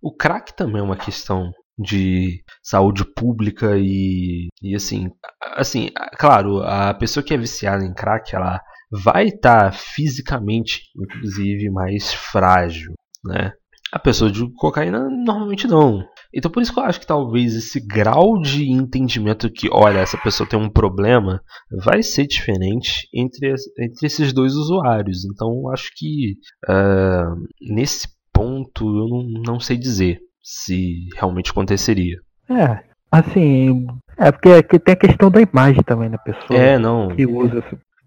o 0.00 0.10
crack 0.10 0.56
também 0.56 0.80
é 0.80 0.84
uma 0.84 0.96
questão 0.96 1.52
de 1.78 2.42
saúde 2.62 3.04
pública 3.04 3.76
e, 3.76 4.48
e 4.62 4.74
assim, 4.74 5.10
assim, 5.56 5.90
claro, 6.18 6.62
a 6.62 6.94
pessoa 6.94 7.22
que 7.22 7.34
é 7.34 7.36
viciada 7.36 7.84
em 7.84 7.92
crack, 7.92 8.34
ela 8.34 8.58
vai 8.92 9.28
estar 9.28 9.70
tá 9.70 9.72
fisicamente, 9.72 10.82
inclusive, 10.96 11.70
mais 11.70 12.12
frágil, 12.12 12.92
né? 13.24 13.52
A 13.90 13.98
pessoa 13.98 14.30
de 14.30 14.50
cocaína 14.54 15.08
normalmente 15.10 15.66
não. 15.66 16.02
Então 16.34 16.50
por 16.50 16.62
isso 16.62 16.72
que 16.72 16.78
eu 16.78 16.84
acho 16.84 16.98
que 16.98 17.06
talvez 17.06 17.54
esse 17.54 17.78
grau 17.78 18.40
de 18.40 18.70
entendimento 18.70 19.50
que, 19.50 19.68
olha, 19.70 19.98
essa 19.98 20.16
pessoa 20.16 20.48
tem 20.48 20.58
um 20.58 20.70
problema, 20.70 21.42
vai 21.84 22.02
ser 22.02 22.26
diferente 22.26 23.06
entre, 23.12 23.54
entre 23.78 24.06
esses 24.06 24.32
dois 24.32 24.54
usuários. 24.54 25.26
Então 25.26 25.48
eu 25.62 25.68
acho 25.70 25.90
que 25.94 26.36
uh, 26.70 27.36
nesse 27.60 28.08
ponto 28.32 28.84
eu 28.84 29.08
não, 29.08 29.52
não 29.52 29.60
sei 29.60 29.76
dizer 29.76 30.20
se 30.42 31.08
realmente 31.14 31.50
aconteceria. 31.50 32.16
É, 32.48 32.82
assim, 33.10 33.86
é 34.16 34.32
porque 34.32 34.48
aqui 34.48 34.78
tem 34.78 34.94
a 34.94 34.96
questão 34.96 35.30
da 35.30 35.40
imagem 35.42 35.82
também 35.82 36.10
da 36.10 36.18
pessoa 36.18 36.58
é, 36.58 36.78
não. 36.78 37.08
que 37.14 37.26
usa. 37.26 37.62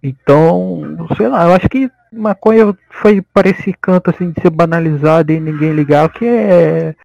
Então, 0.05 1.07
sei 1.17 1.27
lá, 1.27 1.45
eu 1.45 1.53
acho 1.53 1.67
que 1.67 1.89
maconha 2.13 2.77
foi 2.91 3.21
para 3.21 3.49
esse 3.49 3.73
canto 3.73 4.11
assim 4.11 4.31
de 4.31 4.39
ser 4.39 4.51
banalizado 4.51 5.31
e 5.31 5.39
ninguém 5.39 5.73
ligar, 5.73 6.11
que 6.11 6.25
é 6.25 6.95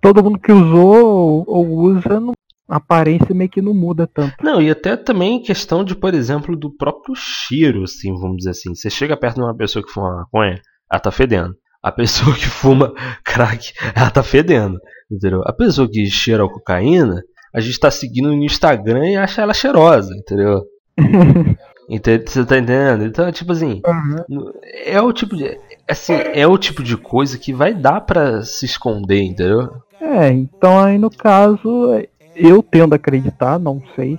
todo 0.00 0.24
mundo 0.24 0.38
que 0.38 0.50
usou 0.50 1.44
ou 1.46 1.66
usa 1.66 2.18
não, 2.18 2.32
a 2.66 2.76
aparência 2.76 3.34
meio 3.34 3.50
que 3.50 3.60
não 3.60 3.74
muda 3.74 4.06
tanto. 4.06 4.34
Não, 4.42 4.62
e 4.62 4.70
até 4.70 4.96
também 4.96 5.42
questão 5.42 5.84
de, 5.84 5.94
por 5.94 6.14
exemplo, 6.14 6.56
do 6.56 6.74
próprio 6.74 7.14
cheiro, 7.14 7.82
assim, 7.82 8.12
vamos 8.18 8.38
dizer 8.38 8.50
assim. 8.50 8.74
Você 8.74 8.88
chega 8.88 9.16
perto 9.18 9.36
de 9.36 9.42
uma 9.42 9.56
pessoa 9.56 9.84
que 9.84 9.92
fuma 9.92 10.16
maconha, 10.16 10.60
ela 10.90 11.00
tá 11.00 11.10
fedendo. 11.10 11.54
A 11.82 11.92
pessoa 11.92 12.34
que 12.34 12.46
fuma 12.46 12.94
crack, 13.22 13.72
ela 13.94 14.10
tá 14.10 14.22
fedendo. 14.22 14.78
Entendeu? 15.10 15.42
A 15.44 15.52
pessoa 15.52 15.90
que 15.90 16.06
cheira 16.06 16.44
a 16.44 16.48
cocaína, 16.48 17.22
a 17.54 17.60
gente 17.60 17.78
tá 17.78 17.90
seguindo 17.90 18.28
no 18.28 18.44
Instagram 18.44 19.10
e 19.10 19.16
acha 19.16 19.42
ela 19.42 19.52
cheirosa, 19.52 20.14
entendeu? 20.16 20.62
entendeu? 21.90 22.26
Você 22.26 22.44
tá 22.44 22.58
entendendo? 22.58 23.04
Então, 23.04 23.30
tipo 23.32 23.52
assim, 23.52 23.82
uhum. 23.84 24.52
é 24.84 25.00
o 25.00 25.12
tipo 25.12 25.36
de. 25.36 25.58
Assim, 25.88 26.14
é 26.14 26.46
o 26.46 26.56
tipo 26.56 26.82
de 26.82 26.96
coisa 26.96 27.36
que 27.36 27.52
vai 27.52 27.74
dar 27.74 28.00
para 28.00 28.42
se 28.42 28.64
esconder, 28.64 29.22
entendeu? 29.22 29.70
É, 30.00 30.28
então 30.30 30.82
aí 30.82 30.96
no 30.96 31.10
caso, 31.10 32.00
eu 32.34 32.62
tendo 32.62 32.92
a 32.92 32.96
acreditar, 32.96 33.58
não 33.58 33.82
sei, 33.94 34.18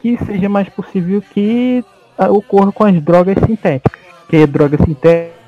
que 0.00 0.16
seja 0.24 0.48
mais 0.48 0.68
possível 0.68 1.22
que 1.22 1.84
ocorra 2.28 2.70
com 2.70 2.84
as 2.84 3.02
drogas 3.02 3.36
sintéticas. 3.44 4.00
Que 4.28 4.46
droga 4.46 4.76
sintética 4.76 5.40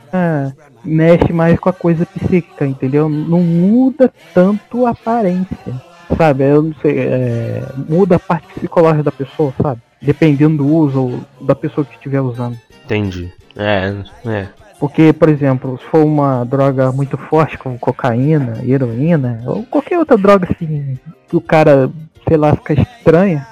mexe 0.85 1.33
mais 1.33 1.59
com 1.59 1.69
a 1.69 1.73
coisa 1.73 2.05
psíquica, 2.05 2.67
entendeu? 2.67 3.09
Não 3.09 3.41
muda 3.41 4.13
tanto 4.35 4.87
a 4.87 4.91
aparência, 4.91 5.81
sabe? 6.17 6.45
Eu 6.45 6.63
não 6.63 6.75
sei, 6.83 6.99
é, 6.99 7.63
muda 7.89 8.17
a 8.17 8.19
parte 8.19 8.49
psicológica 8.55 9.05
da 9.05 9.13
pessoa, 9.13 9.55
sabe? 9.61 9.81
Dependendo 10.03 10.59
do 10.59 10.67
uso 10.67 11.21
da 11.41 11.55
pessoa 11.55 11.85
que 11.85 11.95
estiver 11.95 12.21
usando. 12.21 12.59
Entendi. 12.85 13.33
É, 13.57 13.95
é. 14.29 14.49
Porque, 14.79 15.13
por 15.13 15.29
exemplo, 15.29 15.79
se 15.79 15.85
for 15.85 16.05
uma 16.05 16.45
droga 16.45 16.91
muito 16.91 17.17
forte, 17.17 17.57
como 17.57 17.79
cocaína, 17.79 18.59
heroína, 18.67 19.41
ou 19.47 19.63
qualquer 19.63 19.97
outra 19.97 20.19
droga 20.19 20.49
assim, 20.51 20.99
que 21.29 21.37
o 21.37 21.41
cara, 21.41 21.89
sei 22.27 22.37
lá, 22.37 22.55
fica 22.57 22.75
estranha, 22.75 23.47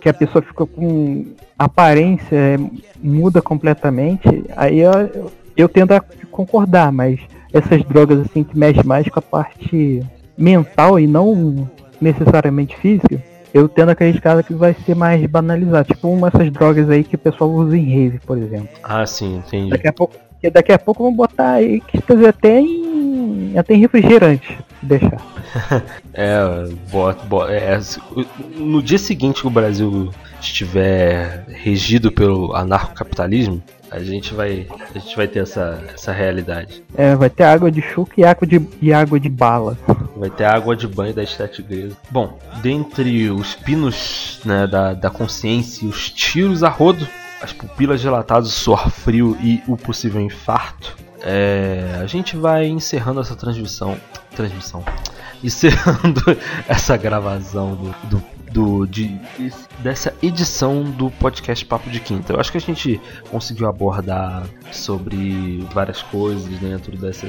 que 0.00 0.08
a 0.08 0.14
pessoa 0.14 0.40
fica 0.40 0.64
com 0.64 1.26
aparência 1.58 2.36
é, 2.36 2.56
muda 3.02 3.42
completamente, 3.42 4.44
aí 4.56 4.78
eu, 4.78 5.32
eu 5.56 5.68
tendo 5.68 5.92
a 5.92 6.00
concordar, 6.30 6.92
mas 6.92 7.18
essas 7.52 7.82
drogas 7.84 8.20
assim 8.20 8.44
que 8.44 8.56
mexem 8.56 8.84
mais 8.84 9.08
com 9.08 9.18
a 9.18 9.22
parte 9.22 10.02
mental 10.38 10.98
e 10.98 11.06
não 11.06 11.68
necessariamente 12.00 12.76
física, 12.78 13.20
eu 13.52 13.68
tendo 13.68 13.90
a 13.90 13.92
acreditar 13.92 14.42
que 14.42 14.54
vai 14.54 14.74
ser 14.86 14.94
mais 14.94 15.24
banalizado. 15.26 15.88
Tipo 15.88 16.08
uma 16.08 16.30
dessas 16.30 16.50
drogas 16.52 16.88
aí 16.88 17.04
que 17.04 17.16
o 17.16 17.18
pessoal 17.18 17.50
usa 17.50 17.76
em 17.76 17.84
rave, 17.84 18.18
por 18.20 18.38
exemplo. 18.38 18.68
Ah, 18.82 19.06
sim, 19.06 19.38
entendi. 19.38 19.70
Daqui 19.70 19.88
a 19.88 19.92
pouco, 19.92 20.16
daqui 20.52 20.72
a 20.72 20.78
pouco 20.78 21.02
vão 21.02 21.14
botar 21.14 21.52
aí 21.52 21.80
que 21.80 21.98
até 22.26 22.60
em, 22.60 23.52
até 23.56 23.74
em 23.74 23.80
refrigerante. 23.80 24.58
deixar. 24.82 25.20
é, 26.14 26.38
bota, 26.90 27.24
bota, 27.26 27.52
é, 27.52 27.78
no 28.56 28.82
dia 28.82 28.98
seguinte 28.98 29.40
que 29.40 29.46
o 29.46 29.50
Brasil 29.50 30.10
estiver 30.40 31.44
regido 31.48 32.10
pelo 32.12 32.54
anarcocapitalismo, 32.54 33.62
a 33.90 33.98
gente 33.98 34.32
vai, 34.32 34.66
a 34.94 34.98
gente 34.98 35.16
vai 35.16 35.26
ter 35.26 35.40
essa, 35.40 35.82
essa 35.92 36.12
realidade. 36.12 36.82
É, 36.96 37.16
vai 37.16 37.28
ter 37.28 37.42
água 37.42 37.70
de 37.70 37.82
chuca 37.82 38.12
e 38.16 38.24
água 38.24 38.46
de, 38.46 38.60
e 38.80 38.92
água 38.92 39.18
de 39.18 39.28
bala. 39.28 39.76
Vai 40.20 40.28
ter 40.28 40.44
água 40.44 40.76
de 40.76 40.86
banho 40.86 41.14
da 41.14 41.22
estética 41.22 41.62
igreja. 41.62 41.96
Bom, 42.10 42.38
dentre 42.60 43.30
os 43.30 43.54
pinos 43.54 44.38
né, 44.44 44.66
da, 44.66 44.92
da 44.92 45.08
consciência 45.08 45.86
e 45.86 45.88
os 45.88 46.10
tiros 46.10 46.62
a 46.62 46.68
rodo, 46.68 47.08
as 47.40 47.54
pupilas 47.54 48.02
dilatadas, 48.02 48.48
o 48.48 48.52
suor 48.52 48.90
frio 48.90 49.34
e 49.40 49.62
o 49.66 49.78
possível 49.78 50.20
infarto, 50.20 50.94
é, 51.22 51.98
a 52.02 52.06
gente 52.06 52.36
vai 52.36 52.66
encerrando 52.66 53.18
essa 53.22 53.34
transmissão. 53.34 53.96
Transmissão. 54.36 54.84
Encerrando 55.42 56.22
essa 56.68 56.98
gravação 56.98 57.74
do, 57.74 57.94
do 58.10 58.22
do, 58.50 58.86
de, 58.86 59.18
dessa 59.78 60.14
edição 60.22 60.82
do 60.82 61.10
podcast 61.10 61.64
Papo 61.64 61.88
de 61.90 62.00
Quinta. 62.00 62.32
Eu 62.32 62.40
acho 62.40 62.50
que 62.50 62.58
a 62.58 62.60
gente 62.60 63.00
conseguiu 63.30 63.68
abordar 63.68 64.46
sobre 64.72 65.64
várias 65.72 66.02
coisas 66.02 66.48
dentro 66.58 66.96
dessa, 66.96 67.26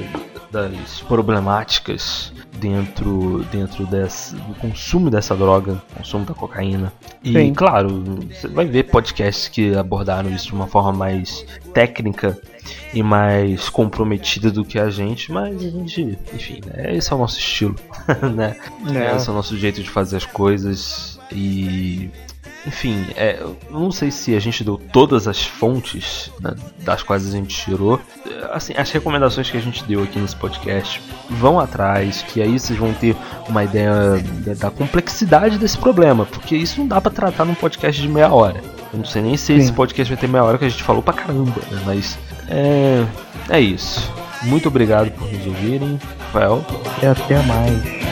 das 0.50 1.00
problemáticas 1.02 2.32
dentro, 2.62 3.44
dentro 3.50 3.84
desse, 3.86 4.36
do 4.36 4.54
consumo 4.54 5.10
dessa 5.10 5.34
droga, 5.34 5.82
consumo 5.96 6.24
da 6.24 6.32
cocaína. 6.34 6.92
E, 7.22 7.32
Sim. 7.32 7.54
claro, 7.54 8.04
você 8.30 8.46
vai 8.46 8.64
ver 8.66 8.84
podcasts 8.84 9.48
que 9.48 9.74
abordaram 9.74 10.30
isso 10.30 10.46
de 10.46 10.54
uma 10.54 10.68
forma 10.68 10.92
mais 10.92 11.44
técnica 11.74 12.38
e 12.94 13.02
mais 13.02 13.68
comprometida 13.68 14.50
do 14.50 14.64
que 14.64 14.78
a 14.78 14.88
gente, 14.90 15.32
mas 15.32 15.56
a 15.56 15.68
gente, 15.68 16.18
enfim, 16.32 16.60
né, 16.64 16.94
esse 16.94 17.12
é 17.12 17.16
o 17.16 17.18
nosso 17.18 17.38
estilo, 17.38 17.74
né? 18.34 18.56
É. 18.94 19.16
Esse 19.16 19.28
é 19.28 19.32
o 19.32 19.34
nosso 19.34 19.56
jeito 19.56 19.82
de 19.82 19.90
fazer 19.90 20.18
as 20.18 20.26
coisas 20.26 21.11
e 21.30 22.10
enfim, 22.66 23.06
é, 23.16 23.38
eu 23.40 23.56
não 23.70 23.90
sei 23.90 24.10
se 24.10 24.36
a 24.36 24.40
gente 24.40 24.62
deu 24.62 24.78
todas 24.78 25.26
as 25.26 25.44
fontes 25.44 26.30
né, 26.40 26.54
das 26.80 27.02
quais 27.02 27.26
a 27.26 27.30
gente 27.30 27.56
tirou. 27.56 28.00
Assim, 28.52 28.72
as 28.76 28.90
recomendações 28.90 29.50
que 29.50 29.56
a 29.56 29.60
gente 29.60 29.82
deu 29.84 30.02
aqui 30.02 30.18
nesse 30.18 30.36
podcast 30.36 31.02
vão 31.28 31.58
atrás, 31.58 32.22
que 32.22 32.40
aí 32.40 32.58
vocês 32.58 32.78
vão 32.78 32.94
ter 32.94 33.16
uma 33.48 33.64
ideia 33.64 33.92
da 34.58 34.70
complexidade 34.70 35.58
desse 35.58 35.76
problema, 35.76 36.24
porque 36.24 36.56
isso 36.56 36.78
não 36.78 36.86
dá 36.86 37.00
para 37.00 37.10
tratar 37.10 37.44
num 37.44 37.54
podcast 37.54 38.00
de 38.00 38.08
meia 38.08 38.32
hora. 38.32 38.62
Eu 38.92 38.98
não 38.98 39.04
sei 39.04 39.22
nem 39.22 39.36
se 39.36 39.46
Sim. 39.46 39.56
esse 39.56 39.72
podcast 39.72 40.12
vai 40.12 40.20
ter 40.20 40.28
meia 40.28 40.44
hora 40.44 40.56
que 40.56 40.64
a 40.64 40.68
gente 40.68 40.84
falou 40.84 41.02
pra 41.02 41.14
caramba, 41.14 41.60
né? 41.68 41.82
Mas 41.84 42.16
é, 42.48 43.04
é 43.48 43.60
isso. 43.60 44.08
Muito 44.42 44.68
obrigado 44.68 45.10
por 45.12 45.32
nos 45.32 45.46
ouvirem, 45.46 45.98
Rafael. 46.18 46.64
E 47.02 47.06
até 47.06 47.42
mais. 47.42 48.02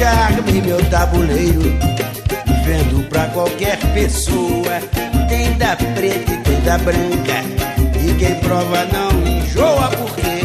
Já 0.00 0.30
meu 0.66 0.82
tabuleiro. 0.88 1.60
Vendo 2.64 3.06
pra 3.10 3.26
qualquer 3.26 3.76
pessoa. 3.92 4.80
Tem 5.28 5.52
da 5.58 5.76
preta 5.76 6.32
e 6.32 6.36
tem 6.38 6.60
da 6.62 6.78
branca. 6.78 7.44
E 8.02 8.14
quem 8.14 8.34
prova 8.36 8.86
não 8.86 9.10
enjoa 9.26 9.90
porque 9.90 10.39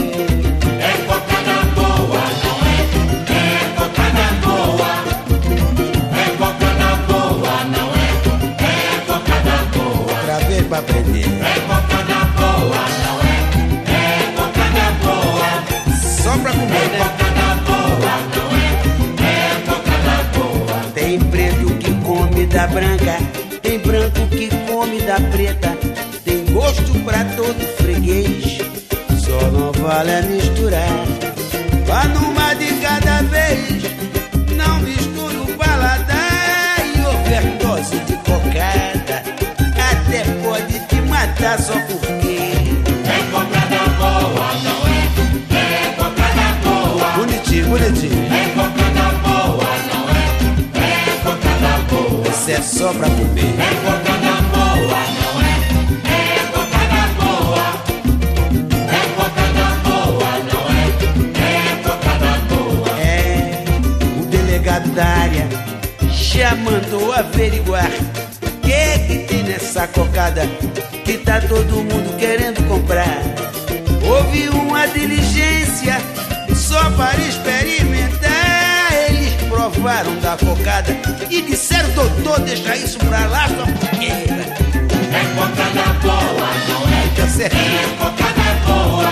branca. 22.76 23.18
Tem 23.62 23.80
branco 23.80 24.28
que 24.28 24.50
come 24.68 25.00
da 25.02 25.16
preta. 25.32 25.78
Tem 26.26 26.44
gosto 26.52 26.94
pra 27.06 27.24
todo 27.38 27.60
freguês. 27.78 28.58
Só 29.18 29.40
não 29.52 29.72
vale 29.72 30.12
a 30.12 30.22
misturar. 30.24 31.06
Vá 31.88 32.04
numa 32.10 32.54
de 32.56 32.74
cada 32.82 33.22
vez. 33.24 33.82
Não 34.58 34.80
misture 34.82 35.38
o 35.38 35.58
paladar 35.58 36.84
e 36.94 37.00
overdose 37.00 37.98
de 38.00 38.14
cocada. 38.18 39.24
Até 39.90 40.26
pode 40.44 40.80
te 40.88 41.02
matar 41.10 41.58
só 41.58 41.74
porque. 41.88 42.40
É 43.08 43.32
cocada 43.32 43.88
boa, 43.98 44.52
não 44.66 44.80
é? 44.92 45.06
É 45.56 45.94
cocada 45.96 46.48
boa. 46.66 47.08
Bonitinho, 47.12 47.68
bonitinho. 47.68 48.25
Só 52.66 52.92
pra 52.94 53.08
comer. 53.10 53.54
É 53.60 53.76
cocada 53.86 54.42
boa, 54.52 55.02
não 55.22 55.34
é? 55.42 55.54
É 56.10 56.42
cocada 56.52 57.02
boa. 57.20 57.66
É 58.90 59.02
cocada 59.16 59.68
boa, 59.84 60.32
não 60.52 60.66
é? 60.74 60.84
É 61.44 61.76
cocada 61.84 62.32
boa. 62.50 62.90
É, 63.00 63.64
o 64.20 64.26
delegado 64.26 64.90
da 64.90 65.06
área 65.06 65.48
já 66.12 66.56
mandou 66.56 67.14
averiguar 67.14 67.92
o 68.42 68.50
que 68.62 69.00
que 69.08 69.18
tem 69.28 69.44
nessa 69.44 69.88
cocada 69.88 70.48
que 71.06 71.20
tá 71.20 71.40
todo 71.42 71.84
mundo 71.84 72.18
querendo 72.18 72.68
comprar. 72.68 73.22
Houve 74.04 74.50
uma 74.50 74.88
diligência 74.88 75.98
só 76.56 76.90
para 76.92 77.20
experimentar 77.22 78.25
provaram 79.72 80.16
da 80.20 80.38
cocada 80.38 80.96
e 81.30 81.42
disseram, 81.42 81.90
doutor, 81.92 82.40
deixa 82.42 82.76
isso 82.76 83.00
pra 83.00 83.26
lá, 83.26 83.48
sua 83.48 83.66
porque 83.66 84.06
É 84.06 85.24
cocada 85.36 85.94
boa, 86.04 86.50
não 86.70 86.82
é. 86.88 87.06
É 87.46 87.50
cocada 87.98 88.48
boa. 88.68 89.10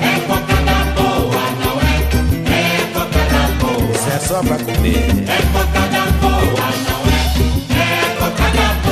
É 0.00 0.20
cocada 0.26 0.76
boa, 0.96 1.44
não 1.64 1.76
é. 1.82 1.94
É 2.50 2.86
cocada 2.94 3.42
boa. 3.60 3.92
Isso 3.94 4.08
é 4.08 4.18
só 4.20 4.42
pra 4.42 4.56
comer. 4.56 5.04
É 5.28 5.42
cocada 5.52 6.02
boa, 6.20 6.66
não 6.88 7.00
é. 7.12 7.16
É 7.78 8.16
cocada 8.18 8.66
boa. 8.82 8.85